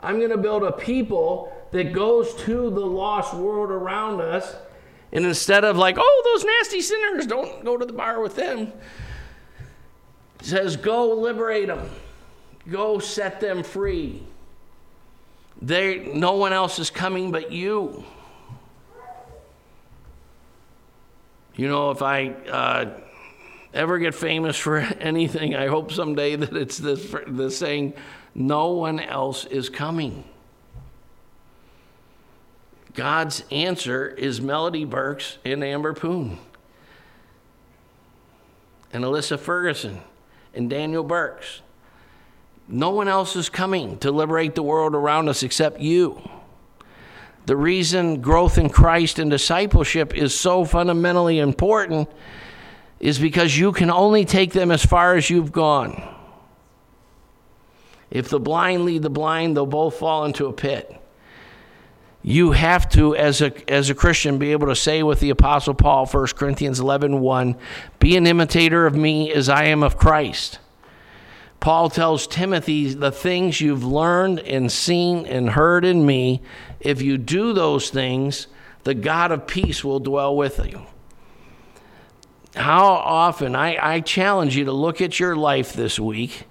I'm 0.00 0.18
going 0.18 0.30
to 0.30 0.38
build 0.38 0.62
a 0.62 0.72
people 0.72 1.52
that 1.70 1.92
goes 1.92 2.34
to 2.42 2.70
the 2.70 2.86
lost 2.86 3.34
world 3.34 3.70
around 3.70 4.20
us. 4.20 4.56
And 5.12 5.26
instead 5.26 5.64
of 5.64 5.76
like, 5.76 5.96
oh, 5.98 6.22
those 6.24 6.44
nasty 6.44 6.80
sinners, 6.80 7.26
don't 7.26 7.64
go 7.64 7.76
to 7.76 7.84
the 7.84 7.92
bar 7.92 8.20
with 8.20 8.34
them, 8.34 8.72
says, 10.40 10.76
go 10.76 11.14
liberate 11.14 11.68
them, 11.68 11.88
go 12.70 12.98
set 12.98 13.40
them 13.40 13.62
free. 13.62 14.22
They, 15.60 16.12
no 16.14 16.36
one 16.36 16.52
else 16.52 16.78
is 16.78 16.90
coming 16.90 17.30
but 17.30 17.52
you. 17.52 18.04
You 21.54 21.68
know, 21.68 21.90
if 21.90 22.00
I 22.00 22.28
uh, 22.30 22.90
ever 23.74 23.98
get 23.98 24.14
famous 24.14 24.56
for 24.56 24.78
anything, 25.00 25.54
I 25.54 25.66
hope 25.66 25.92
someday 25.92 26.36
that 26.36 26.56
it's 26.56 26.78
this, 26.78 27.14
the 27.26 27.50
saying, 27.50 27.92
no 28.34 28.70
one 28.70 28.98
else 28.98 29.44
is 29.44 29.68
coming. 29.68 30.24
God's 32.94 33.44
answer 33.50 34.06
is 34.08 34.40
Melody 34.40 34.84
Burks 34.84 35.38
and 35.44 35.64
Amber 35.64 35.94
Poon, 35.94 36.38
and 38.92 39.04
Alyssa 39.04 39.38
Ferguson, 39.38 40.00
and 40.54 40.68
Daniel 40.68 41.02
Burks. 41.02 41.62
No 42.68 42.90
one 42.90 43.08
else 43.08 43.34
is 43.34 43.48
coming 43.48 43.98
to 43.98 44.10
liberate 44.10 44.54
the 44.54 44.62
world 44.62 44.94
around 44.94 45.28
us 45.28 45.42
except 45.42 45.80
you. 45.80 46.22
The 47.46 47.56
reason 47.56 48.20
growth 48.20 48.56
in 48.56 48.68
Christ 48.68 49.18
and 49.18 49.30
discipleship 49.30 50.14
is 50.14 50.38
so 50.38 50.64
fundamentally 50.64 51.38
important 51.38 52.08
is 53.00 53.18
because 53.18 53.58
you 53.58 53.72
can 53.72 53.90
only 53.90 54.24
take 54.24 54.52
them 54.52 54.70
as 54.70 54.86
far 54.86 55.16
as 55.16 55.28
you've 55.28 55.50
gone. 55.50 56.00
If 58.10 58.28
the 58.28 58.38
blind 58.38 58.84
lead 58.84 59.02
the 59.02 59.10
blind, 59.10 59.56
they'll 59.56 59.66
both 59.66 59.98
fall 59.98 60.24
into 60.24 60.46
a 60.46 60.52
pit. 60.52 61.01
You 62.22 62.52
have 62.52 62.88
to, 62.90 63.16
as 63.16 63.42
a, 63.42 63.70
as 63.70 63.90
a 63.90 63.94
Christian, 63.94 64.38
be 64.38 64.52
able 64.52 64.68
to 64.68 64.76
say 64.76 65.02
with 65.02 65.18
the 65.18 65.30
Apostle 65.30 65.74
Paul, 65.74 66.06
1 66.06 66.26
Corinthians 66.28 66.78
11 66.78 67.20
1, 67.20 67.56
be 67.98 68.16
an 68.16 68.26
imitator 68.26 68.86
of 68.86 68.94
me 68.94 69.32
as 69.32 69.48
I 69.48 69.64
am 69.64 69.82
of 69.82 69.96
Christ. 69.96 70.60
Paul 71.58 71.90
tells 71.90 72.26
Timothy, 72.26 72.92
the 72.92 73.12
things 73.12 73.60
you've 73.60 73.84
learned 73.84 74.40
and 74.40 74.70
seen 74.70 75.26
and 75.26 75.50
heard 75.50 75.84
in 75.84 76.04
me, 76.04 76.42
if 76.80 77.02
you 77.02 77.18
do 77.18 77.52
those 77.52 77.90
things, 77.90 78.48
the 78.84 78.94
God 78.94 79.30
of 79.30 79.46
peace 79.46 79.84
will 79.84 80.00
dwell 80.00 80.36
with 80.36 80.64
you. 80.64 80.86
How 82.54 82.84
often, 82.84 83.54
I, 83.56 83.94
I 83.94 84.00
challenge 84.00 84.56
you 84.56 84.64
to 84.66 84.72
look 84.72 85.00
at 85.00 85.18
your 85.18 85.36
life 85.36 85.72
this 85.72 85.98
week, 85.98 86.44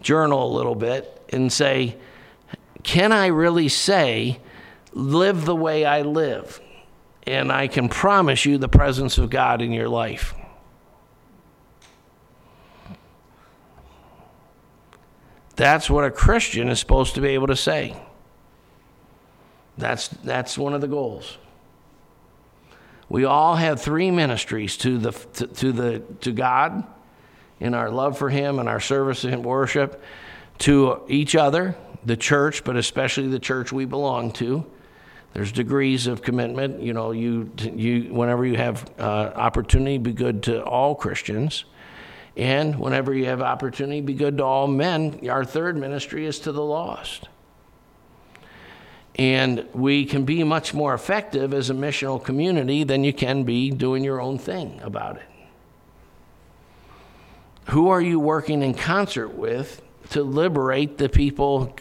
journal 0.00 0.46
a 0.46 0.54
little 0.54 0.74
bit, 0.74 1.20
and 1.32 1.52
say, 1.52 1.96
can 2.84 3.12
I 3.12 3.26
really 3.26 3.68
say, 3.68 4.38
live 4.94 5.44
the 5.44 5.54
way 5.54 5.84
I 5.84 6.02
live? 6.02 6.60
And 7.26 7.52
I 7.52 7.68
can 7.68 7.88
promise 7.88 8.44
you 8.44 8.58
the 8.58 8.68
presence 8.68 9.18
of 9.18 9.30
God 9.30 9.60
in 9.60 9.72
your 9.72 9.88
life. 9.88 10.34
That's 15.56 15.88
what 15.88 16.04
a 16.04 16.10
Christian 16.10 16.68
is 16.68 16.80
supposed 16.80 17.14
to 17.14 17.20
be 17.20 17.28
able 17.28 17.46
to 17.46 17.56
say. 17.56 17.96
That's, 19.78 20.08
that's 20.08 20.58
one 20.58 20.74
of 20.74 20.80
the 20.80 20.88
goals. 20.88 21.38
We 23.08 23.24
all 23.24 23.56
have 23.56 23.80
three 23.80 24.10
ministries 24.10 24.76
to, 24.78 24.98
the, 24.98 25.12
to, 25.12 25.46
to, 25.46 25.72
the, 25.72 26.02
to 26.22 26.32
God 26.32 26.84
in 27.60 27.74
our 27.74 27.90
love 27.90 28.18
for 28.18 28.30
Him 28.30 28.58
and 28.58 28.68
our 28.68 28.80
service 28.80 29.24
and 29.24 29.44
worship, 29.44 30.02
to 30.58 31.02
each 31.08 31.34
other, 31.34 31.76
the 32.04 32.16
church, 32.16 32.64
but 32.64 32.76
especially 32.76 33.28
the 33.28 33.38
church 33.38 33.72
we 33.72 33.84
belong 33.84 34.32
to. 34.32 34.66
There's 35.34 35.50
degrees 35.50 36.06
of 36.06 36.22
commitment. 36.22 36.80
You 36.80 36.92
know, 36.92 37.10
you, 37.10 37.50
you 37.58 38.14
whenever 38.14 38.46
you 38.46 38.56
have 38.56 38.88
uh, 38.98 39.32
opportunity, 39.34 39.98
be 39.98 40.12
good 40.12 40.44
to 40.44 40.62
all 40.62 40.94
Christians. 40.94 41.64
And 42.36 42.78
whenever 42.78 43.12
you 43.12 43.26
have 43.26 43.42
opportunity, 43.42 44.00
be 44.00 44.14
good 44.14 44.38
to 44.38 44.44
all 44.44 44.68
men. 44.68 45.28
Our 45.28 45.44
third 45.44 45.76
ministry 45.76 46.26
is 46.26 46.38
to 46.40 46.52
the 46.52 46.62
lost. 46.62 47.28
And 49.16 49.66
we 49.72 50.04
can 50.04 50.24
be 50.24 50.42
much 50.42 50.72
more 50.72 50.94
effective 50.94 51.52
as 51.52 51.70
a 51.70 51.74
missional 51.74 52.22
community 52.22 52.82
than 52.84 53.04
you 53.04 53.12
can 53.12 53.44
be 53.44 53.70
doing 53.70 54.02
your 54.02 54.20
own 54.20 54.38
thing 54.38 54.80
about 54.82 55.16
it. 55.16 55.28
Who 57.70 57.88
are 57.88 58.00
you 58.00 58.20
working 58.20 58.62
in 58.62 58.74
concert 58.74 59.28
with 59.28 59.80
to 60.10 60.22
liberate 60.22 60.98
the 60.98 61.08
people 61.08 61.76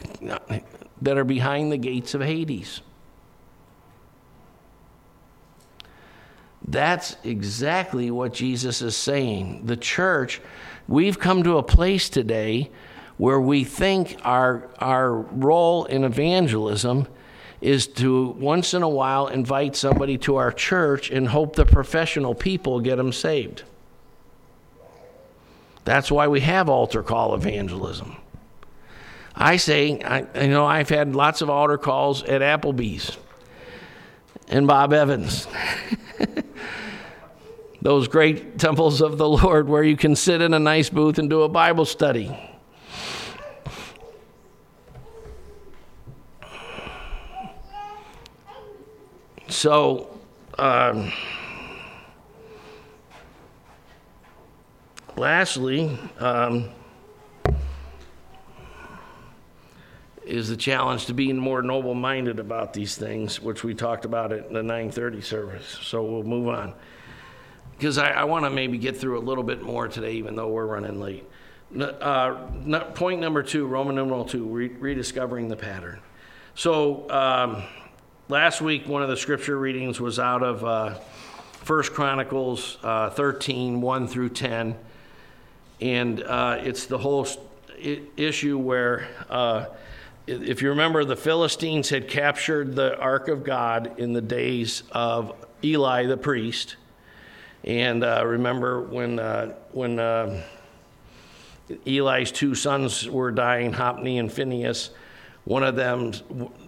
that 1.01 1.17
are 1.17 1.23
behind 1.23 1.71
the 1.71 1.77
gates 1.77 2.13
of 2.13 2.21
Hades? 2.21 2.81
That's 6.67 7.15
exactly 7.23 8.09
what 8.09 8.33
Jesus 8.33 8.81
is 8.81 8.95
saying. 8.95 9.65
The 9.65 9.77
church, 9.77 10.41
we've 10.87 11.19
come 11.19 11.43
to 11.43 11.57
a 11.57 11.63
place 11.63 12.09
today 12.09 12.71
where 13.17 13.39
we 13.39 13.63
think 13.63 14.17
our, 14.23 14.69
our 14.79 15.13
role 15.13 15.85
in 15.85 16.03
evangelism 16.03 17.07
is 17.61 17.87
to 17.87 18.27
once 18.31 18.73
in 18.73 18.83
a 18.83 18.89
while 18.89 19.27
invite 19.27 19.75
somebody 19.75 20.17
to 20.17 20.35
our 20.35 20.51
church 20.51 21.09
and 21.09 21.29
hope 21.29 21.55
the 21.55 21.65
professional 21.65 22.35
people 22.35 22.79
get 22.81 22.97
them 22.97 23.13
saved. 23.13 23.63
That's 25.85 26.11
why 26.11 26.27
we 26.27 26.41
have 26.41 26.69
altar 26.69 27.03
call 27.03 27.35
evangelism. 27.35 28.17
I 29.35 29.57
say, 29.57 30.01
I, 30.01 30.41
you 30.41 30.49
know, 30.49 30.65
I've 30.65 30.89
had 30.89 31.15
lots 31.15 31.41
of 31.41 31.49
altar 31.49 31.77
calls 31.77 32.23
at 32.23 32.41
Applebee's 32.41 33.17
and 34.47 34.67
Bob 34.67 34.93
Evans. 34.93 35.47
those 37.83 38.07
great 38.07 38.57
temples 38.57 39.01
of 39.01 39.17
the 39.17 39.27
Lord 39.27 39.67
where 39.67 39.83
you 39.83 39.97
can 39.97 40.15
sit 40.15 40.41
in 40.41 40.53
a 40.53 40.59
nice 40.59 40.89
booth 40.89 41.19
and 41.19 41.29
do 41.29 41.41
a 41.41 41.49
Bible 41.49 41.83
study. 41.83 42.33
So, 49.49 50.17
um, 50.57 51.11
lastly, 55.17 55.99
um, 56.19 56.69
is 60.25 60.47
the 60.47 60.55
challenge 60.55 61.07
to 61.07 61.13
being 61.13 61.37
more 61.37 61.61
noble 61.61 61.95
minded 61.95 62.39
about 62.39 62.71
these 62.71 62.95
things, 62.95 63.41
which 63.41 63.65
we 63.65 63.73
talked 63.73 64.05
about 64.05 64.31
at 64.31 64.53
the 64.53 64.63
9:30 64.63 65.19
service. 65.19 65.77
So 65.81 66.01
we'll 66.01 66.23
move 66.23 66.47
on 66.47 66.73
because 67.83 67.97
I, 67.97 68.11
I 68.11 68.23
want 68.23 68.45
to 68.45 68.49
maybe 68.49 68.77
get 68.77 68.95
through 68.95 69.19
a 69.19 69.25
little 69.25 69.43
bit 69.43 69.61
more 69.61 69.89
today, 69.89 70.13
even 70.13 70.37
though 70.37 70.47
we're 70.47 70.67
running 70.67 71.01
late. 71.01 71.29
Uh, 71.77 72.35
point 72.95 73.19
number 73.19 73.43
two, 73.43 73.67
Roman 73.67 73.93
numeral 73.93 74.23
two, 74.23 74.45
re- 74.45 74.69
rediscovering 74.69 75.49
the 75.49 75.57
pattern. 75.57 75.99
So 76.55 77.11
um, 77.11 77.61
last 78.29 78.61
week, 78.61 78.87
one 78.87 79.03
of 79.03 79.09
the 79.09 79.17
scripture 79.17 79.59
readings 79.59 79.99
was 79.99 80.17
out 80.17 80.43
of 80.43 80.63
uh, 80.63 80.97
1 81.67 81.83
Chronicles 81.87 82.77
uh, 82.83 83.09
13, 83.09 83.81
1 83.81 84.07
through 84.07 84.29
10. 84.29 84.77
And 85.81 86.23
uh, 86.23 86.59
it's 86.61 86.85
the 86.85 86.99
whole 86.99 87.27
issue 88.15 88.57
where 88.57 89.09
uh, 89.29 89.65
if 90.25 90.61
you 90.61 90.69
remember, 90.69 91.03
the 91.03 91.17
Philistines 91.17 91.89
had 91.89 92.07
captured 92.07 92.77
the 92.77 92.97
Ark 92.97 93.27
of 93.27 93.43
God 93.43 93.99
in 93.99 94.13
the 94.13 94.21
days 94.21 94.83
of 94.93 95.35
Eli 95.61 96.05
the 96.05 96.15
priest. 96.15 96.77
And 97.63 98.03
uh, 98.03 98.23
remember 98.25 98.81
when, 98.81 99.19
uh, 99.19 99.55
when 99.71 99.99
uh, 99.99 100.41
Eli's 101.85 102.31
two 102.31 102.55
sons 102.55 103.09
were 103.09 103.31
dying, 103.31 103.73
Hophni 103.73 104.19
and 104.19 104.31
Phineas. 104.31 104.89
one 105.45 105.63
of 105.63 105.75
them, 105.75 106.13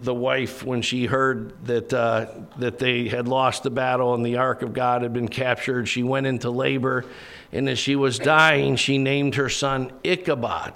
the 0.01 0.13
wife, 0.13 0.63
when 0.63 0.81
she 0.81 1.05
heard 1.05 1.65
that, 1.65 1.93
uh, 1.93 2.27
that 2.57 2.79
they 2.79 3.09
had 3.09 3.27
lost 3.27 3.63
the 3.63 3.69
battle 3.69 4.13
and 4.13 4.25
the 4.25 4.37
Ark 4.37 4.61
of 4.61 4.73
God 4.73 5.01
had 5.01 5.13
been 5.13 5.27
captured, 5.27 5.87
she 5.87 6.03
went 6.03 6.27
into 6.27 6.49
labor. 6.49 7.05
And 7.51 7.67
as 7.67 7.77
she 7.77 7.95
was 7.95 8.17
dying, 8.17 8.75
she 8.75 8.97
named 8.97 9.35
her 9.35 9.49
son 9.49 9.91
Ichabod 10.03 10.73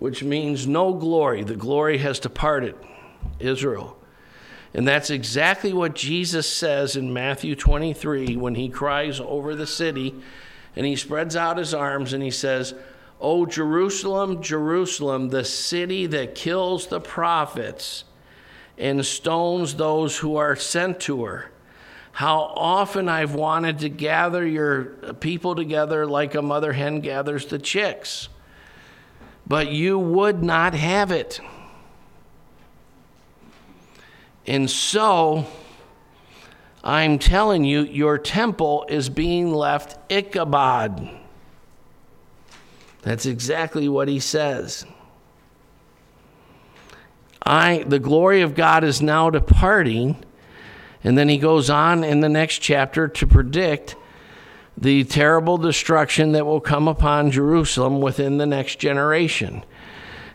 which 0.00 0.24
means 0.24 0.66
no 0.66 0.94
glory. 0.94 1.44
The 1.44 1.54
glory 1.54 1.98
has 1.98 2.18
departed, 2.18 2.74
Israel. 3.38 3.96
And 4.72 4.88
that's 4.88 5.10
exactly 5.10 5.72
what 5.72 5.94
Jesus 5.94 6.48
says 6.48 6.96
in 6.96 7.12
Matthew 7.12 7.54
23 7.54 8.36
when 8.36 8.54
he 8.54 8.68
cries 8.68 9.20
over 9.20 9.54
the 9.54 9.66
city 9.66 10.14
and 10.74 10.86
he 10.86 10.96
spreads 10.96 11.36
out 11.36 11.58
his 11.58 11.74
arms 11.74 12.12
and 12.12 12.22
he 12.22 12.30
says, 12.30 12.74
O 13.20 13.44
Jerusalem, 13.44 14.42
Jerusalem, 14.42 15.28
the 15.28 15.44
city 15.44 16.06
that 16.06 16.34
kills 16.34 16.86
the 16.86 17.00
prophets 17.00 18.04
and 18.78 19.04
stones 19.04 19.74
those 19.74 20.16
who 20.18 20.36
are 20.36 20.56
sent 20.56 21.00
to 21.00 21.24
her. 21.24 21.50
How 22.12 22.40
often 22.40 23.08
I've 23.08 23.34
wanted 23.34 23.80
to 23.80 23.90
gather 23.90 24.46
your 24.46 24.84
people 25.20 25.54
together 25.54 26.06
like 26.06 26.34
a 26.34 26.42
mother 26.42 26.72
hen 26.72 27.00
gathers 27.00 27.46
the 27.46 27.58
chicks 27.58 28.28
but 29.50 29.72
you 29.72 29.98
would 29.98 30.44
not 30.44 30.74
have 30.74 31.10
it. 31.10 31.40
And 34.46 34.70
so, 34.70 35.44
I'm 36.84 37.18
telling 37.18 37.64
you, 37.64 37.80
your 37.82 38.16
temple 38.16 38.86
is 38.88 39.08
being 39.08 39.52
left 39.52 39.98
Ichabod. 40.08 41.10
That's 43.02 43.26
exactly 43.26 43.88
what 43.88 44.06
he 44.06 44.20
says. 44.20 44.86
I, 47.42 47.82
the 47.88 47.98
glory 47.98 48.42
of 48.42 48.54
God 48.54 48.84
is 48.84 49.02
now 49.02 49.30
departing. 49.30 50.24
And 51.02 51.18
then 51.18 51.28
he 51.28 51.38
goes 51.38 51.68
on 51.68 52.04
in 52.04 52.20
the 52.20 52.28
next 52.28 52.60
chapter 52.60 53.08
to 53.08 53.26
predict 53.26 53.96
the 54.76 55.04
terrible 55.04 55.58
destruction 55.58 56.32
that 56.32 56.46
will 56.46 56.60
come 56.60 56.88
upon 56.88 57.30
Jerusalem 57.30 58.00
within 58.00 58.38
the 58.38 58.46
next 58.46 58.78
generation. 58.78 59.64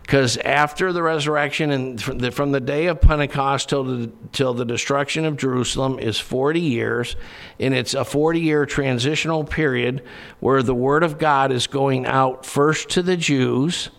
Because 0.01 0.37
after 0.37 0.93
the 0.93 1.01
resurrection 1.01 1.71
and 1.71 1.99
from 1.99 2.19
the, 2.19 2.31
from 2.31 2.51
the 2.51 2.59
day 2.59 2.85
of 2.85 3.01
Pentecost 3.01 3.69
till 3.69 3.83
the, 3.83 4.11
till 4.33 4.53
the 4.53 4.63
destruction 4.63 5.25
of 5.25 5.35
Jerusalem 5.35 5.97
is 5.97 6.19
40 6.19 6.59
years, 6.59 7.15
and 7.59 7.73
it's 7.73 7.95
a 7.95 8.05
40 8.05 8.39
year 8.39 8.67
transitional 8.67 9.43
period 9.43 10.03
where 10.41 10.61
the 10.61 10.75
Word 10.75 11.01
of 11.01 11.17
God 11.17 11.51
is 11.51 11.65
going 11.65 12.05
out 12.05 12.45
first 12.45 12.89
to 12.89 13.01
the 13.01 13.17
Jews 13.17 13.89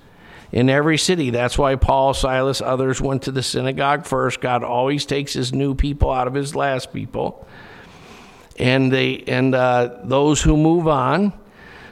in 0.52 0.70
every 0.70 0.96
city. 0.96 1.30
That's 1.30 1.58
why 1.58 1.74
Paul, 1.74 2.14
Silas, 2.14 2.60
others 2.60 3.00
went 3.00 3.22
to 3.22 3.32
the 3.32 3.42
synagogue 3.42 4.06
first. 4.06 4.40
God 4.40 4.62
always 4.62 5.06
takes 5.06 5.32
his 5.32 5.52
new 5.52 5.74
people 5.74 6.12
out 6.12 6.28
of 6.28 6.34
his 6.34 6.54
last 6.54 6.92
people 6.92 7.48
and 8.58 8.92
they 8.92 9.22
and 9.26 9.54
uh, 9.54 9.98
those 10.04 10.42
who 10.42 10.56
move 10.56 10.88
on 10.88 11.32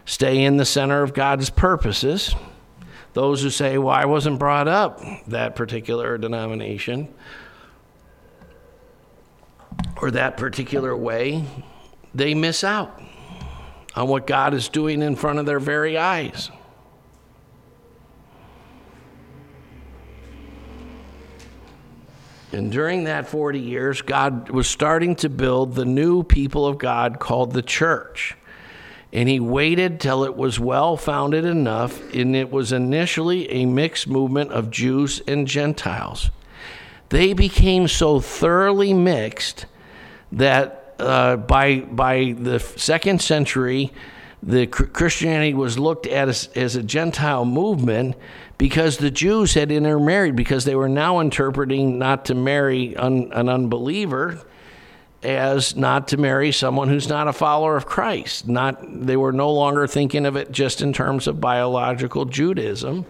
stay 0.05 0.45
in 0.45 0.57
the 0.57 0.65
center 0.65 1.03
of 1.03 1.15
God's 1.15 1.51
purposes. 1.51 2.35
Those 3.13 3.43
who 3.43 3.51
say, 3.51 3.79
"Well, 3.79 3.95
I 3.95 4.07
wasn't 4.07 4.39
brought 4.39 4.69
up 4.69 5.01
that 5.29 5.55
particular 5.55 6.19
denomination 6.19 7.13
or 10.01 10.11
that 10.11 10.37
particular 10.37 10.97
way," 10.97 11.45
they 12.15 12.35
miss 12.35 12.65
out 12.65 13.01
on 13.95 14.09
what 14.09 14.27
God 14.27 14.55
is 14.55 14.69
doing 14.69 15.03
in 15.03 15.15
front 15.15 15.39
of 15.39 15.47
their 15.47 15.61
very 15.61 15.97
eyes. 15.97 16.51
And 22.55 22.71
during 22.71 23.05
that 23.05 23.27
40 23.27 23.59
years, 23.59 24.01
God 24.01 24.49
was 24.51 24.69
starting 24.69 25.17
to 25.17 25.29
build 25.29 25.75
the 25.75 25.85
new 25.85 26.23
people 26.23 26.67
of 26.67 26.79
God 26.79 27.19
called 27.19 27.53
the 27.53 27.63
church. 27.63 28.37
And 29.13 29.29
he 29.29 29.41
waited 29.41 29.99
till 29.99 30.25
it 30.25 30.37
was 30.37 30.61
well 30.61 30.97
founded 30.97 31.45
enough, 31.45 32.01
and 32.15 32.37
it 32.37 32.53
was 32.53 32.73
initially 32.73 33.51
a 33.51 33.67
mixed 33.67 34.07
movement 34.07 34.53
of 34.53 34.71
Jews 34.71 35.21
and 35.27 35.49
Gentiles. 35.49 36.31
They 37.09 37.33
became 37.33 37.89
so 37.89 38.21
thoroughly 38.21 38.95
mixed 38.95 39.67
that 40.31 40.95
uh, 41.01 41.37
by, 41.37 41.81
by 41.81 42.37
the 42.39 42.61
second 42.61 43.21
century, 43.21 43.93
the 44.47 44.67
Christianity 44.67 45.55
was 45.55 45.79
looked 45.79 46.07
at 46.07 46.29
as, 46.29 46.49
as 46.55 46.77
a 46.77 46.83
Gentile 46.83 47.45
movement 47.45 48.15
because 48.59 48.99
the 48.99 49.11
Jews 49.11 49.55
had 49.55 49.73
intermarried 49.73 50.37
because 50.37 50.65
they 50.65 50.75
were 50.75 50.89
now 50.89 51.21
interpreting 51.21 51.99
not 51.99 52.27
to 52.27 52.35
marry 52.35 52.95
un, 52.97 53.31
an 53.33 53.49
unbeliever 53.49 54.41
as 55.23 55.75
not 55.75 56.09
to 56.09 56.19
marry 56.19 56.53
someone 56.53 56.89
who's 56.89 57.09
not 57.09 57.27
a 57.27 57.33
follower 57.33 57.77
of 57.77 57.87
Christ. 57.87 58.47
Not 58.47 59.07
they 59.07 59.17
were 59.17 59.33
no 59.33 59.51
longer 59.51 59.87
thinking 59.87 60.27
of 60.27 60.37
it 60.37 60.53
just 60.53 60.83
in 60.83 60.93
terms 60.93 61.27
of 61.27 61.41
biological 61.41 62.27
Judaism. 62.27 63.07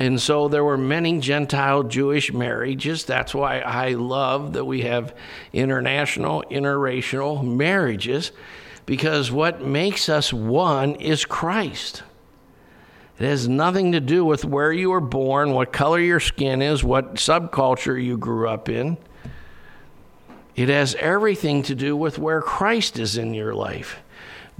And 0.00 0.20
so 0.20 0.48
there 0.48 0.64
were 0.64 0.76
many 0.76 1.20
Gentile 1.20 1.84
Jewish 1.84 2.32
marriages. 2.32 3.04
That's 3.04 3.32
why 3.32 3.60
I 3.60 3.90
love 3.90 4.54
that 4.54 4.64
we 4.64 4.82
have 4.82 5.14
international, 5.52 6.42
interracial 6.50 7.44
marriages, 7.44 8.32
because 8.86 9.30
what 9.30 9.62
makes 9.62 10.08
us 10.08 10.32
one 10.32 10.94
is 10.96 11.24
Christ. 11.24 12.02
It 13.18 13.24
has 13.24 13.48
nothing 13.48 13.92
to 13.92 14.00
do 14.00 14.24
with 14.24 14.44
where 14.44 14.72
you 14.72 14.90
were 14.90 15.00
born, 15.00 15.52
what 15.52 15.72
color 15.72 16.00
your 16.00 16.20
skin 16.20 16.60
is, 16.60 16.82
what 16.82 17.14
subculture 17.14 18.02
you 18.02 18.16
grew 18.16 18.48
up 18.48 18.68
in. 18.68 18.96
It 20.56 20.68
has 20.68 20.94
everything 20.96 21.62
to 21.64 21.74
do 21.74 21.96
with 21.96 22.18
where 22.18 22.42
Christ 22.42 22.98
is 22.98 23.16
in 23.16 23.34
your 23.34 23.54
life. 23.54 23.98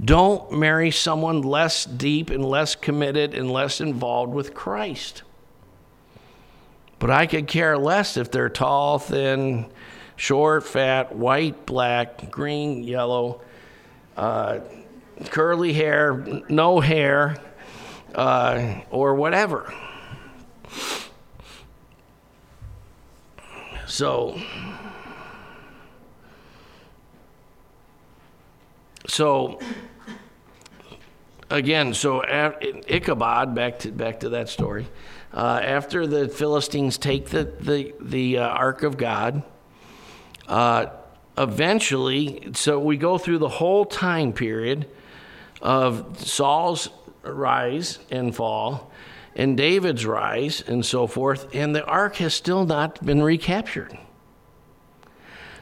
Don't 0.03 0.51
marry 0.51 0.91
someone 0.91 1.41
less 1.41 1.85
deep 1.85 2.29
and 2.29 2.43
less 2.43 2.75
committed 2.75 3.33
and 3.33 3.51
less 3.51 3.79
involved 3.79 4.33
with 4.33 4.53
Christ. 4.53 5.23
But 6.99 7.11
I 7.11 7.27
could 7.27 7.47
care 7.47 7.77
less 7.77 8.17
if 8.17 8.31
they're 8.31 8.49
tall, 8.49 8.99
thin, 8.99 9.67
short, 10.15 10.65
fat, 10.65 11.15
white, 11.15 11.65
black, 11.65 12.29
green, 12.31 12.83
yellow, 12.83 13.41
uh, 14.17 14.59
curly 15.25 15.73
hair, 15.73 16.43
no 16.49 16.79
hair 16.79 17.37
uh, 18.13 18.81
or 18.89 19.15
whatever. 19.15 19.73
So, 23.87 24.39
so 29.07 29.59
again, 31.49 31.93
so 31.93 32.23
Ichabod, 32.23 33.55
back 33.55 33.79
to 33.79 33.91
back 33.91 34.21
to 34.21 34.29
that 34.29 34.49
story. 34.49 34.87
Uh, 35.33 35.59
after 35.61 36.07
the 36.07 36.27
Philistines 36.29 36.97
take 36.97 37.29
the 37.29 37.43
the 37.59 37.93
the 38.01 38.39
uh, 38.39 38.47
Ark 38.47 38.83
of 38.83 38.97
God, 38.97 39.43
uh, 40.47 40.87
eventually, 41.37 42.49
so 42.53 42.79
we 42.79 42.97
go 42.97 43.17
through 43.17 43.39
the 43.39 43.49
whole 43.49 43.85
time 43.85 44.33
period 44.33 44.87
of 45.61 46.19
Saul's 46.19 46.89
rise 47.23 47.99
and 48.11 48.35
fall, 48.35 48.91
and 49.35 49.57
David's 49.57 50.05
rise 50.05 50.61
and 50.65 50.85
so 50.85 51.07
forth, 51.07 51.53
and 51.53 51.75
the 51.75 51.83
ark 51.85 52.17
has 52.17 52.33
still 52.33 52.65
not 52.65 53.03
been 53.05 53.21
recaptured. 53.21 53.97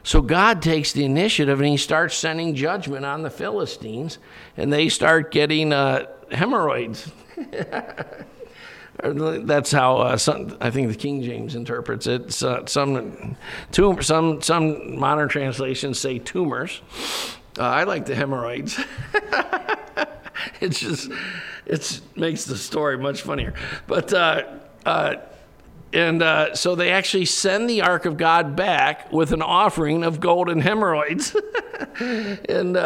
So 0.02 0.20
God 0.20 0.60
takes 0.60 0.92
the 0.92 1.04
initiative 1.04 1.60
and 1.60 1.68
he 1.68 1.78
starts 1.78 2.14
sending 2.14 2.54
judgment 2.54 3.06
on 3.06 3.22
the 3.22 3.30
Philistines, 3.30 4.18
and 4.56 4.72
they 4.72 4.88
start 4.88 5.30
getting 5.30 5.72
uh, 5.72 6.06
hemorrhoids. 6.30 7.10
That's 9.02 9.72
how 9.72 9.98
uh, 9.98 10.16
some, 10.16 10.56
I 10.60 10.70
think 10.70 10.88
the 10.88 10.94
King 10.96 11.22
James 11.22 11.54
interprets 11.54 12.06
it. 12.06 12.32
Some, 12.32 13.36
tum- 13.72 14.02
some, 14.02 14.40
some 14.40 14.98
modern 14.98 15.28
translations 15.28 15.98
say 15.98 16.18
tumors. 16.18 16.80
Uh, 17.58 17.62
I 17.62 17.84
like 17.84 18.06
the 18.06 18.14
hemorrhoids. 18.14 18.80
it's 20.60 20.80
just, 20.80 21.10
it 21.66 22.00
makes 22.16 22.44
the 22.44 22.56
story 22.56 22.96
much 22.98 23.22
funnier. 23.22 23.54
But 23.86 24.12
uh, 24.12 24.44
uh, 24.86 25.16
and 25.92 26.22
uh, 26.22 26.54
so 26.54 26.74
they 26.74 26.90
actually 26.90 27.26
send 27.26 27.70
the 27.70 27.82
Ark 27.82 28.04
of 28.04 28.16
God 28.16 28.56
back 28.56 29.12
with 29.12 29.32
an 29.32 29.42
offering 29.42 30.02
of 30.02 30.18
gold 30.18 30.48
and 30.50 30.62
hemorrhoids. 30.62 31.36
and 32.00 32.76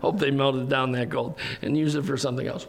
hope 0.00 0.18
they 0.18 0.30
melted 0.30 0.68
down 0.68 0.92
that 0.92 1.08
gold 1.10 1.38
and 1.62 1.76
use 1.76 1.94
it 1.94 2.04
for 2.04 2.16
something 2.16 2.46
else. 2.46 2.66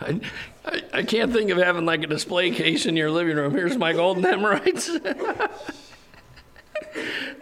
I, 0.00 0.20
I, 0.64 0.82
I, 0.94 1.02
can't 1.02 1.32
think 1.32 1.50
of 1.50 1.58
having 1.58 1.84
like 1.84 2.02
a 2.02 2.06
display 2.06 2.50
case 2.50 2.86
in 2.86 2.96
your 2.96 3.10
living 3.10 3.36
room. 3.36 3.52
Here's 3.52 3.76
my 3.76 3.92
golden 3.92 4.22
hemorrhoids. 4.24 4.90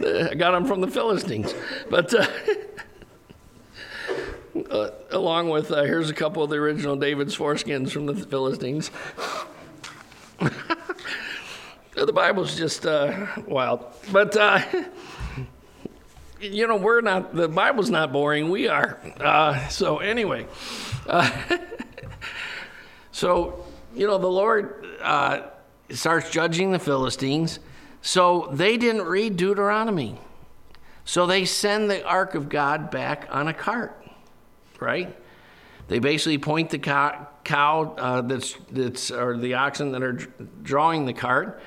I 0.00 0.34
got 0.34 0.52
them 0.52 0.66
from 0.66 0.80
the 0.80 0.88
Philistines. 0.88 1.54
But. 1.90 2.14
Uh, 2.14 2.26
uh, 4.70 4.90
along 5.10 5.48
with 5.48 5.70
uh, 5.70 5.82
here's 5.82 6.10
a 6.10 6.14
couple 6.14 6.42
of 6.42 6.50
the 6.50 6.56
original 6.56 6.96
David's 6.96 7.36
foreskins 7.36 7.90
from 7.90 8.06
the 8.06 8.14
Philistines. 8.14 8.90
the 11.94 12.12
Bible's 12.12 12.56
just 12.56 12.86
uh, 12.86 13.26
wild, 13.46 13.84
but 14.12 14.36
uh, 14.36 14.60
you 16.40 16.66
know 16.66 16.76
we're 16.76 17.00
not. 17.00 17.34
The 17.34 17.48
Bible's 17.48 17.90
not 17.90 18.12
boring. 18.12 18.50
We 18.50 18.68
are. 18.68 18.98
Uh, 19.20 19.66
so 19.68 19.98
anyway, 19.98 20.46
uh, 21.06 21.30
so 23.12 23.64
you 23.94 24.06
know 24.06 24.18
the 24.18 24.26
Lord 24.26 24.86
starts 25.90 26.30
judging 26.30 26.72
the 26.72 26.78
Philistines. 26.78 27.58
So 28.02 28.50
they 28.52 28.76
didn't 28.76 29.02
read 29.02 29.38
Deuteronomy. 29.38 30.18
So 31.06 31.26
they 31.26 31.46
send 31.46 31.90
the 31.90 32.04
ark 32.04 32.34
of 32.34 32.50
God 32.50 32.90
back 32.90 33.26
on 33.30 33.48
a 33.48 33.54
cart 33.54 34.04
right? 34.84 35.16
They 35.88 35.98
basically 35.98 36.38
point 36.38 36.70
the 36.70 36.78
cow, 36.78 37.28
cow 37.42 37.94
uh, 37.98 38.20
that's, 38.22 38.56
that's, 38.70 39.10
or 39.10 39.36
the 39.36 39.54
oxen 39.54 39.92
that 39.92 40.02
are 40.02 40.12
drawing 40.62 41.06
the 41.06 41.12
cart, 41.12 41.60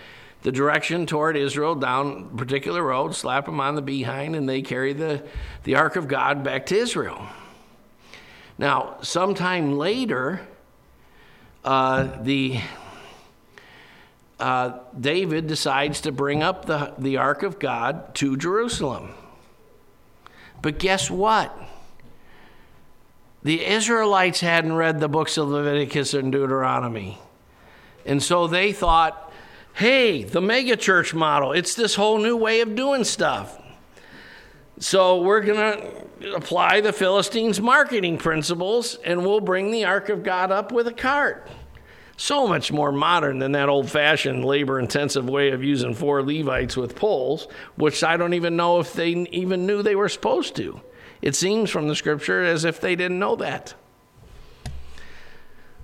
the 0.44 0.52
direction 0.52 1.06
toward 1.06 1.36
Israel 1.36 1.76
down 1.76 2.30
a 2.34 2.38
particular 2.38 2.84
road, 2.84 3.16
slap 3.16 3.46
them 3.46 3.60
on 3.60 3.76
the 3.76 3.82
behind, 3.82 4.36
and 4.36 4.48
they 4.48 4.62
carry 4.62 4.94
the, 4.94 5.24
the 5.64 5.76
ark 5.76 5.96
of 5.96 6.08
God 6.08 6.44
back 6.44 6.66
to 6.68 6.78
Israel. 6.78 7.28
Now, 8.58 8.98
sometime 9.02 9.78
later, 9.78 10.42
uh, 11.64 12.22
the 12.24 12.60
uh, 14.40 14.80
David 15.00 15.48
decides 15.48 16.02
to 16.02 16.12
bring 16.12 16.44
up 16.44 16.66
the, 16.66 16.94
the 16.98 17.18
ark 17.18 17.44
of 17.44 17.60
God 17.60 18.14
to 18.16 18.38
Jerusalem. 18.38 19.14
But 20.62 20.80
guess 20.80 21.10
what? 21.10 21.58
The 23.44 23.66
Israelites 23.66 24.42
hadn't 24.42 24.74
read 24.74 25.00
the 25.00 25.08
books 25.08 25.38
of 25.38 25.50
Leviticus 25.50 26.14
and 26.14 26.32
Deuteronomy. 26.32 27.18
And 28.06 28.22
so 28.22 28.48
they 28.48 28.74
thought, 28.74 29.32
hey, 29.74 30.24
the 30.24 30.42
megachurch 30.42 31.14
model, 31.14 31.52
it's 31.52 31.76
this 31.76 31.96
whole 31.96 32.18
new 32.18 32.36
way 32.36 32.62
of 32.62 32.76
doing 32.76 33.04
stuff. 33.04 33.60
So 34.80 35.22
we're 35.22 35.42
going 35.42 35.82
to 36.22 36.34
apply 36.36 36.82
the 36.82 36.94
Philistines' 36.94 37.60
marketing 37.60 38.18
principles 38.18 38.96
and 39.04 39.26
we'll 39.26 39.40
bring 39.40 39.72
the 39.72 39.86
Ark 39.86 40.10
of 40.10 40.24
God 40.24 40.52
up 40.52 40.72
with 40.72 40.88
a 40.88 40.94
cart. 40.94 41.50
So 42.16 42.48
much 42.48 42.72
more 42.72 42.92
modern 42.92 43.40
than 43.40 43.52
that 43.52 43.70
old 43.70 43.90
fashioned 43.90 44.44
labor 44.44 44.80
intensive 44.80 45.30
way 45.30 45.50
of 45.50 45.64
using 45.64 45.94
four 45.94 46.24
Levites 46.24 46.76
with 46.76 46.96
poles, 46.96 47.48
which 47.76 48.04
I 48.04 48.18
don't 48.18 48.34
even 48.34 48.56
know 48.56 48.80
if 48.80 48.94
they 48.94 49.10
even 49.10 49.68
knew 49.68 49.84
they 49.84 49.96
were 49.96 50.10
supposed 50.10 50.56
to. 50.56 50.82
It 51.22 51.36
seems 51.36 51.70
from 51.70 51.88
the 51.88 51.96
scripture 51.96 52.44
as 52.44 52.66
if 52.66 52.82
they 52.82 52.96
didn't 52.96 53.20
know 53.20 53.36
that. 53.38 53.76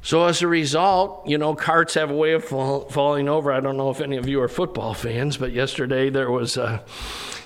So, 0.01 0.25
as 0.25 0.41
a 0.41 0.47
result, 0.47 1.27
you 1.27 1.37
know, 1.37 1.55
carts 1.55 1.93
have 1.93 2.11
a 2.11 2.15
way 2.15 2.33
of 2.33 2.43
fall, 2.43 2.89
falling 2.89 3.29
over. 3.29 3.53
I 3.53 3.61
don't 3.61 3.77
know 3.77 3.89
if 3.89 4.01
any 4.01 4.17
of 4.17 4.27
you 4.27 4.41
are 4.41 4.49
football 4.49 4.93
fans, 4.93 5.37
but 5.37 5.53
yesterday 5.53 6.09
there 6.09 6.29
was 6.29 6.57
a 6.57 6.83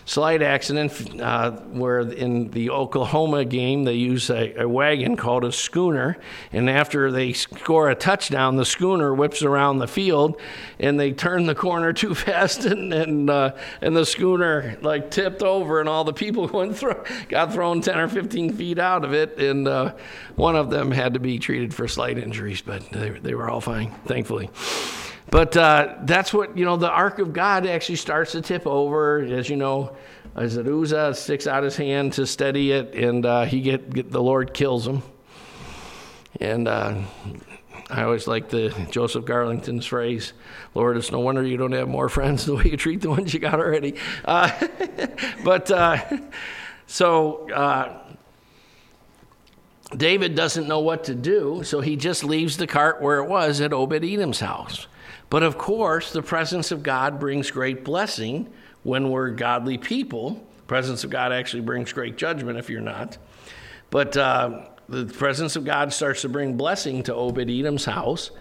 slight 0.08 0.42
accident 0.42 1.22
uh, 1.22 1.52
where 1.52 2.00
in 2.00 2.50
the 2.52 2.70
Oklahoma 2.70 3.44
game 3.44 3.84
they 3.84 3.94
use 3.94 4.30
a, 4.30 4.62
a, 4.62 4.68
wagon 4.68 5.18
called 5.18 5.44
a 5.44 5.52
schooner, 5.52 6.18
and 6.54 6.70
after 6.70 7.12
they 7.12 7.34
score 7.34 7.90
a 7.90 7.96
touchdown, 7.96 8.56
the 8.56 8.66
schooner 8.66 9.14
whips 9.14 9.44
around 9.44 9.80
the 9.80 9.88
field, 9.88 10.40
and 10.80 10.98
they 10.98 11.12
turn 11.12 11.46
the 11.46 11.54
corner 11.54 11.92
too 11.92 12.16
fast, 12.16 12.64
and 12.64 12.94
and, 12.94 13.30
uh, 13.30 13.54
and 13.82 13.96
the 13.96 14.06
schooner 14.06 14.78
like 14.82 15.12
tipped 15.12 15.44
over, 15.44 15.82
and 15.82 15.90
all 15.90 16.06
the 16.06 16.14
people 16.14 16.48
went 16.54 16.78
through, 16.78 17.04
got 17.28 17.54
thrown 17.54 17.82
ten 17.82 18.00
or 18.00 18.08
fifteen 18.08 18.54
feet 18.54 18.80
out 18.80 19.04
of 19.04 19.14
it, 19.14 19.38
and 19.38 19.68
uh, 19.68 19.94
one 20.36 20.56
of 20.56 20.70
them 20.70 20.90
had 20.90 21.16
to 21.16 21.20
be 21.20 21.38
treated 21.38 21.74
for 21.74 21.86
slight 21.88 22.18
injuries, 22.18 22.62
but 22.62 22.90
they 22.92 23.10
they 23.10 23.36
were 23.36 23.50
all 23.50 23.62
fine, 23.62 23.92
thankfully. 24.06 24.50
But 25.30 25.58
uh, 25.58 25.96
that's 26.04 26.34
what, 26.34 26.58
you 26.58 26.64
know, 26.64 26.78
the 26.78 26.90
ark 26.90 27.20
of 27.20 27.34
God 27.34 27.66
actually 27.66 27.98
starts 27.98 28.32
to 28.32 28.42
tip 28.42 28.66
over. 28.66 29.20
As 29.20 29.50
you 29.50 29.58
know, 29.58 29.96
as 30.36 30.58
Uzzah 30.58 31.14
sticks 31.16 31.48
out 31.48 31.64
his 31.64 31.76
hand 31.76 32.14
to 32.14 32.26
steady 32.26 32.72
it, 32.72 32.94
and 32.96 33.26
uh, 33.26 33.46
he 33.46 33.62
get, 33.62 33.90
get, 33.94 34.12
the 34.12 34.22
Lord 34.22 34.54
kills 34.54 34.88
him. 34.88 35.04
And 36.40 36.68
uh, 36.68 37.02
I 37.90 38.04
always 38.04 38.28
like 38.28 38.50
the 38.50 38.70
Joseph 38.92 39.26
Garlington's 39.26 39.86
phrase, 39.86 40.34
Lord, 40.76 40.98
it's 40.98 41.12
no 41.12 41.20
wonder 41.20 41.44
you 41.44 41.58
don't 41.58 41.72
have 41.72 41.88
more 41.88 42.10
friends 42.10 42.46
the 42.46 42.56
way 42.56 42.66
you 42.66 42.78
treat 42.78 43.02
the 43.02 43.10
ones 43.10 43.34
you 43.34 43.40
got 43.40 43.56
already. 43.56 43.96
Uh, 44.24 44.52
but 45.44 45.72
uh, 45.72 46.04
so 46.86 47.50
uh, 47.50 47.98
David 49.96 50.36
doesn't 50.36 50.68
know 50.68 50.80
what 50.80 51.06
to 51.06 51.16
do, 51.16 51.64
so 51.64 51.82
he 51.82 51.96
just 51.96 52.24
leaves 52.24 52.58
the 52.58 52.68
cart 52.68 53.02
where 53.02 53.20
it 53.20 53.28
was 53.28 53.60
at 53.60 53.74
Obed 53.74 54.04
Edom's 54.04 54.40
house. 54.40 54.88
But 55.30 55.44
of 55.44 55.58
course, 55.58 56.12
the 56.12 56.22
presence 56.22 56.72
of 56.72 56.84
God 56.84 57.20
brings 57.20 57.52
great 57.52 57.84
blessing 57.84 58.52
when 58.84 59.10
we're 59.10 59.32
godly 59.32 59.78
people. 59.78 60.46
The 60.58 60.64
presence 60.64 61.04
of 61.04 61.10
God 61.10 61.32
actually 61.32 61.62
brings 61.62 61.92
great 61.92 62.18
judgment 62.18 62.58
if 62.58 62.70
you're 62.70 62.82
not. 62.82 63.18
But 63.90 64.16
uh, 64.16 64.68
the 64.88 65.06
presence 65.06 65.56
of 65.56 65.66
God 65.66 65.92
starts 65.92 66.22
to 66.22 66.30
bring 66.30 66.56
blessing 66.56 67.04
to 67.04 67.14
Obed 67.14 67.50
Edom's 67.50 67.86
house. 67.86 68.32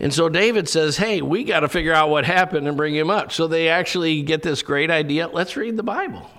And 0.00 0.12
so 0.12 0.28
David 0.28 0.68
says, 0.68 0.96
Hey, 0.96 1.22
we 1.22 1.44
got 1.44 1.60
to 1.60 1.68
figure 1.68 1.92
out 1.92 2.10
what 2.10 2.24
happened 2.24 2.66
and 2.66 2.76
bring 2.76 2.94
him 2.94 3.10
up. 3.10 3.30
So 3.30 3.46
they 3.46 3.68
actually 3.68 4.22
get 4.22 4.42
this 4.42 4.62
great 4.62 4.90
idea 4.90 5.28
let's 5.28 5.56
read 5.56 5.76
the 5.76 5.82
Bible. 5.82 6.30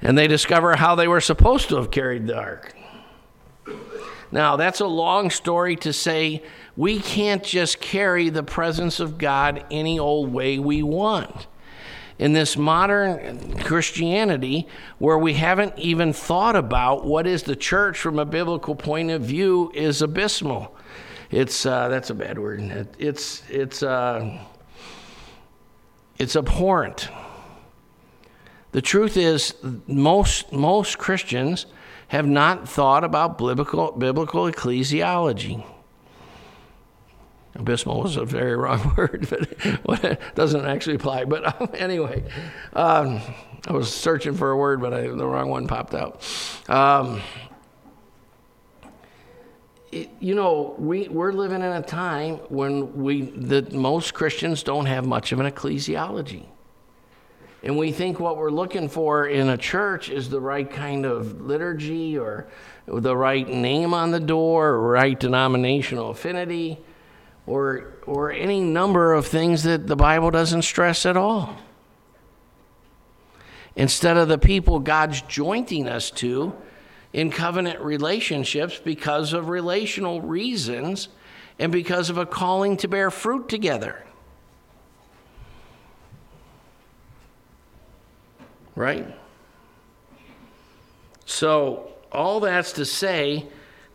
And 0.00 0.18
they 0.18 0.26
discover 0.26 0.74
how 0.74 0.96
they 0.96 1.06
were 1.06 1.20
supposed 1.20 1.68
to 1.68 1.76
have 1.76 1.90
carried 1.90 2.26
the 2.26 2.36
ark. 2.36 2.74
Now, 4.32 4.56
that's 4.56 4.80
a 4.80 4.86
long 4.86 5.30
story 5.30 5.76
to 5.76 5.92
say 5.92 6.42
we 6.76 7.00
can't 7.00 7.44
just 7.44 7.80
carry 7.80 8.30
the 8.30 8.42
presence 8.42 9.00
of 9.00 9.18
God 9.18 9.64
any 9.70 9.98
old 9.98 10.32
way 10.32 10.58
we 10.58 10.82
want. 10.82 11.46
In 12.18 12.34
this 12.34 12.56
modern 12.56 13.58
Christianity, 13.58 14.68
where 14.98 15.18
we 15.18 15.34
haven't 15.34 15.78
even 15.78 16.12
thought 16.12 16.54
about 16.54 17.04
what 17.04 17.26
is 17.26 17.42
the 17.42 17.56
church 17.56 17.98
from 17.98 18.18
a 18.18 18.24
biblical 18.24 18.74
point 18.74 19.10
of 19.10 19.22
view, 19.22 19.72
is 19.74 20.02
abysmal. 20.02 20.76
It's 21.30 21.66
uh, 21.66 21.88
that's 21.88 22.10
a 22.10 22.14
bad 22.14 22.38
word. 22.38 22.60
It's 22.98 23.42
it's 23.48 23.82
uh, 23.82 24.38
it's 26.18 26.36
abhorrent. 26.36 27.08
The 28.72 28.82
truth 28.82 29.16
is, 29.16 29.54
most 29.86 30.52
most 30.52 30.98
Christians 30.98 31.66
have 32.08 32.26
not 32.26 32.68
thought 32.68 33.02
about 33.02 33.38
biblical 33.38 33.92
biblical 33.92 34.44
ecclesiology. 34.44 35.64
Abysmal 37.54 38.02
was 38.02 38.16
a 38.16 38.24
very 38.24 38.56
wrong 38.56 38.94
word, 38.96 39.26
but 39.84 40.04
it 40.04 40.20
doesn't 40.34 40.64
actually 40.64 40.96
apply. 40.96 41.24
But 41.24 41.60
um, 41.60 41.68
anyway, 41.74 42.24
um, 42.72 43.20
I 43.66 43.72
was 43.72 43.92
searching 43.92 44.34
for 44.34 44.50
a 44.50 44.56
word, 44.56 44.80
but 44.80 44.94
I, 44.94 45.02
the 45.02 45.26
wrong 45.26 45.48
one 45.50 45.66
popped 45.66 45.94
out. 45.94 46.26
Um, 46.68 47.20
it, 49.90 50.10
you 50.20 50.34
know, 50.34 50.74
we, 50.78 51.08
we're 51.08 51.32
living 51.32 51.60
in 51.60 51.72
a 51.72 51.82
time 51.82 52.36
when 52.48 53.02
we, 53.02 53.22
that 53.22 53.72
most 53.72 54.14
Christians 54.14 54.62
don't 54.62 54.86
have 54.86 55.06
much 55.06 55.32
of 55.32 55.40
an 55.40 55.50
ecclesiology. 55.50 56.46
And 57.62 57.78
we 57.78 57.92
think 57.92 58.18
what 58.18 58.38
we're 58.38 58.50
looking 58.50 58.88
for 58.88 59.26
in 59.26 59.50
a 59.50 59.56
church 59.56 60.10
is 60.10 60.28
the 60.28 60.40
right 60.40 60.68
kind 60.68 61.04
of 61.04 61.42
liturgy 61.42 62.18
or 62.18 62.48
the 62.86 63.16
right 63.16 63.46
name 63.46 63.94
on 63.94 64.10
the 64.10 64.18
door, 64.18 64.70
or 64.70 64.90
right 64.90 65.18
denominational 65.18 66.10
affinity, 66.10 66.80
or, 67.46 67.94
or 68.06 68.32
any 68.32 68.60
number 68.60 69.12
of 69.12 69.26
things 69.26 69.64
that 69.64 69.86
the 69.86 69.96
Bible 69.96 70.30
doesn't 70.30 70.62
stress 70.62 71.04
at 71.06 71.16
all. 71.16 71.56
Instead 73.74 74.16
of 74.16 74.28
the 74.28 74.38
people 74.38 74.78
God's 74.80 75.22
jointing 75.22 75.88
us 75.88 76.10
to 76.12 76.54
in 77.12 77.30
covenant 77.30 77.80
relationships 77.80 78.80
because 78.82 79.32
of 79.32 79.48
relational 79.48 80.20
reasons 80.20 81.08
and 81.58 81.72
because 81.72 82.10
of 82.10 82.18
a 82.18 82.26
calling 82.26 82.76
to 82.78 82.88
bear 82.88 83.10
fruit 83.10 83.48
together. 83.48 84.04
Right? 88.74 89.06
So, 91.24 91.92
all 92.10 92.40
that's 92.40 92.72
to 92.72 92.84
say, 92.84 93.46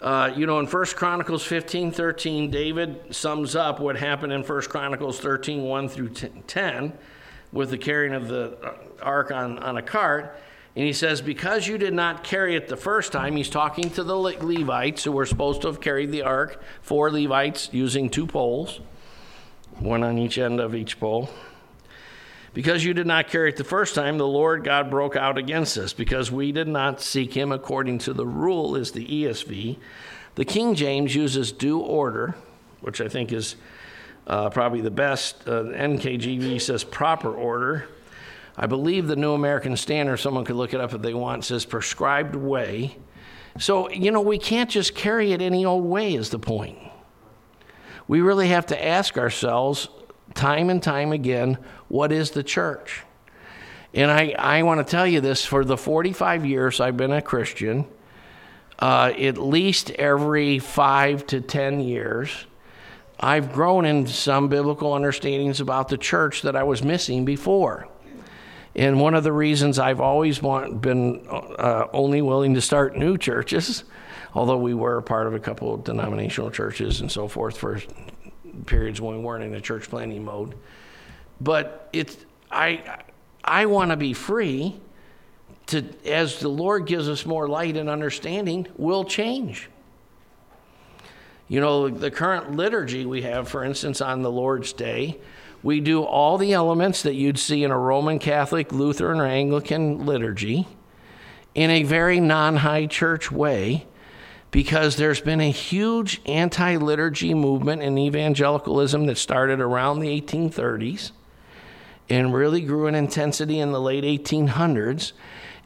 uh, 0.02 0.32
you 0.36 0.46
know, 0.46 0.60
in 0.60 0.68
1 0.68 0.86
Chronicles 0.96 1.44
15 1.44 1.92
13, 1.92 2.52
David 2.52 3.16
sums 3.16 3.56
up 3.56 3.80
what 3.80 3.98
happened 3.98 4.32
in 4.32 4.44
1 4.44 4.62
Chronicles 4.64 5.20
13 5.20 5.64
1 5.64 5.90
through 5.90 6.10
10 6.10 6.94
with 7.52 7.72
the 7.72 7.78
carrying 7.78 8.14
of 8.14 8.28
the 8.28 8.58
uh, 8.64 8.74
ark 9.02 9.32
on, 9.32 9.58
on 9.60 9.78
a 9.78 9.82
cart. 9.82 10.40
And 10.76 10.86
he 10.86 10.94
says, 10.94 11.22
Because 11.22 11.68
you 11.68 11.80
did 11.80 11.96
not 11.96 12.24
carry 12.24 12.56
it 12.56 12.68
the 12.68 12.78
first 12.78 13.12
time, 13.12 13.36
he's 13.36 13.50
talking 13.50 13.90
to 13.92 14.04
the 14.04 14.16
Levites 14.16 15.04
who 15.04 15.12
were 15.12 15.26
supposed 15.26 15.62
to 15.62 15.68
have 15.68 15.82
carried 15.82 16.12
the 16.12 16.22
ark, 16.22 16.62
four 16.84 17.10
Levites 17.10 17.70
using 17.72 18.10
two 18.10 18.28
poles, 18.28 18.80
one 19.80 20.04
on 20.04 20.20
each 20.20 20.38
end 20.38 20.60
of 20.60 20.76
each 20.76 21.00
pole. 21.00 21.32
Because 22.58 22.84
you 22.84 22.96
did 22.96 23.06
not 23.06 23.28
carry 23.28 23.50
it 23.50 23.56
the 23.56 23.64
first 23.64 23.94
time, 23.94 24.18
the 24.18 24.26
Lord 24.26 24.64
God 24.64 24.90
broke 24.90 25.16
out 25.16 25.38
against 25.38 25.78
us, 25.78 25.94
because 25.94 26.32
we 26.32 26.52
did 26.52 26.68
not 26.68 27.00
seek 27.00 27.38
him 27.38 27.52
according 27.52 28.00
to 28.00 28.14
the 28.14 28.26
rule, 28.26 28.76
is 28.76 28.94
the 28.94 29.06
ESV. 29.06 29.78
The 30.34 30.44
King 30.44 30.74
James 30.74 31.14
uses 31.14 31.52
due 31.52 31.78
order, 31.78 32.34
which 32.82 33.00
I 33.00 33.10
think 33.10 33.32
is 33.32 33.58
uh, 34.26 34.50
probably 34.50 34.82
the 34.82 34.90
best. 34.90 35.48
Uh, 35.48 35.66
NKJV 35.66 36.60
says 36.60 36.84
proper 36.84 37.32
order. 37.32 37.90
I 38.58 38.66
believe 38.66 39.06
the 39.06 39.16
New 39.16 39.34
American 39.34 39.78
Standard, 39.78 40.18
someone 40.18 40.44
could 40.44 40.56
look 40.56 40.74
it 40.74 40.82
up 40.82 40.96
if 40.96 41.02
they 41.04 41.14
want, 41.14 41.46
says 41.46 41.64
prescribed 41.64 42.36
way. 42.36 42.98
So, 43.60 43.88
you 43.92 44.10
know, 44.10 44.22
we 44.22 44.40
can't 44.40 44.72
just 44.72 44.96
carry 44.96 45.32
it 45.32 45.44
any 45.44 45.64
old 45.64 45.86
way, 45.86 46.16
is 46.16 46.32
the 46.32 46.40
point. 46.40 46.80
We 48.08 48.22
really 48.22 48.48
have 48.48 48.66
to 48.66 48.84
ask 48.84 49.16
ourselves 49.16 49.90
time 50.34 50.70
and 50.70 50.82
time 50.82 51.12
again 51.12 51.58
what 51.88 52.12
is 52.12 52.32
the 52.32 52.44
church? 52.44 53.04
And 53.94 54.12
I, 54.12 54.36
I 54.38 54.64
want 54.64 54.86
to 54.86 54.92
tell 54.92 55.08
you 55.08 55.22
this 55.22 55.46
for 55.46 55.64
the 55.64 55.78
45 55.78 56.46
years 56.46 56.80
I've 56.80 56.98
been 56.98 57.14
a 57.14 57.22
Christian, 57.22 57.86
uh, 58.80 59.14
at 59.18 59.38
least 59.38 59.92
every 59.92 60.60
five 60.60 61.26
to 61.28 61.42
10 61.42 61.80
years, 61.80 62.46
I've 63.20 63.52
grown 63.52 63.86
in 63.86 64.06
some 64.06 64.48
biblical 64.50 64.94
understandings 64.94 65.60
about 65.60 65.88
the 65.88 65.98
church 65.98 66.44
that 66.44 66.56
I 66.56 66.64
was 66.64 66.84
missing 66.84 67.26
before. 67.26 67.88
And 68.76 69.02
one 69.02 69.16
of 69.16 69.24
the 69.24 69.34
reasons 69.34 69.80
I've 69.80 70.00
always 70.00 70.42
want, 70.44 70.82
been 70.82 71.26
uh, 71.28 71.88
only 71.94 72.22
willing 72.22 72.54
to 72.54 72.62
start 72.62 72.96
new 72.96 73.18
churches, 73.28 73.84
although 74.36 74.58
we 74.58 74.76
were 74.76 75.02
part 75.02 75.26
of 75.26 75.34
a 75.34 75.40
couple 75.40 75.74
of 75.74 75.84
denominational 75.84 76.52
churches 76.52 77.02
and 77.02 77.12
so 77.12 77.28
forth 77.28 77.58
for 77.58 77.80
periods 78.66 79.00
when 79.00 79.18
we 79.18 79.24
weren't 79.24 79.44
in 79.44 79.54
a 79.54 79.62
church 79.62 79.90
planning 79.90 80.24
mode. 80.24 80.56
But 81.40 81.90
it's 81.94 82.18
I 82.52 83.02
I 83.44 83.66
want 83.66 83.92
to 83.92 83.98
be 83.98 84.14
free 84.14 84.80
to 85.68 85.84
as 86.06 86.40
the 86.40 86.50
Lord 86.50 86.86
gives 86.86 87.08
us 87.10 87.26
more 87.26 87.48
light 87.48 87.78
and 87.78 87.90
understanding, 87.90 88.68
we'll 88.78 89.06
change. 89.06 89.70
You 91.48 91.62
know, 91.62 91.88
the 91.88 92.12
current 92.12 92.56
liturgy 92.56 93.06
we 93.06 93.22
have, 93.22 93.48
for 93.48 93.64
instance, 93.64 94.02
on 94.02 94.22
the 94.22 94.32
Lord's 94.32 94.74
Day, 94.74 95.18
we 95.64 95.80
do 95.80 96.04
all 96.04 96.38
the 96.38 96.54
elements 96.54 97.04
that 97.04 97.14
you'd 97.14 97.40
see 97.40 97.64
in 97.64 97.72
a 97.72 97.78
Roman 97.78 98.20
Catholic, 98.20 98.72
Lutheran, 98.74 99.20
or 99.20 99.26
Anglican 99.26 100.06
liturgy 100.06 100.68
in 101.56 101.70
a 101.70 101.84
very 101.84 102.20
non 102.20 102.58
high 102.58 102.86
church 102.86 103.32
way 103.32 103.88
because 104.52 104.96
there's 104.96 105.22
been 105.22 105.42
a 105.42 105.52
huge 105.52 106.22
anti 106.26 106.78
liturgy 106.78 107.34
movement 107.34 107.82
in 107.82 107.98
evangelicalism 107.98 109.06
that 109.08 109.18
started 109.18 109.60
around 109.60 110.00
the 110.00 110.22
1830s 110.22 111.12
and 112.10 112.34
really 112.34 112.62
grew 112.62 112.88
in 112.88 112.96
intensity 112.96 113.60
in 113.60 113.72
the 113.72 113.82
late 113.82 114.04
1800s. 114.04 115.12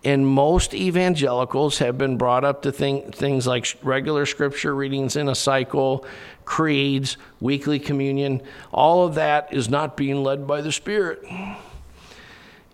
And 0.03 0.25
most 0.25 0.73
evangelicals 0.73 1.77
have 1.77 1.95
been 1.95 2.17
brought 2.17 2.43
up 2.43 2.63
to 2.63 2.71
think, 2.71 3.13
things 3.13 3.45
like 3.45 3.77
regular 3.83 4.25
scripture 4.25 4.73
readings 4.73 5.15
in 5.15 5.29
a 5.29 5.35
cycle, 5.35 6.05
creeds, 6.43 7.17
weekly 7.39 7.77
communion. 7.77 8.41
All 8.73 9.05
of 9.05 9.13
that 9.15 9.53
is 9.53 9.69
not 9.69 9.95
being 9.95 10.23
led 10.23 10.47
by 10.47 10.61
the 10.61 10.71
Spirit. 10.71 11.23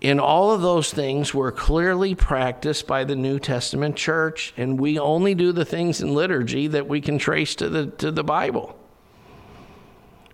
And 0.01 0.19
all 0.19 0.51
of 0.51 0.61
those 0.61 0.91
things 0.91 1.33
were 1.33 1.51
clearly 1.51 2.13
practiced 2.13 2.85
by 2.85 3.03
the 3.03 3.15
New 3.15 3.39
Testament 3.39 3.95
church, 3.95 4.53
and 4.55 4.79
we 4.79 4.99
only 4.99 5.33
do 5.33 5.51
the 5.51 5.65
things 5.65 6.01
in 6.01 6.13
liturgy 6.13 6.67
that 6.67 6.87
we 6.87 7.01
can 7.01 7.17
trace 7.17 7.55
to 7.55 7.69
the, 7.69 7.87
to 7.87 8.11
the 8.11 8.23
Bible. 8.23 8.77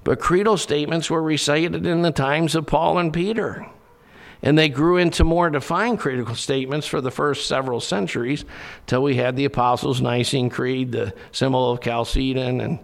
But 0.04 0.20
creedal 0.20 0.58
statements 0.58 1.10
were 1.10 1.24
recited 1.24 1.86
in 1.86 2.02
the 2.02 2.12
times 2.12 2.56
of 2.56 2.66
Paul 2.66 2.98
and 2.98 3.14
Peter. 3.14 3.66
And 4.42 4.58
they 4.58 4.68
grew 4.68 4.98
into 4.98 5.24
more 5.24 5.50
defined 5.50 6.00
creedal 6.00 6.36
statements 6.36 6.86
for 6.86 7.00
the 7.00 7.12
first 7.12 7.48
several 7.48 7.80
centuries 7.80 8.44
till 8.86 9.02
we 9.02 9.16
had 9.16 9.38
the 9.38 9.46
Apostles' 9.46 10.02
Nicene 10.02 10.50
Creed, 10.50 10.92
the 10.92 11.14
Symbol 11.32 11.72
of 11.72 11.80
Chalcedon, 11.80 12.60
and 12.60 12.80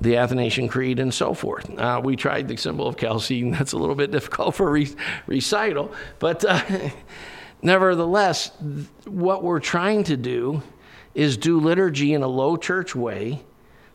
the 0.00 0.16
Athanasian 0.16 0.68
Creed, 0.68 0.98
and 0.98 1.12
so 1.12 1.34
forth. 1.34 1.70
Uh, 1.78 2.00
we 2.02 2.16
tried 2.16 2.48
the 2.48 2.56
symbol 2.56 2.86
of 2.86 2.96
Chalcedon. 2.96 3.50
That's 3.58 3.72
a 3.72 3.78
little 3.78 3.94
bit 3.94 4.10
difficult 4.10 4.54
for 4.54 4.70
re- 4.70 4.94
recital, 5.26 5.92
but 6.18 6.44
uh, 6.44 6.62
nevertheless, 7.62 8.50
what 9.06 9.42
we're 9.42 9.60
trying 9.60 10.04
to 10.04 10.16
do 10.16 10.62
is 11.14 11.36
do 11.36 11.58
liturgy 11.58 12.12
in 12.12 12.22
a 12.22 12.28
low 12.28 12.56
church 12.56 12.94
way 12.94 13.42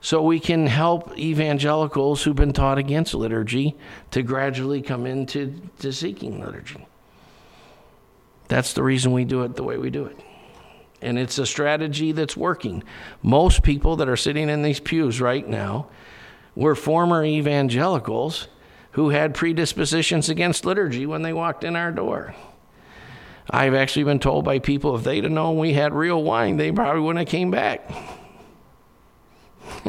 so 0.04 0.24
we 0.24 0.40
can 0.40 0.66
help 0.66 1.16
evangelicals 1.18 2.24
who've 2.24 2.36
been 2.36 2.54
taught 2.54 2.80
against 2.80 3.14
liturgy 3.14 3.76
to 4.10 4.24
gradually 4.24 4.82
come 4.82 5.06
into 5.06 5.54
to 5.78 5.94
seeking 5.94 6.44
liturgy. 6.44 6.88
That's 8.48 8.74
the 8.74 8.82
reason 8.82 9.12
we 9.12 9.26
do 9.26 9.44
it 9.44 9.56
the 9.56 9.64
way 9.64 9.78
we 9.78 9.92
do 9.92 10.06
it 10.06 10.20
and 11.02 11.18
it's 11.18 11.38
a 11.38 11.46
strategy 11.46 12.12
that's 12.12 12.38
working. 12.38 12.84
Most 13.22 13.64
people 13.64 13.96
that 13.98 14.10
are 14.10 14.18
sitting 14.18 14.50
in 14.50 14.62
these 14.62 14.80
pews 14.80 15.20
right 15.20 15.48
now 15.48 15.88
were 16.56 16.76
former 16.76 17.24
evangelicals 17.24 18.48
who 18.92 19.10
had 19.10 19.34
predispositions 19.34 20.30
against 20.30 20.66
liturgy 20.66 21.06
when 21.06 21.22
they 21.22 21.34
walked 21.34 21.64
in 21.64 21.76
our 21.76 21.92
door. 21.92 22.36
I've 23.50 23.74
actually 23.74 24.04
been 24.04 24.20
told 24.20 24.46
by 24.46 24.60
people 24.60 24.96
if 24.96 25.04
they'd 25.04 25.24
have 25.24 25.32
known 25.32 25.58
we 25.58 25.74
had 25.74 25.94
real 25.94 26.22
wine, 26.22 26.58
they 26.58 26.72
probably 26.72 27.02
wouldn't 27.02 27.28
have 27.28 27.32
came 27.32 27.52
back. 27.52 27.90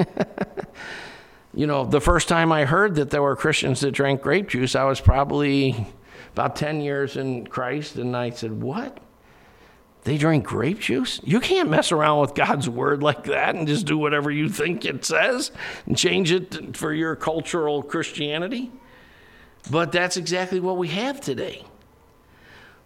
you 1.55 1.67
know, 1.67 1.85
the 1.85 2.01
first 2.01 2.29
time 2.29 2.53
I 2.53 2.65
heard 2.65 2.95
that 2.97 3.11
there 3.11 3.23
were 3.23 3.37
Christians 3.37 3.81
that 3.81 3.93
drank 3.93 4.23
grape 4.23 4.49
juice, 4.49 4.75
I 4.75 4.85
was 4.85 5.01
probably 5.01 5.87
about 6.33 6.57
10 6.57 6.81
years 6.81 7.17
in 7.17 7.47
Christ, 7.47 7.97
and 7.97 8.17
I 8.17 8.31
said, 8.31 8.63
What? 8.63 8.99
They 10.05 10.19
drink 10.19 10.45
grape 10.45 10.81
juice? 10.81 11.21
You 11.23 11.39
can't 11.39 11.71
mess 11.71 11.93
around 11.93 12.21
with 12.21 12.35
God's 12.35 12.69
word 12.69 13.03
like 13.03 13.25
that 13.25 13.55
and 13.55 13.69
just 13.69 13.87
do 13.87 13.97
whatever 13.97 14.31
you 14.31 14.49
think 14.49 14.85
it 14.85 15.05
says 15.05 15.53
and 15.87 15.97
change 15.97 16.33
it 16.33 16.77
for 16.77 16.93
your 16.93 17.15
cultural 17.15 17.83
Christianity. 17.83 18.73
But 19.71 19.93
that's 19.93 20.17
exactly 20.17 20.59
what 20.59 20.77
we 20.77 20.89
have 20.89 21.21
today. 21.21 21.65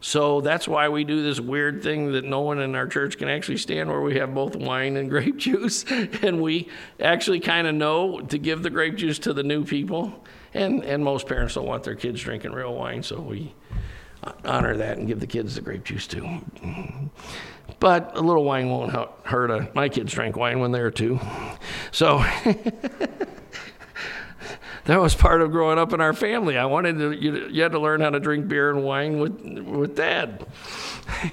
So 0.00 0.42
that's 0.42 0.68
why 0.68 0.90
we 0.90 1.04
do 1.04 1.22
this 1.22 1.40
weird 1.40 1.82
thing 1.82 2.12
that 2.12 2.24
no 2.24 2.42
one 2.42 2.60
in 2.60 2.74
our 2.74 2.86
church 2.86 3.16
can 3.16 3.30
actually 3.30 3.56
stand 3.56 3.88
where 3.88 4.02
we 4.02 4.18
have 4.18 4.34
both 4.34 4.54
wine 4.54 4.98
and 4.98 5.08
grape 5.10 5.38
juice. 5.38 5.86
And 6.22 6.42
we 6.42 6.68
actually 7.00 7.40
kind 7.40 7.66
of 7.66 7.74
know 7.74 8.20
to 8.20 8.36
give 8.36 8.62
the 8.62 8.70
grape 8.70 8.96
juice 8.96 9.18
to 9.20 9.32
the 9.32 9.42
new 9.42 9.64
people. 9.64 10.22
And, 10.52 10.84
and 10.84 11.02
most 11.02 11.26
parents 11.26 11.54
don't 11.54 11.66
want 11.66 11.82
their 11.82 11.94
kids 11.94 12.20
drinking 12.20 12.52
real 12.52 12.74
wine, 12.74 13.02
so 13.02 13.20
we 13.20 13.54
honor 14.44 14.76
that 14.76 14.98
and 14.98 15.06
give 15.06 15.20
the 15.20 15.26
kids 15.26 15.54
the 15.54 15.60
grape 15.60 15.84
juice 15.84 16.06
too. 16.06 16.26
But 17.78 18.16
a 18.16 18.20
little 18.20 18.44
wine 18.44 18.70
won't 18.70 18.92
hurt. 19.24 19.50
A, 19.50 19.68
my 19.74 19.88
kids 19.88 20.12
drank 20.12 20.36
wine 20.36 20.60
when 20.60 20.72
they 20.72 20.80
were 20.80 20.90
two. 20.90 21.20
So, 21.90 22.18
that 24.84 25.00
was 25.00 25.14
part 25.14 25.42
of 25.42 25.50
growing 25.50 25.78
up 25.78 25.92
in 25.92 26.00
our 26.00 26.12
family. 26.12 26.56
I 26.56 26.64
wanted 26.64 26.98
to, 26.98 27.12
you, 27.12 27.48
you 27.48 27.62
had 27.62 27.72
to 27.72 27.78
learn 27.78 28.00
how 28.00 28.10
to 28.10 28.20
drink 28.20 28.48
beer 28.48 28.70
and 28.70 28.84
wine 28.84 29.18
with, 29.18 29.38
with 29.40 29.96
dad. 29.96 30.46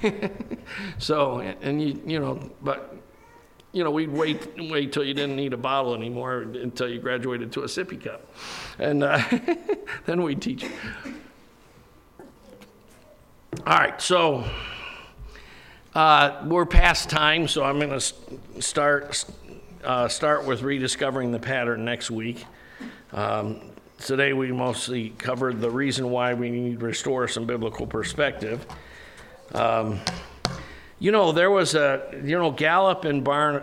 so, 0.98 1.40
and 1.40 1.80
you, 1.80 2.02
you 2.04 2.20
know, 2.20 2.50
but, 2.60 2.96
you 3.72 3.82
know, 3.82 3.90
we'd 3.90 4.10
wait, 4.10 4.48
wait 4.56 4.92
till 4.92 5.04
you 5.04 5.14
didn't 5.14 5.36
need 5.36 5.52
a 5.52 5.56
bottle 5.56 5.94
anymore 5.94 6.42
until 6.42 6.88
you 6.88 7.00
graduated 7.00 7.52
to 7.52 7.62
a 7.62 7.66
sippy 7.66 8.02
cup. 8.02 8.28
And 8.78 9.02
uh, 9.02 9.22
then 10.04 10.22
we'd 10.22 10.42
teach. 10.42 10.66
All 13.60 13.78
right, 13.78 14.00
so 14.00 14.44
uh, 15.94 16.42
we're 16.46 16.66
past 16.66 17.08
time, 17.08 17.46
so 17.46 17.62
I'm 17.62 17.78
going 17.78 17.98
to 17.98 18.60
start 18.60 19.24
uh, 19.82 20.08
start 20.08 20.44
with 20.44 20.62
rediscovering 20.62 21.30
the 21.30 21.38
pattern 21.38 21.84
next 21.84 22.10
week. 22.10 22.44
Um, 23.12 23.60
today 23.98 24.32
we 24.32 24.50
mostly 24.50 25.10
covered 25.10 25.60
the 25.60 25.70
reason 25.70 26.10
why 26.10 26.34
we 26.34 26.50
need 26.50 26.80
to 26.80 26.84
restore 26.84 27.28
some 27.28 27.46
biblical 27.46 27.86
perspective. 27.86 28.66
Um, 29.54 30.00
you 30.98 31.10
know, 31.12 31.32
there 31.32 31.50
was 31.50 31.74
a 31.74 32.02
you 32.24 32.38
know 32.38 32.50
Gallup 32.50 33.04
and 33.04 33.22
Barn. 33.22 33.62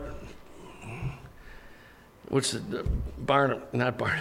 What's 2.30 2.52
the 2.52 2.86
Barn? 3.20 3.62
Not 3.74 3.98
Barn. 3.98 4.20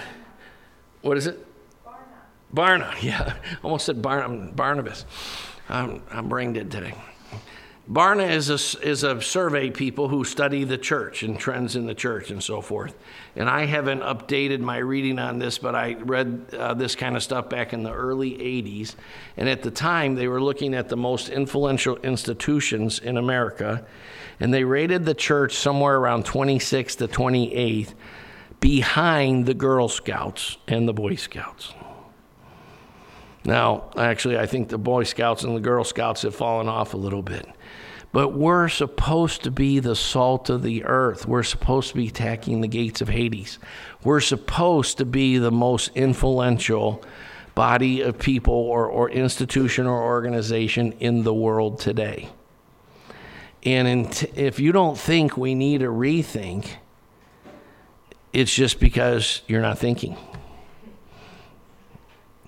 What 1.02 1.16
is 1.16 1.26
it? 1.26 1.38
Barna. 1.86 2.92
Barna. 2.92 2.94
Yeah, 3.02 3.34
almost 3.62 3.86
said 3.86 4.02
Barn, 4.02 4.52
Barnabas. 4.52 5.06
I'm, 5.70 6.02
I'm 6.10 6.28
brain 6.28 6.52
dead 6.52 6.70
today. 6.70 6.94
Barna 7.90 8.30
is 8.30 8.50
a, 8.50 8.86
is 8.86 9.02
a 9.02 9.20
survey 9.20 9.70
people 9.70 10.06
who 10.06 10.24
study 10.24 10.62
the 10.62 10.78
church 10.78 11.24
and 11.24 11.36
trends 11.36 11.74
in 11.74 11.86
the 11.86 11.94
church 11.94 12.30
and 12.30 12.40
so 12.40 12.60
forth. 12.60 12.96
And 13.34 13.48
I 13.50 13.64
haven't 13.64 14.02
updated 14.02 14.60
my 14.60 14.76
reading 14.76 15.18
on 15.18 15.40
this, 15.40 15.58
but 15.58 15.74
I 15.74 15.94
read 15.94 16.54
uh, 16.56 16.74
this 16.74 16.94
kind 16.94 17.16
of 17.16 17.22
stuff 17.22 17.48
back 17.48 17.72
in 17.72 17.82
the 17.82 17.92
early 17.92 18.32
80s. 18.32 18.94
And 19.36 19.48
at 19.48 19.62
the 19.62 19.72
time, 19.72 20.14
they 20.14 20.28
were 20.28 20.40
looking 20.40 20.72
at 20.72 20.88
the 20.88 20.96
most 20.96 21.30
influential 21.30 21.96
institutions 21.96 23.00
in 23.00 23.16
America. 23.16 23.84
And 24.38 24.54
they 24.54 24.62
rated 24.62 25.04
the 25.04 25.14
church 25.14 25.54
somewhere 25.54 25.96
around 25.96 26.26
26th 26.26 26.98
to 26.98 27.08
28th 27.08 27.94
behind 28.60 29.46
the 29.46 29.54
Girl 29.54 29.88
Scouts 29.88 30.58
and 30.68 30.86
the 30.86 30.92
Boy 30.92 31.16
Scouts. 31.16 31.74
Now, 33.44 33.90
actually, 33.96 34.38
I 34.38 34.46
think 34.46 34.68
the 34.68 34.78
Boy 34.78 35.04
Scouts 35.04 35.44
and 35.44 35.56
the 35.56 35.60
Girl 35.60 35.84
Scouts 35.84 36.22
have 36.22 36.34
fallen 36.34 36.68
off 36.68 36.94
a 36.94 36.98
little 36.98 37.22
bit. 37.22 37.48
But 38.12 38.30
we're 38.30 38.68
supposed 38.68 39.44
to 39.44 39.50
be 39.50 39.78
the 39.78 39.94
salt 39.94 40.50
of 40.50 40.62
the 40.62 40.84
earth. 40.84 41.26
We're 41.26 41.44
supposed 41.44 41.90
to 41.90 41.94
be 41.94 42.08
attacking 42.08 42.60
the 42.60 42.68
gates 42.68 43.00
of 43.00 43.08
Hades. 43.08 43.58
We're 44.02 44.20
supposed 44.20 44.98
to 44.98 45.04
be 45.04 45.38
the 45.38 45.52
most 45.52 45.92
influential 45.94 47.04
body 47.54 48.00
of 48.00 48.18
people 48.18 48.54
or, 48.54 48.86
or 48.86 49.10
institution 49.10 49.86
or 49.86 50.02
organization 50.02 50.92
in 50.92 51.22
the 51.22 51.34
world 51.34 51.78
today. 51.78 52.28
And 53.62 54.12
t- 54.12 54.28
if 54.34 54.58
you 54.58 54.72
don't 54.72 54.98
think 54.98 55.36
we 55.36 55.54
need 55.54 55.82
a 55.82 55.86
rethink, 55.86 56.66
it's 58.32 58.52
just 58.52 58.80
because 58.80 59.42
you're 59.46 59.62
not 59.62 59.78
thinking. 59.78 60.16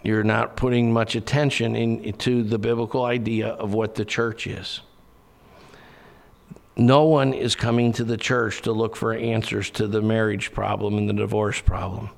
You're 0.02 0.24
not 0.24 0.56
putting 0.56 0.92
much 0.92 1.14
attention 1.14 1.76
into 1.76 2.42
the 2.42 2.58
biblical 2.58 3.04
idea 3.04 3.48
of 3.48 3.72
what 3.72 3.94
the 3.94 4.04
church 4.04 4.46
is. 4.46 4.80
No 6.76 7.04
one 7.04 7.34
is 7.34 7.54
coming 7.54 7.92
to 7.94 8.04
the 8.04 8.16
church 8.16 8.62
to 8.62 8.72
look 8.72 8.96
for 8.96 9.12
answers 9.12 9.70
to 9.70 9.86
the 9.86 10.00
marriage 10.00 10.52
problem 10.52 10.98
and 10.98 11.08
the 11.08 11.12
divorce 11.12 11.60
problem. 11.60 12.10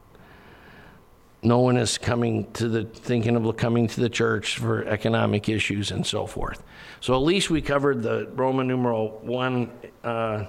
No 1.43 1.59
one 1.59 1.77
is 1.77 1.99
coming 1.99 2.51
to 2.53 2.69
the 2.69 2.85
thinking 2.85 3.37
of 3.37 3.57
coming 3.59 3.87
to 3.89 4.01
the 4.01 4.09
church 4.09 4.57
for 4.57 4.85
economic 4.85 5.51
issues 5.51 5.91
and 5.91 6.07
so 6.07 6.27
forth. 6.27 6.63
So 7.01 7.15
at 7.15 7.19
least 7.19 7.51
we 7.51 7.61
covered 7.61 8.03
the 8.03 8.29
Roman 8.35 8.67
numeral 8.67 9.19
one 9.23 9.71
uh, 10.03 10.47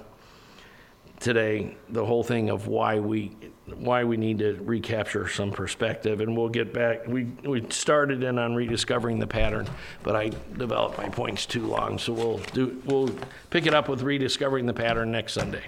today, 1.20 1.76
the 1.90 2.04
whole 2.04 2.22
thing 2.22 2.48
of 2.48 2.66
why 2.66 2.98
we 2.98 3.36
why 3.74 4.04
we 4.04 4.16
need 4.16 4.38
to 4.38 4.54
recapture 4.62 5.28
some 5.28 5.50
perspective, 5.50 6.20
and 6.20 6.36
we'll 6.36 6.48
get 6.48 6.72
back. 6.72 7.06
We 7.06 7.24
we 7.44 7.64
started 7.70 8.22
in 8.22 8.38
on 8.38 8.54
rediscovering 8.54 9.18
the 9.18 9.26
pattern, 9.26 9.66
but 10.02 10.14
I 10.14 10.30
developed 10.56 10.98
my 10.98 11.08
points 11.08 11.46
too 11.46 11.66
long, 11.66 11.98
so 11.98 12.12
we'll 12.12 12.38
do 12.52 12.80
we'll 12.84 13.10
pick 13.50 13.66
it 13.66 13.74
up 13.74 13.88
with 13.88 14.02
rediscovering 14.02 14.66
the 14.66 14.74
pattern 14.74 15.10
next 15.10 15.32
Sunday. 15.32 15.64